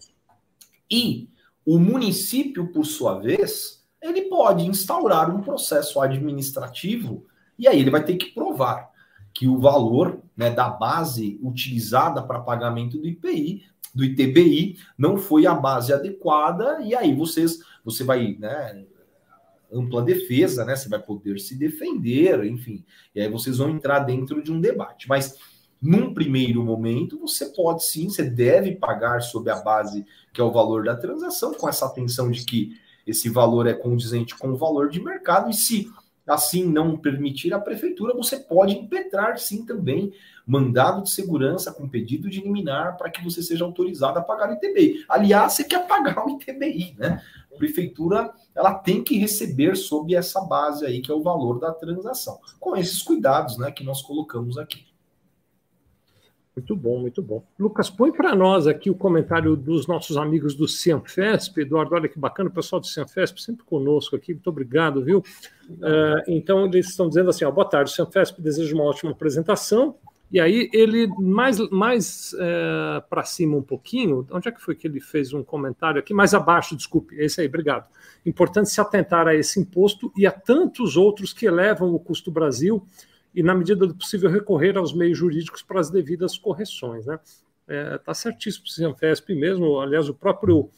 e 0.90 1.30
o 1.66 1.78
município, 1.78 2.72
por 2.72 2.86
sua 2.86 3.20
vez, 3.20 3.86
ele 4.02 4.24
pode 4.24 4.66
instaurar 4.66 5.34
um 5.36 5.42
processo 5.42 6.00
administrativo 6.00 7.26
e 7.58 7.68
aí 7.68 7.80
ele 7.80 7.90
vai 7.90 8.04
ter 8.04 8.16
que 8.16 8.34
provar 8.34 8.90
que 9.34 9.48
o 9.48 9.60
valor 9.60 10.22
né, 10.36 10.50
da 10.50 10.70
base 10.70 11.40
utilizada 11.44 12.24
para 12.24 12.40
pagamento 12.40 12.98
do 12.98 13.08
IPI, 13.08 13.64
do 13.94 14.04
ITBI, 14.04 14.78
não 14.98 15.18
foi 15.18 15.46
a 15.46 15.54
base 15.54 15.92
adequada, 15.92 16.80
e 16.82 16.96
aí 16.96 17.14
vocês, 17.14 17.60
você 17.84 18.04
vai, 18.04 18.36
né, 18.40 18.86
ampla 19.72 20.02
defesa, 20.02 20.64
né, 20.66 20.76
você 20.76 20.88
vai 20.88 21.00
poder 21.00 21.40
se 21.40 21.56
defender, 21.56 22.46
enfim, 22.46 22.84
e 23.14 23.22
aí 23.22 23.30
vocês 23.30 23.58
vão 23.58 23.70
entrar 23.70 24.00
dentro 24.00 24.42
de 24.42 24.52
um 24.52 24.62
debate. 24.62 25.08
Mas 25.08 25.36
num 25.82 26.14
primeiro 26.14 26.64
momento, 26.64 27.20
você 27.20 27.46
pode 27.48 27.84
sim, 27.84 28.10
você 28.10 28.24
deve 28.24 28.76
pagar 28.76 29.22
sob 29.22 29.50
a 29.50 29.58
base 29.58 30.06
que 30.34 30.42
é 30.42 30.44
o 30.44 30.52
valor 30.52 30.84
da 30.84 30.96
transação, 30.96 31.54
com 31.54 31.70
essa 31.70 31.86
atenção 31.86 32.32
de 32.32 32.44
que 32.46 32.78
esse 33.06 33.30
valor 33.30 33.68
é 33.68 33.74
condizente 33.74 34.36
com 34.36 34.50
o 34.50 34.58
valor 34.58 34.90
de 34.90 35.02
mercado, 35.02 35.50
e 35.50 35.54
se 35.54 35.90
assim 36.28 36.66
não 36.66 36.98
permitir 36.98 37.54
a 37.54 37.60
prefeitura, 37.60 38.14
você 38.14 38.38
pode 38.38 38.74
impetrar 38.74 39.40
sim 39.40 39.66
também 39.66 40.12
mandado 40.46 41.04
de 41.04 41.10
segurança 41.10 41.72
com 41.72 41.88
pedido 41.88 42.30
de 42.30 42.42
liminar 42.42 42.98
para 42.98 43.10
que 43.10 43.24
você 43.24 43.42
seja 43.42 43.64
autorizado 43.64 44.20
a 44.20 44.22
pagar 44.22 44.50
o 44.50 44.54
ITBI. 44.54 45.06
Aliás, 45.08 45.54
você 45.54 45.64
quer 45.64 45.88
pagar 45.88 46.26
o 46.26 46.32
ITBI, 46.32 46.96
né? 46.98 47.22
A 47.54 47.58
prefeitura 47.58 48.34
ela 48.54 48.74
tem 48.74 49.04
que 49.04 49.18
receber 49.18 49.76
sob 49.76 50.14
essa 50.14 50.42
base 50.42 50.86
aí 50.86 51.02
que 51.02 51.12
é 51.12 51.16
o 51.16 51.24
valor 51.24 51.60
da 51.60 51.72
transação, 51.72 52.40
com 52.60 52.76
esses 52.76 53.02
cuidados, 53.02 53.58
né, 53.58 53.72
que 53.72 53.84
nós 53.84 54.02
colocamos 54.02 54.58
aqui. 54.58 54.87
Muito 56.58 56.76
bom, 56.76 57.00
muito 57.00 57.22
bom. 57.22 57.44
Lucas, 57.60 57.88
põe 57.88 58.12
para 58.12 58.34
nós 58.34 58.66
aqui 58.66 58.90
o 58.90 58.96
comentário 58.96 59.56
dos 59.56 59.86
nossos 59.86 60.18
amigos 60.18 60.56
do 60.56 60.68
Cianfesp. 60.68 61.62
Eduardo, 61.62 61.94
olha 61.94 62.10
que 62.10 62.18
bacana, 62.18 62.50
o 62.50 62.52
pessoal 62.52 62.80
do 62.80 62.88
Cianfesp 62.88 63.40
sempre 63.40 63.64
conosco 63.64 64.16
aqui, 64.16 64.34
muito 64.34 64.50
obrigado, 64.50 65.04
viu? 65.04 65.20
Uh, 65.70 66.24
então, 66.28 66.66
eles 66.66 66.90
estão 66.90 67.08
dizendo 67.08 67.30
assim: 67.30 67.46
ó, 67.46 67.52
boa 67.52 67.70
tarde, 67.70 67.92
o 67.92 67.94
Cianfesp 67.94 68.42
deseja 68.42 68.74
uma 68.74 68.86
ótima 68.86 69.12
apresentação. 69.12 69.98
E 70.32 70.40
aí, 70.40 70.68
ele, 70.74 71.06
mais, 71.20 71.60
mais 71.70 72.34
uh, 72.34 73.08
para 73.08 73.24
cima 73.24 73.56
um 73.56 73.62
pouquinho, 73.62 74.26
onde 74.32 74.50
é 74.50 74.52
que 74.52 74.60
foi 74.60 74.74
que 74.74 74.88
ele 74.88 75.00
fez 75.00 75.34
um 75.34 75.44
comentário 75.44 76.00
aqui? 76.00 76.12
Mais 76.12 76.34
abaixo, 76.34 76.76
desculpe, 76.76 77.16
esse 77.20 77.40
aí, 77.40 77.48
obrigado. 77.48 77.86
Importante 78.26 78.70
se 78.72 78.82
atentar 78.82 79.28
a 79.28 79.36
esse 79.36 79.60
imposto 79.60 80.12
e 80.18 80.26
a 80.26 80.32
tantos 80.32 80.98
outros 80.98 81.32
que 81.32 81.46
elevam 81.46 81.94
o 81.94 82.00
custo 82.00 82.32
Brasil 82.32 82.84
e, 83.38 83.44
na 83.44 83.54
medida 83.54 83.86
do 83.86 83.94
possível, 83.94 84.32
recorrer 84.32 84.76
aos 84.80 84.96
meios 84.96 85.16
jurídicos 85.16 85.62
para 85.62 85.80
as 85.80 85.92
devidas 85.92 86.40
correções. 86.40 87.02
Está 87.02 87.12
né? 87.12 87.20
é, 87.68 87.98
tá 88.00 88.12
certíssimo, 88.12 88.66
o 88.66 88.68
Cianfesp 88.68 89.30
mesmo. 89.36 89.80
Aliás, 89.80 90.10
o 90.10 90.14
próprio 90.16 90.72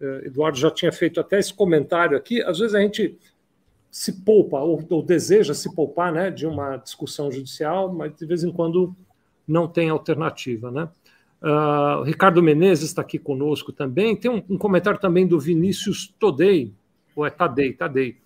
é, 0.00 0.22
Eduardo 0.24 0.56
já 0.56 0.70
tinha 0.70 0.90
feito 0.90 1.20
até 1.20 1.38
esse 1.38 1.52
comentário 1.52 2.16
aqui. 2.16 2.40
Às 2.40 2.58
vezes 2.58 2.74
a 2.74 2.80
gente 2.80 3.18
se 3.90 4.24
poupa 4.24 4.58
ou, 4.60 4.82
ou 4.88 5.02
deseja 5.02 5.52
se 5.52 5.74
poupar 5.74 6.10
né, 6.10 6.30
de 6.30 6.46
uma 6.46 6.78
discussão 6.78 7.30
judicial, 7.30 7.92
mas 7.92 8.16
de 8.16 8.24
vez 8.24 8.42
em 8.42 8.50
quando 8.50 8.96
não 9.46 9.68
tem 9.68 9.90
alternativa. 9.90 10.70
Né? 10.70 10.88
Uh, 11.42 12.02
Ricardo 12.02 12.42
Menezes 12.42 12.88
está 12.88 13.02
aqui 13.02 13.18
conosco 13.18 13.72
também. 13.72 14.16
Tem 14.16 14.30
um, 14.30 14.42
um, 14.48 14.56
comentário 14.56 14.98
também 14.98 15.26
do 15.26 15.38
Vinícius 15.38 16.14
Todei, 16.18 16.72
Ou 17.14 17.26
é 17.26 17.30
TADEI, 17.30 17.74
TADEI. 17.74 18.16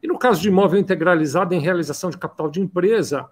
E 0.00 0.06
no 0.06 0.18
caso 0.18 0.40
de 0.40 0.48
imóvel 0.48 0.78
integralizado 0.80 1.52
em 1.52 1.60
realização 1.60 2.10
de 2.10 2.16
capital 2.16 2.48
de 2.48 2.60
empresa, 2.60 3.28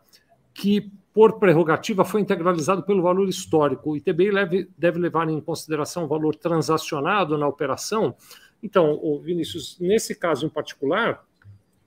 que 0.58 0.90
por 1.14 1.38
prerrogativa 1.38 2.04
foi 2.04 2.20
integralizado 2.20 2.82
pelo 2.82 3.00
valor 3.00 3.28
histórico, 3.28 3.90
o 3.90 3.96
ITBI 3.96 4.30
deve, 4.76 4.98
levar 4.98 5.28
em 5.28 5.40
consideração 5.40 6.04
o 6.04 6.08
valor 6.08 6.34
transacionado 6.34 7.38
na 7.38 7.46
operação. 7.46 8.14
Então, 8.60 9.20
Vinícius, 9.22 9.78
nesse 9.78 10.16
caso 10.16 10.46
em 10.46 10.48
particular, 10.48 11.24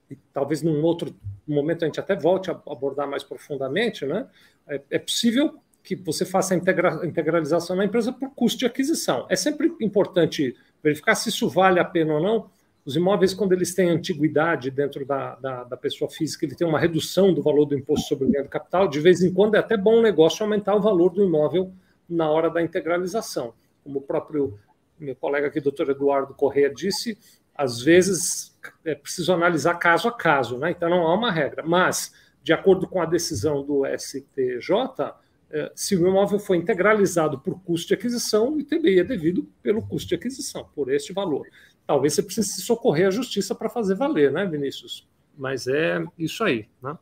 e 0.09 0.17
talvez 0.33 0.61
num 0.61 0.81
outro 0.83 1.13
momento 1.45 1.83
a 1.83 1.85
gente 1.85 1.99
até 1.99 2.15
volte 2.15 2.49
a 2.49 2.53
abordar 2.53 3.09
mais 3.09 3.23
profundamente, 3.23 4.05
né? 4.05 4.27
É, 4.67 4.81
é 4.91 4.99
possível 4.99 5.59
que 5.83 5.95
você 5.95 6.25
faça 6.25 6.53
a 6.53 6.57
integra 6.57 7.05
integralização 7.05 7.75
na 7.75 7.85
empresa 7.85 8.13
por 8.13 8.29
custo 8.31 8.59
de 8.59 8.65
aquisição. 8.65 9.25
É 9.29 9.35
sempre 9.35 9.73
importante 9.81 10.55
verificar 10.81 11.15
se 11.15 11.29
isso 11.29 11.49
vale 11.49 11.79
a 11.79 11.85
pena 11.85 12.13
ou 12.13 12.21
não. 12.21 12.49
Os 12.83 12.95
imóveis, 12.95 13.33
quando 13.33 13.53
eles 13.53 13.75
têm 13.75 13.89
antiguidade 13.89 14.71
dentro 14.71 15.05
da, 15.05 15.35
da, 15.35 15.63
da 15.63 15.77
pessoa 15.77 16.09
física, 16.09 16.45
ele 16.45 16.55
tem 16.55 16.67
uma 16.67 16.79
redução 16.79 17.33
do 17.33 17.41
valor 17.41 17.65
do 17.65 17.77
imposto 17.77 18.07
sobre 18.07 18.25
o 18.25 18.31
ganho 18.31 18.45
do 18.45 18.49
capital. 18.49 18.87
De 18.87 18.99
vez 18.99 19.21
em 19.21 19.31
quando 19.31 19.55
é 19.55 19.59
até 19.59 19.77
bom 19.77 20.01
negócio 20.01 20.43
aumentar 20.43 20.75
o 20.75 20.81
valor 20.81 21.09
do 21.11 21.23
imóvel 21.23 21.71
na 22.09 22.29
hora 22.29 22.49
da 22.49 22.61
integralização. 22.61 23.53
Como 23.83 23.99
o 23.99 24.01
próprio 24.01 24.59
meu 24.99 25.15
colega 25.15 25.47
aqui, 25.47 25.59
doutor 25.59 25.89
Eduardo 25.89 26.33
Corrêa, 26.33 26.73
disse, 26.73 27.17
às 27.55 27.81
vezes 27.81 28.57
é 28.83 28.95
preciso 28.95 29.31
analisar 29.33 29.75
caso 29.75 30.07
a 30.07 30.11
caso, 30.11 30.57
né? 30.57 30.71
então 30.71 30.89
não 30.89 31.07
há 31.07 31.13
uma 31.13 31.31
regra. 31.31 31.63
Mas, 31.63 32.13
de 32.43 32.53
acordo 32.53 32.87
com 32.87 33.01
a 33.01 33.05
decisão 33.05 33.63
do 33.63 33.83
STJ, 33.85 35.13
é, 35.51 35.71
se 35.75 35.95
o 35.95 36.07
imóvel 36.07 36.39
foi 36.39 36.57
integralizado 36.57 37.39
por 37.39 37.61
custo 37.61 37.89
de 37.89 37.93
aquisição, 37.93 38.53
o 38.53 38.59
ITBI 38.59 38.99
é 38.99 39.03
devido 39.03 39.47
pelo 39.61 39.81
custo 39.81 40.09
de 40.09 40.15
aquisição, 40.15 40.67
por 40.73 40.91
este 40.91 41.11
valor. 41.11 41.45
Talvez 41.85 42.13
você 42.13 42.23
precise 42.23 42.47
se 42.49 42.61
socorrer 42.61 43.07
à 43.07 43.11
justiça 43.11 43.53
para 43.53 43.69
fazer 43.69 43.95
valer, 43.95 44.31
né, 44.31 44.45
Vinícius? 44.45 45.07
Mas 45.37 45.67
é 45.67 46.03
isso 46.17 46.43
aí. 46.43 46.67
Né? 46.81 46.97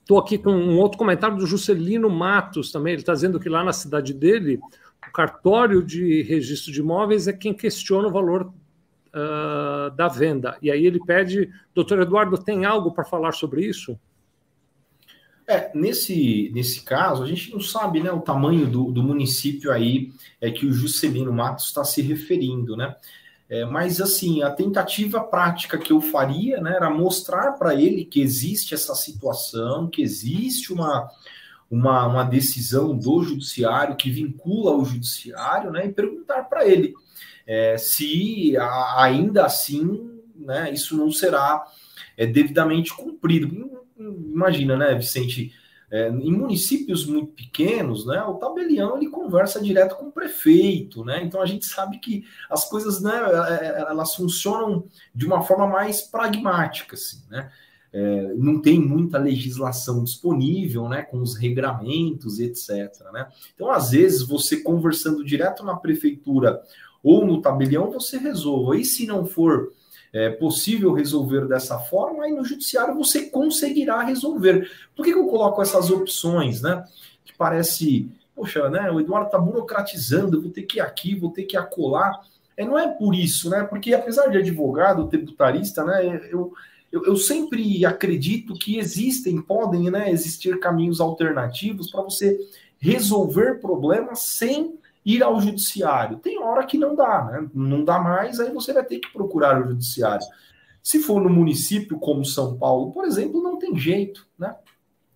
Estou 0.00 0.18
uh, 0.18 0.20
aqui 0.20 0.38
com 0.38 0.52
um 0.52 0.78
outro 0.78 0.98
comentário 0.98 1.36
do 1.36 1.46
Juscelino 1.46 2.08
Matos 2.08 2.70
também. 2.72 2.94
Ele 2.94 3.02
está 3.02 3.12
dizendo 3.12 3.40
que 3.40 3.48
lá 3.48 3.62
na 3.62 3.72
cidade 3.72 4.14
dele, 4.14 4.60
o 5.08 5.12
cartório 5.12 5.82
de 5.82 6.22
registro 6.22 6.72
de 6.72 6.80
imóveis 6.80 7.28
é 7.28 7.32
quem 7.32 7.52
questiona 7.52 8.08
o 8.08 8.12
valor 8.12 8.52
uh, 9.14 9.90
da 9.94 10.08
venda. 10.08 10.56
E 10.62 10.70
aí 10.70 10.86
ele 10.86 11.00
pede, 11.04 11.50
doutor 11.74 12.00
Eduardo, 12.00 12.38
tem 12.38 12.64
algo 12.64 12.92
para 12.92 13.04
falar 13.04 13.32
sobre 13.32 13.64
isso? 13.64 13.98
É, 15.46 15.70
nesse, 15.74 16.50
nesse 16.54 16.82
caso, 16.82 17.22
a 17.22 17.26
gente 17.26 17.52
não 17.52 17.60
sabe 17.60 18.02
né, 18.02 18.10
o 18.10 18.20
tamanho 18.20 18.66
do, 18.66 18.90
do 18.90 19.02
município 19.02 19.70
aí 19.70 20.10
é 20.40 20.50
que 20.50 20.66
o 20.66 20.72
Juscelino 20.72 21.32
Matos 21.32 21.66
está 21.66 21.84
se 21.84 22.00
referindo, 22.00 22.76
né? 22.76 22.96
É, 23.48 23.64
mas 23.66 24.00
assim, 24.00 24.42
a 24.42 24.50
tentativa 24.50 25.20
prática 25.20 25.76
que 25.76 25.92
eu 25.92 26.00
faria 26.00 26.60
né, 26.62 26.74
era 26.76 26.88
mostrar 26.88 27.52
para 27.52 27.74
ele 27.74 28.06
que 28.06 28.22
existe 28.22 28.72
essa 28.72 28.94
situação, 28.94 29.86
que 29.86 30.00
existe 30.00 30.72
uma, 30.72 31.10
uma, 31.70 32.06
uma 32.06 32.24
decisão 32.24 32.96
do 32.96 33.22
judiciário 33.22 33.96
que 33.96 34.10
vincula 34.10 34.74
o 34.74 34.84
judiciário, 34.84 35.70
né? 35.70 35.86
E 35.86 35.92
perguntar 35.92 36.44
para 36.44 36.66
ele 36.66 36.94
é, 37.46 37.76
se 37.76 38.56
a, 38.56 39.02
ainda 39.02 39.44
assim 39.44 40.10
né, 40.34 40.72
isso 40.72 40.96
não 40.96 41.10
será 41.10 41.64
é, 42.16 42.26
devidamente 42.26 42.94
cumprido 42.94 43.48
imagina, 43.98 44.76
né, 44.76 44.94
Vicente? 44.94 45.52
É, 45.90 46.08
em 46.08 46.32
municípios 46.32 47.06
muito 47.06 47.32
pequenos, 47.32 48.04
né, 48.04 48.20
o 48.24 48.34
tabelião 48.34 48.96
ele 48.96 49.08
conversa 49.08 49.60
direto 49.60 49.94
com 49.96 50.06
o 50.06 50.12
prefeito, 50.12 51.04
né? 51.04 51.22
Então 51.22 51.40
a 51.40 51.46
gente 51.46 51.66
sabe 51.66 51.98
que 51.98 52.24
as 52.50 52.68
coisas, 52.68 53.00
né, 53.00 53.12
é, 53.12 53.66
é, 53.66 53.80
elas 53.88 54.14
funcionam 54.14 54.88
de 55.14 55.24
uma 55.24 55.42
forma 55.42 55.68
mais 55.68 56.00
pragmática, 56.02 56.94
assim, 56.94 57.22
né? 57.30 57.50
É, 57.92 58.34
não 58.34 58.60
tem 58.60 58.80
muita 58.80 59.18
legislação 59.18 60.02
disponível, 60.02 60.88
né, 60.88 61.02
com 61.02 61.22
os 61.22 61.36
regramentos, 61.36 62.40
etc. 62.40 62.90
Né? 63.12 63.28
Então, 63.54 63.70
às 63.70 63.92
vezes, 63.92 64.26
você 64.26 64.56
conversando 64.56 65.24
direto 65.24 65.64
na 65.64 65.76
prefeitura 65.76 66.60
ou 67.04 67.24
no 67.24 67.40
tabelião, 67.40 67.92
você 67.92 68.18
resolve. 68.18 68.80
E 68.80 68.84
se 68.84 69.06
não 69.06 69.24
for 69.24 69.72
é 70.14 70.30
possível 70.30 70.92
resolver 70.92 71.48
dessa 71.48 71.76
forma, 71.76 72.22
aí 72.22 72.30
no 72.30 72.44
judiciário 72.44 72.94
você 72.94 73.26
conseguirá 73.26 74.00
resolver. 74.04 74.70
Por 74.94 75.04
que, 75.04 75.12
que 75.12 75.18
eu 75.18 75.26
coloco 75.26 75.60
essas 75.60 75.90
opções, 75.90 76.62
né? 76.62 76.84
Que 77.24 77.36
parece, 77.36 78.08
poxa, 78.32 78.70
né? 78.70 78.88
O 78.92 79.00
Eduardo 79.00 79.26
está 79.26 79.38
burocratizando, 79.38 80.40
vou 80.40 80.52
ter 80.52 80.62
que 80.62 80.78
ir 80.78 80.80
aqui, 80.80 81.16
vou 81.16 81.32
ter 81.32 81.42
que 81.42 81.56
acolar. 81.56 82.20
É, 82.56 82.64
não 82.64 82.78
é 82.78 82.86
por 82.86 83.12
isso, 83.12 83.50
né? 83.50 83.64
Porque 83.64 83.92
apesar 83.92 84.28
de 84.28 84.38
advogado, 84.38 85.08
tributarista, 85.08 85.84
né? 85.84 86.06
Eu, 86.30 86.52
eu, 86.92 87.04
eu 87.06 87.16
sempre 87.16 87.84
acredito 87.84 88.54
que 88.54 88.78
existem, 88.78 89.42
podem 89.42 89.90
né, 89.90 90.12
existir 90.12 90.60
caminhos 90.60 91.00
alternativos 91.00 91.90
para 91.90 92.02
você 92.02 92.38
resolver 92.78 93.60
problemas 93.60 94.20
sem 94.20 94.78
ir 95.04 95.22
ao 95.22 95.40
judiciário. 95.40 96.18
Tem 96.18 96.42
hora 96.42 96.64
que 96.64 96.78
não 96.78 96.94
dá, 96.94 97.24
né? 97.24 97.48
Não 97.52 97.84
dá 97.84 97.98
mais, 97.98 98.40
aí 98.40 98.52
você 98.52 98.72
vai 98.72 98.84
ter 98.84 98.98
que 98.98 99.12
procurar 99.12 99.60
o 99.60 99.68
judiciário. 99.68 100.26
Se 100.82 101.00
for 101.00 101.20
no 101.20 101.30
município 101.30 101.98
como 101.98 102.24
São 102.24 102.56
Paulo, 102.56 102.92
por 102.92 103.04
exemplo, 103.04 103.42
não 103.42 103.58
tem 103.58 103.76
jeito, 103.76 104.26
né? 104.38 104.54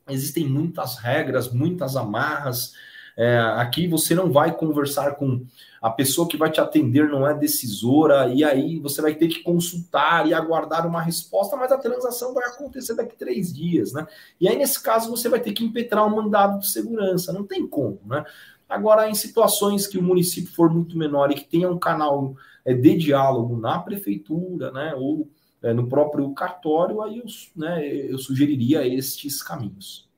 Existem 0.08 0.46
muitas 0.46 0.96
regras, 0.98 1.52
muitas 1.52 1.96
amarras. 1.96 2.72
É, 3.16 3.38
aqui 3.56 3.88
você 3.88 4.14
não 4.14 4.30
vai 4.30 4.56
conversar 4.56 5.16
com 5.16 5.44
a 5.82 5.90
pessoa 5.90 6.28
que 6.28 6.36
vai 6.36 6.50
te 6.50 6.60
atender, 6.60 7.08
não 7.08 7.26
é 7.26 7.34
decisora, 7.34 8.28
e 8.28 8.44
aí 8.44 8.78
você 8.78 9.02
vai 9.02 9.14
ter 9.14 9.28
que 9.28 9.42
consultar 9.42 10.26
e 10.26 10.32
aguardar 10.32 10.86
uma 10.86 11.02
resposta, 11.02 11.56
mas 11.56 11.70
a 11.70 11.78
transação 11.78 12.32
vai 12.32 12.48
acontecer 12.48 12.94
daqui 12.94 13.16
três 13.16 13.52
dias, 13.52 13.92
né? 13.92 14.06
E 14.40 14.48
aí, 14.48 14.56
nesse 14.56 14.82
caso, 14.82 15.10
você 15.10 15.28
vai 15.28 15.40
ter 15.40 15.52
que 15.52 15.64
impetrar 15.64 16.06
um 16.06 16.14
mandado 16.14 16.60
de 16.60 16.70
segurança, 16.70 17.32
não 17.32 17.44
tem 17.44 17.66
como, 17.66 18.00
né? 18.06 18.24
Agora, 18.68 19.08
em 19.08 19.14
situações 19.14 19.86
que 19.86 19.98
o 19.98 20.02
município 20.02 20.52
for 20.52 20.70
muito 20.70 20.96
menor 20.96 21.30
e 21.30 21.34
que 21.34 21.44
tenha 21.44 21.70
um 21.70 21.78
canal 21.78 22.36
é, 22.64 22.74
de 22.74 22.96
diálogo 22.96 23.56
na 23.56 23.78
prefeitura, 23.78 24.70
né, 24.70 24.94
ou 24.94 25.28
é, 25.62 25.72
no 25.72 25.88
próprio 25.88 26.30
cartório, 26.34 27.00
aí 27.02 27.18
eu, 27.18 27.24
né, 27.56 27.86
eu 27.86 28.18
sugeriria 28.18 28.86
estes 28.86 29.42
caminhos. 29.42 30.08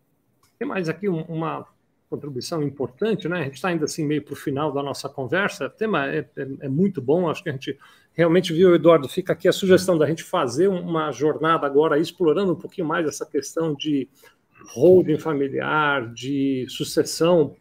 Tem 0.59 0.67
mais 0.67 0.89
aqui 0.89 1.09
uma 1.09 1.67
contribuição 2.11 2.61
importante, 2.61 3.29
né? 3.29 3.41
A 3.41 3.45
gente 3.45 3.55
está 3.55 3.69
ainda 3.69 3.85
assim 3.85 4.05
meio 4.05 4.23
para 4.23 4.33
o 4.33 4.37
final 4.37 4.73
da 4.73 4.83
nossa 4.83 5.09
conversa. 5.09 5.67
O 5.67 5.71
tema 5.71 6.09
é, 6.09 6.19
é, 6.37 6.49
é, 6.63 6.69
muito 6.69 7.01
bom, 7.01 7.31
acho 7.31 7.43
que 7.43 7.49
a 7.49 7.53
gente 7.53 7.79
realmente 8.13 8.53
viu, 8.53 8.75
Eduardo, 8.75 9.09
fica 9.09 9.33
aqui 9.33 9.47
a 9.47 9.53
sugestão 9.53 9.97
da 9.97 10.07
gente 10.07 10.25
fazer 10.25 10.67
uma 10.67 11.13
jornada 11.13 11.65
agora 11.65 11.99
explorando 11.99 12.53
um 12.53 12.57
pouquinho 12.57 12.87
mais 12.89 13.07
essa 13.07 13.25
questão 13.25 13.75
de 13.75 14.09
holding 14.75 15.19
familiar, 15.19 16.13
de 16.13 16.67
sucessão 16.69 17.55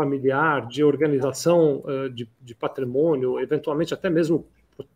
familiar, 0.00 0.66
de 0.66 0.82
organização 0.82 1.82
uh, 1.84 2.08
de, 2.08 2.26
de, 2.40 2.54
patrimônio, 2.54 3.38
eventualmente 3.38 3.92
até 3.92 4.08
mesmo 4.08 4.46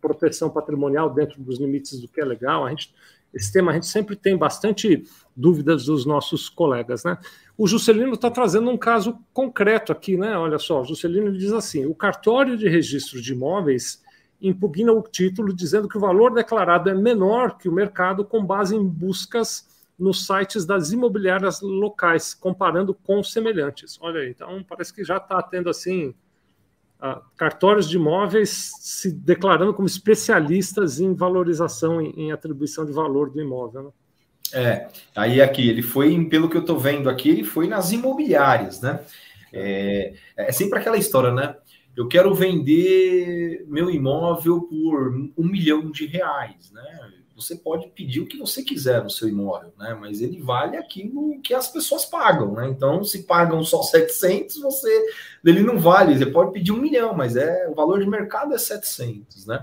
proteção 0.00 0.48
patrimonial 0.48 1.10
dentro 1.10 1.42
dos 1.42 1.60
limites 1.60 2.00
do 2.00 2.08
que 2.08 2.22
é 2.22 2.24
legal. 2.24 2.64
A 2.64 2.70
gente, 2.70 2.94
esse 3.34 3.52
tema 3.52 3.70
a 3.70 3.74
gente 3.74 3.86
sempre 3.86 4.16
tem 4.16 4.34
bastante 4.34 5.04
dúvidas 5.36 5.84
dos 5.84 6.06
nossos 6.06 6.48
colegas, 6.48 7.04
né? 7.04 7.18
O 7.56 7.66
Juscelino 7.66 8.14
está 8.14 8.30
trazendo 8.30 8.70
um 8.70 8.78
caso 8.78 9.18
concreto 9.30 9.92
aqui, 9.92 10.16
né? 10.16 10.38
Olha 10.38 10.58
só, 10.58 10.80
o 10.80 10.84
Juscelino 10.84 11.36
diz 11.36 11.52
assim: 11.52 11.84
o 11.84 11.94
cartório 11.94 12.56
de 12.56 12.66
registro 12.66 13.20
de 13.20 13.32
imóveis 13.32 14.02
impugna 14.40 14.90
o 14.90 15.02
título 15.02 15.54
dizendo 15.54 15.86
que 15.86 15.98
o 15.98 16.00
valor 16.00 16.32
declarado 16.32 16.88
é 16.88 16.94
menor 16.94 17.58
que 17.58 17.68
o 17.68 17.72
mercado 17.72 18.24
com 18.24 18.42
base 18.42 18.74
em 18.74 18.82
buscas 18.82 19.68
nos 19.98 20.26
sites 20.26 20.66
das 20.66 20.90
imobiliárias 20.90 21.60
locais, 21.60 22.34
comparando 22.34 22.94
com 22.94 23.22
semelhantes. 23.22 23.98
Olha 24.00 24.20
aí, 24.20 24.30
então 24.30 24.64
parece 24.68 24.92
que 24.92 25.04
já 25.04 25.18
está 25.18 25.40
tendo 25.42 25.70
assim 25.70 26.14
uh, 27.00 27.20
cartórios 27.36 27.88
de 27.88 27.96
imóveis 27.96 28.72
se 28.80 29.12
declarando 29.12 29.72
como 29.72 29.86
especialistas 29.86 30.98
em 31.00 31.14
valorização, 31.14 32.00
em, 32.00 32.10
em 32.16 32.32
atribuição 32.32 32.84
de 32.84 32.92
valor 32.92 33.30
do 33.30 33.40
imóvel. 33.40 33.84
Né? 33.84 33.90
É, 34.52 34.88
aí 35.16 35.40
aqui, 35.40 35.68
ele 35.68 35.82
foi, 35.82 36.24
pelo 36.26 36.48
que 36.48 36.56
eu 36.56 36.60
estou 36.60 36.78
vendo 36.78 37.08
aqui, 37.08 37.28
ele 37.28 37.44
foi 37.44 37.66
nas 37.66 37.92
imobiliárias, 37.92 38.80
né? 38.80 39.00
É, 39.52 40.14
é 40.36 40.52
sempre 40.52 40.78
aquela 40.78 40.96
história, 40.96 41.32
né? 41.32 41.56
Eu 41.96 42.08
quero 42.08 42.34
vender 42.34 43.64
meu 43.68 43.88
imóvel 43.88 44.62
por 44.62 45.12
um 45.36 45.44
milhão 45.44 45.90
de 45.90 46.06
reais, 46.06 46.72
né? 46.72 47.12
Você 47.34 47.56
pode 47.56 47.88
pedir 47.88 48.20
o 48.20 48.26
que 48.26 48.38
você 48.38 48.62
quiser 48.62 49.02
no 49.02 49.10
seu 49.10 49.28
imóvel, 49.28 49.72
né? 49.78 49.96
Mas 50.00 50.20
ele 50.20 50.40
vale 50.40 50.76
aquilo 50.76 51.40
que 51.42 51.52
as 51.52 51.68
pessoas 51.68 52.04
pagam, 52.04 52.52
né? 52.54 52.68
Então, 52.68 53.02
se 53.04 53.24
pagam 53.24 53.62
só 53.64 53.82
700, 53.82 54.60
você 54.60 55.06
ele 55.44 55.62
não 55.62 55.78
vale. 55.78 56.16
Você 56.16 56.26
pode 56.26 56.52
pedir 56.52 56.72
um 56.72 56.80
milhão, 56.80 57.14
mas 57.14 57.36
é 57.36 57.68
o 57.68 57.74
valor 57.74 58.00
de 58.00 58.08
mercado 58.08 58.54
é 58.54 58.58
700, 58.58 59.46
né? 59.46 59.62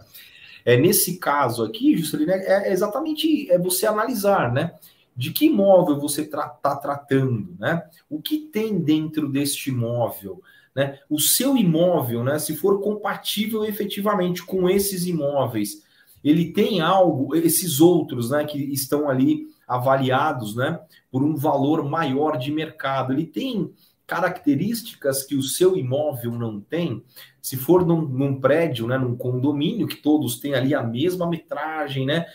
É 0.63 0.77
nesse 0.77 1.17
caso 1.17 1.63
aqui, 1.63 1.97
Juscelino, 1.97 2.31
é, 2.31 2.69
é 2.69 2.71
exatamente 2.71 3.51
é 3.51 3.57
você 3.57 3.85
analisar, 3.85 4.51
né? 4.51 4.75
De 5.15 5.31
que 5.31 5.45
imóvel 5.45 5.99
você 5.99 6.21
está 6.21 6.47
tra 6.47 6.49
tá 6.49 6.75
tratando, 6.75 7.55
né? 7.59 7.83
O 8.09 8.21
que 8.21 8.37
tem 8.37 8.79
dentro 8.79 9.29
deste 9.29 9.69
imóvel? 9.69 10.41
né? 10.75 10.99
O 11.09 11.19
seu 11.19 11.57
imóvel, 11.57 12.23
né, 12.23 12.39
se 12.39 12.55
for 12.55 12.81
compatível 12.81 13.65
efetivamente 13.65 14.43
com 14.43 14.69
esses 14.69 15.05
imóveis, 15.05 15.83
ele 16.23 16.51
tem 16.51 16.81
algo, 16.81 17.35
esses 17.35 17.79
outros, 17.79 18.29
né, 18.31 18.43
que 18.45 18.57
estão 18.73 19.09
ali 19.09 19.47
avaliados, 19.67 20.55
né, 20.55 20.79
por 21.11 21.23
um 21.23 21.35
valor 21.35 21.83
maior 21.83 22.37
de 22.37 22.51
mercado, 22.51 23.13
ele 23.13 23.25
tem 23.25 23.73
características 24.11 25.23
que 25.23 25.35
o 25.35 25.41
seu 25.41 25.77
imóvel 25.77 26.33
não 26.33 26.59
tem, 26.59 27.01
se 27.41 27.55
for 27.55 27.85
num, 27.85 28.01
num, 28.01 28.41
prédio, 28.41 28.85
né, 28.85 28.97
num 28.97 29.15
condomínio, 29.15 29.87
que 29.87 29.95
todos 29.95 30.37
têm 30.37 30.53
ali 30.53 30.75
a 30.75 30.83
mesma 30.83 31.25
metragem, 31.25 32.05
né, 32.05 32.25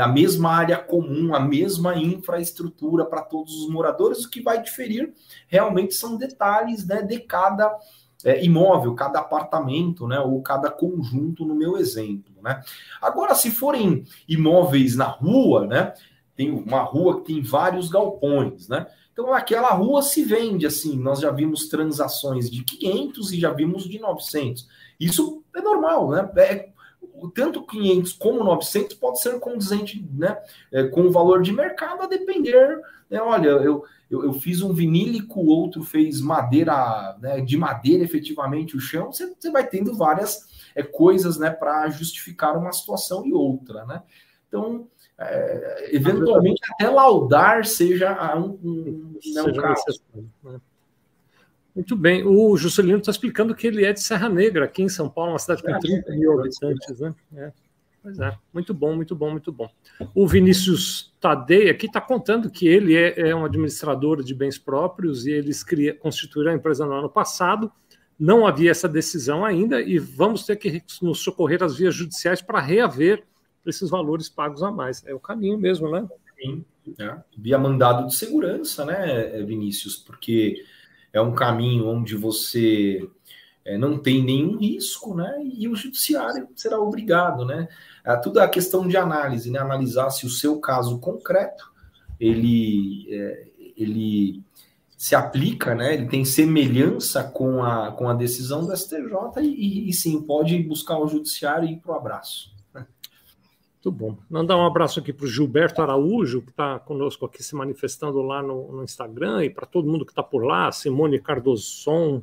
a 0.00 0.08
mesma 0.08 0.50
área 0.50 0.76
comum, 0.76 1.32
a 1.32 1.38
mesma 1.38 1.96
infraestrutura 1.96 3.04
para 3.04 3.22
todos 3.22 3.54
os 3.54 3.70
moradores, 3.70 4.24
o 4.24 4.30
que 4.30 4.42
vai 4.42 4.60
diferir 4.60 5.14
realmente 5.46 5.94
são 5.94 6.16
detalhes 6.16 6.84
né, 6.84 7.02
de 7.02 7.20
cada 7.20 7.72
é, 8.24 8.44
imóvel, 8.44 8.92
cada 8.94 9.20
apartamento, 9.20 10.08
né, 10.08 10.18
ou 10.18 10.42
cada 10.42 10.70
conjunto, 10.70 11.44
no 11.44 11.54
meu 11.54 11.76
exemplo. 11.76 12.31
Né. 12.42 12.60
Agora, 13.00 13.34
se 13.34 13.50
forem 13.50 14.04
imóveis 14.28 14.96
na 14.96 15.06
rua, 15.06 15.66
né, 15.66 15.94
tem 16.36 16.50
uma 16.50 16.82
rua 16.82 17.20
que 17.20 17.32
tem 17.32 17.42
vários 17.42 17.88
galpões, 17.88 18.68
né? 18.68 18.86
Então, 19.12 19.32
aquela 19.34 19.70
rua 19.72 20.00
se 20.02 20.24
vende 20.24 20.66
assim. 20.66 20.98
Nós 20.98 21.20
já 21.20 21.30
vimos 21.30 21.68
transações 21.68 22.50
de 22.50 22.64
500 22.64 23.32
e 23.32 23.40
já 23.40 23.52
vimos 23.52 23.84
de 23.84 23.98
900. 23.98 24.66
Isso 24.98 25.42
é 25.54 25.60
normal, 25.60 26.10
né? 26.10 26.30
É, 26.36 26.71
tanto 27.34 27.66
500 27.66 28.12
como 28.14 28.44
900 28.44 28.96
pode 28.96 29.20
ser 29.20 29.38
condizente 29.38 30.04
né, 30.12 30.36
é, 30.72 30.84
com 30.84 31.02
o 31.02 31.10
valor 31.10 31.42
de 31.42 31.52
mercado, 31.52 32.02
a 32.02 32.06
depender. 32.06 32.80
Né, 33.08 33.20
olha, 33.20 33.48
eu, 33.48 33.84
eu, 34.10 34.24
eu, 34.24 34.32
fiz 34.32 34.62
um 34.62 34.72
vinílico, 34.72 35.40
o 35.40 35.48
outro 35.48 35.82
fez 35.82 36.20
madeira, 36.20 37.16
né, 37.20 37.40
de 37.40 37.56
madeira 37.56 38.04
efetivamente 38.04 38.76
o 38.76 38.80
chão. 38.80 39.12
Você, 39.12 39.34
você 39.38 39.50
vai 39.50 39.66
tendo 39.66 39.94
várias 39.94 40.48
é, 40.74 40.82
coisas 40.82 41.38
né, 41.38 41.50
para 41.50 41.88
justificar 41.90 42.56
uma 42.56 42.72
situação 42.72 43.24
e 43.26 43.32
outra. 43.32 43.84
Né? 43.84 44.02
Então, 44.48 44.88
é, 45.18 45.90
eventualmente 45.94 46.60
até 46.72 46.88
laudar 46.88 47.64
seja 47.64 48.36
um, 48.36 48.58
um, 48.62 49.18
seja 49.20 49.44
um 49.44 49.54
caso. 49.54 50.02
Né? 50.42 50.60
Muito 51.74 51.96
bem. 51.96 52.24
O 52.24 52.56
Juscelino 52.56 52.98
está 52.98 53.10
explicando 53.10 53.54
que 53.54 53.66
ele 53.66 53.84
é 53.84 53.92
de 53.92 54.02
Serra 54.02 54.28
Negra, 54.28 54.66
aqui 54.66 54.82
em 54.82 54.88
São 54.88 55.08
Paulo, 55.08 55.32
uma 55.32 55.38
cidade 55.38 55.62
com 55.62 55.78
30 55.78 56.12
mil 56.12 56.38
habitantes. 56.38 57.00
Né? 57.00 57.14
É. 57.34 57.52
Pois 58.02 58.18
é, 58.18 58.36
muito 58.52 58.74
bom, 58.74 58.96
muito 58.96 59.14
bom, 59.14 59.30
muito 59.30 59.52
bom. 59.52 59.70
O 60.12 60.26
Vinícius 60.26 61.14
Tadei 61.20 61.70
aqui 61.70 61.86
está 61.86 62.00
contando 62.00 62.50
que 62.50 62.66
ele 62.66 62.96
é, 62.96 63.28
é, 63.28 63.34
um 63.34 63.44
administrador 63.44 64.24
de 64.24 64.34
bens 64.34 64.58
próprios 64.58 65.24
e 65.24 65.30
eles 65.30 65.62
cria, 65.62 65.94
constituíram 65.94 66.50
a 66.50 66.54
empresa 66.54 66.84
no 66.84 66.92
ano 66.92 67.08
passado. 67.08 67.70
Não 68.18 68.44
havia 68.44 68.72
essa 68.72 68.88
decisão 68.88 69.44
ainda 69.44 69.80
e 69.80 69.98
vamos 69.98 70.44
ter 70.44 70.56
que 70.56 70.82
nos 71.00 71.20
socorrer 71.20 71.62
às 71.62 71.76
vias 71.76 71.94
judiciais 71.94 72.42
para 72.42 72.60
reaver 72.60 73.22
esses 73.64 73.88
valores 73.88 74.28
pagos 74.28 74.64
a 74.64 74.70
mais. 74.72 75.04
É 75.06 75.14
o 75.14 75.20
caminho 75.20 75.56
mesmo, 75.56 75.88
né? 75.88 76.06
Sim, 76.40 76.64
é. 76.98 77.16
via 77.38 77.56
mandado 77.56 78.08
de 78.08 78.16
segurança, 78.16 78.84
né, 78.84 79.40
Vinícius? 79.42 79.96
Porque 79.96 80.56
é 81.12 81.20
um 81.20 81.34
caminho 81.34 81.86
onde 81.88 82.16
você 82.16 83.08
é, 83.64 83.78
não 83.78 83.98
tem 83.98 84.22
nenhum 84.22 84.56
risco, 84.56 85.14
né? 85.14 85.42
E 85.44 85.68
o 85.68 85.76
judiciário 85.76 86.48
será 86.56 86.80
obrigado, 86.80 87.44
né? 87.44 87.68
É, 88.04 88.16
tudo 88.16 88.38
a 88.38 88.48
questão 88.48 88.88
de 88.88 88.96
análise, 88.96 89.50
né? 89.50 89.58
Analisar 89.58 90.10
se 90.10 90.26
o 90.26 90.30
seu 90.30 90.58
caso 90.58 90.98
concreto 90.98 91.70
ele, 92.18 93.06
é, 93.10 93.48
ele 93.76 94.42
se 94.96 95.14
aplica, 95.14 95.74
né? 95.74 95.94
Ele 95.94 96.06
tem 96.06 96.24
semelhança 96.24 97.24
com 97.24 97.62
a, 97.62 97.92
com 97.92 98.08
a 98.08 98.14
decisão 98.14 98.64
do 98.64 98.76
STJ 98.76 99.40
e, 99.42 99.88
e 99.88 99.92
sim 99.92 100.22
pode 100.22 100.56
buscar 100.62 100.98
o 100.98 101.08
judiciário 101.08 101.68
e 101.68 101.72
ir 101.72 101.76
para 101.78 101.92
o 101.92 101.96
abraço. 101.96 102.51
Muito 103.84 103.98
bom. 103.98 104.16
Mandar 104.30 104.56
um 104.56 104.64
abraço 104.64 105.00
aqui 105.00 105.12
para 105.12 105.24
o 105.24 105.28
Gilberto 105.28 105.82
Araújo, 105.82 106.40
que 106.40 106.50
está 106.50 106.78
conosco 106.78 107.26
aqui 107.26 107.42
se 107.42 107.56
manifestando 107.56 108.22
lá 108.22 108.40
no, 108.40 108.70
no 108.70 108.84
Instagram, 108.84 109.44
e 109.44 109.50
para 109.50 109.66
todo 109.66 109.90
mundo 109.90 110.06
que 110.06 110.12
está 110.12 110.22
por 110.22 110.44
lá, 110.44 110.70
Simone 110.70 111.18
Cardoson, 111.18 112.22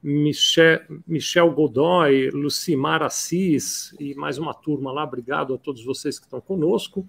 Michel, 0.00 0.78
Michel 1.04 1.50
Godoy, 1.50 2.30
Lucimar 2.30 3.02
Assis 3.02 3.92
e 3.98 4.14
mais 4.14 4.38
uma 4.38 4.54
turma 4.54 4.92
lá. 4.92 5.02
Obrigado 5.02 5.52
a 5.52 5.58
todos 5.58 5.84
vocês 5.84 6.16
que 6.16 6.26
estão 6.26 6.40
conosco. 6.40 7.04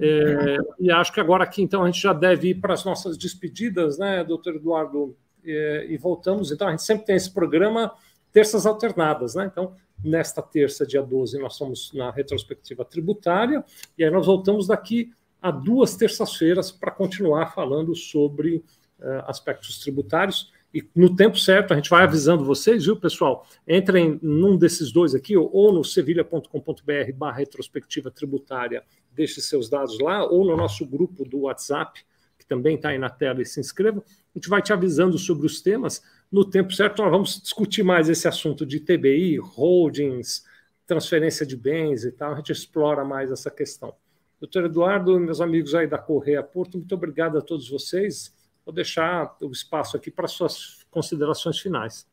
É, 0.00 0.56
e 0.80 0.90
acho 0.90 1.12
que 1.12 1.20
agora 1.20 1.44
aqui, 1.44 1.62
então, 1.62 1.84
a 1.84 1.86
gente 1.86 2.02
já 2.02 2.12
deve 2.12 2.48
ir 2.48 2.56
para 2.56 2.74
as 2.74 2.84
nossas 2.84 3.16
despedidas, 3.16 3.96
né, 3.96 4.24
doutor 4.24 4.56
Eduardo? 4.56 5.16
É, 5.44 5.86
e 5.88 5.96
voltamos. 5.96 6.50
Então, 6.50 6.66
a 6.66 6.72
gente 6.72 6.82
sempre 6.82 7.06
tem 7.06 7.14
esse 7.14 7.32
programa 7.32 7.92
terças 8.32 8.66
alternadas, 8.66 9.36
né? 9.36 9.48
Então, 9.50 9.72
Nesta 10.06 10.40
terça, 10.40 10.86
dia 10.86 11.02
12, 11.02 11.36
nós 11.40 11.54
estamos 11.54 11.92
na 11.92 12.12
retrospectiva 12.12 12.84
tributária, 12.84 13.64
e 13.98 14.04
aí 14.04 14.10
nós 14.10 14.24
voltamos 14.24 14.68
daqui 14.68 15.12
a 15.42 15.50
duas 15.50 15.96
terças-feiras 15.96 16.70
para 16.70 16.92
continuar 16.92 17.52
falando 17.52 17.92
sobre 17.92 18.58
uh, 19.00 19.24
aspectos 19.26 19.80
tributários. 19.80 20.52
E 20.72 20.88
no 20.94 21.16
tempo 21.16 21.36
certo, 21.36 21.72
a 21.72 21.76
gente 21.76 21.90
vai 21.90 22.04
avisando 22.04 22.44
vocês, 22.44 22.84
viu, 22.84 22.96
pessoal? 22.96 23.48
Entrem 23.66 24.16
num 24.22 24.56
desses 24.56 24.92
dois 24.92 25.12
aqui, 25.12 25.36
ou 25.36 25.72
no 25.72 25.82
sevilha.com.br 25.82 27.12
barra 27.16 27.38
retrospectiva 27.38 28.08
tributária, 28.08 28.84
deixe 29.10 29.40
seus 29.40 29.68
dados 29.68 29.98
lá, 29.98 30.24
ou 30.24 30.44
no 30.44 30.56
nosso 30.56 30.86
grupo 30.86 31.24
do 31.24 31.40
WhatsApp, 31.40 32.00
que 32.38 32.46
também 32.46 32.76
está 32.76 32.90
aí 32.90 32.98
na 32.98 33.10
tela, 33.10 33.42
e 33.42 33.44
se 33.44 33.58
inscrevam. 33.58 34.04
A 34.06 34.38
gente 34.38 34.48
vai 34.48 34.62
te 34.62 34.72
avisando 34.72 35.18
sobre 35.18 35.46
os 35.46 35.60
temas 35.60 36.00
no 36.30 36.44
tempo 36.44 36.72
certo, 36.72 37.02
nós 37.02 37.10
vamos 37.10 37.40
discutir 37.40 37.82
mais 37.82 38.08
esse 38.08 38.26
assunto 38.26 38.66
de 38.66 38.80
TBI, 38.80 39.38
holdings, 39.38 40.44
transferência 40.86 41.46
de 41.46 41.56
bens 41.56 42.04
e 42.04 42.12
tal. 42.12 42.32
A 42.32 42.36
gente 42.36 42.52
explora 42.52 43.04
mais 43.04 43.30
essa 43.30 43.50
questão. 43.50 43.94
Doutor 44.40 44.64
Eduardo, 44.64 45.18
meus 45.18 45.40
amigos 45.40 45.74
aí 45.74 45.86
da 45.86 45.98
Correia 45.98 46.42
Porto, 46.42 46.76
muito 46.78 46.94
obrigado 46.94 47.38
a 47.38 47.40
todos 47.40 47.68
vocês. 47.68 48.34
Vou 48.64 48.74
deixar 48.74 49.36
o 49.40 49.50
espaço 49.50 49.96
aqui 49.96 50.10
para 50.10 50.28
suas 50.28 50.84
considerações 50.90 51.58
finais. 51.58 52.06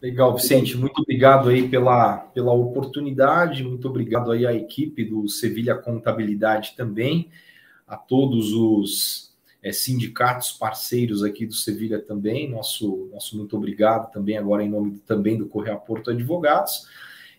Legal, 0.00 0.36
Vicente, 0.36 0.76
muito 0.76 1.00
obrigado 1.00 1.48
aí 1.48 1.68
pela, 1.68 2.18
pela 2.18 2.52
oportunidade, 2.52 3.64
muito 3.64 3.88
obrigado 3.88 4.30
aí 4.30 4.46
à 4.46 4.52
equipe 4.52 5.04
do 5.04 5.26
Sevilha 5.26 5.74
Contabilidade 5.74 6.74
também, 6.76 7.30
a 7.86 7.96
todos 7.96 8.52
os 8.52 9.35
é, 9.66 9.72
sindicatos 9.72 10.52
parceiros 10.52 11.24
aqui 11.24 11.44
do 11.44 11.52
Sevilha 11.52 11.98
também, 11.98 12.48
nosso, 12.48 13.08
nosso 13.12 13.36
muito 13.36 13.56
obrigado 13.56 14.12
também 14.12 14.38
agora 14.38 14.62
em 14.62 14.68
nome 14.68 15.00
também 15.04 15.36
do 15.36 15.46
Correia 15.46 15.76
Porto 15.76 16.08
Advogados, 16.08 16.86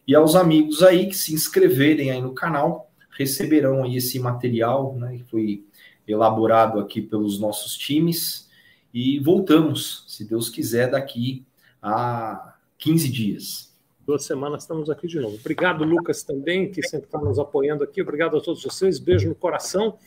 e 0.06 0.14
aos 0.14 0.36
amigos 0.36 0.84
aí 0.84 1.08
que 1.08 1.16
se 1.16 1.34
inscreverem 1.34 2.12
aí 2.12 2.22
no 2.22 2.34
canal, 2.34 2.92
receberão 3.12 3.86
aí 3.86 3.96
esse 3.96 4.20
material, 4.20 4.94
né, 4.96 5.20
que 5.20 5.24
foi 5.24 5.64
elaborado 6.06 6.82
aqui 6.82 7.02
pelos 7.02 7.40
nossos 7.40 7.78
times, 7.78 8.50
e 8.94 9.20
voltamos, 9.20 10.04
se 10.06 10.26
Deus 10.26 10.50
quiser, 10.50 10.92
daqui 10.92 11.46
a 11.82 12.56
15 12.78 13.10
dias. 13.10 13.74
Duas 14.06 14.26
semanas 14.26 14.64
estamos 14.64 14.90
aqui 14.90 15.08
de 15.08 15.18
novo. 15.18 15.38
Obrigado, 15.40 15.86
Lucas, 15.86 16.24
também, 16.24 16.70
que 16.72 16.86
sempre 16.86 17.08
está 17.08 17.20
nos 17.20 17.40
apoiando 17.40 17.86
aqui. 17.86 18.02
Obrigado 18.02 18.36
a 18.36 18.42
todos 18.42 18.64
vocês. 18.64 19.00
Beijo 19.00 19.30
no 19.30 19.36
coração. 19.36 19.98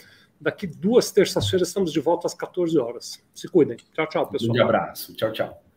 Daqui 0.40 0.66
duas 0.66 1.10
terças-feiras 1.10 1.68
estamos 1.68 1.92
de 1.92 2.00
volta 2.00 2.26
às 2.26 2.34
14 2.34 2.78
horas. 2.78 3.22
Se 3.34 3.46
cuidem. 3.46 3.76
Tchau, 3.92 4.06
tchau, 4.08 4.26
pessoal. 4.28 4.56
Um 4.56 4.62
abraço. 4.62 5.14
Tchau, 5.14 5.32
tchau. 5.32 5.69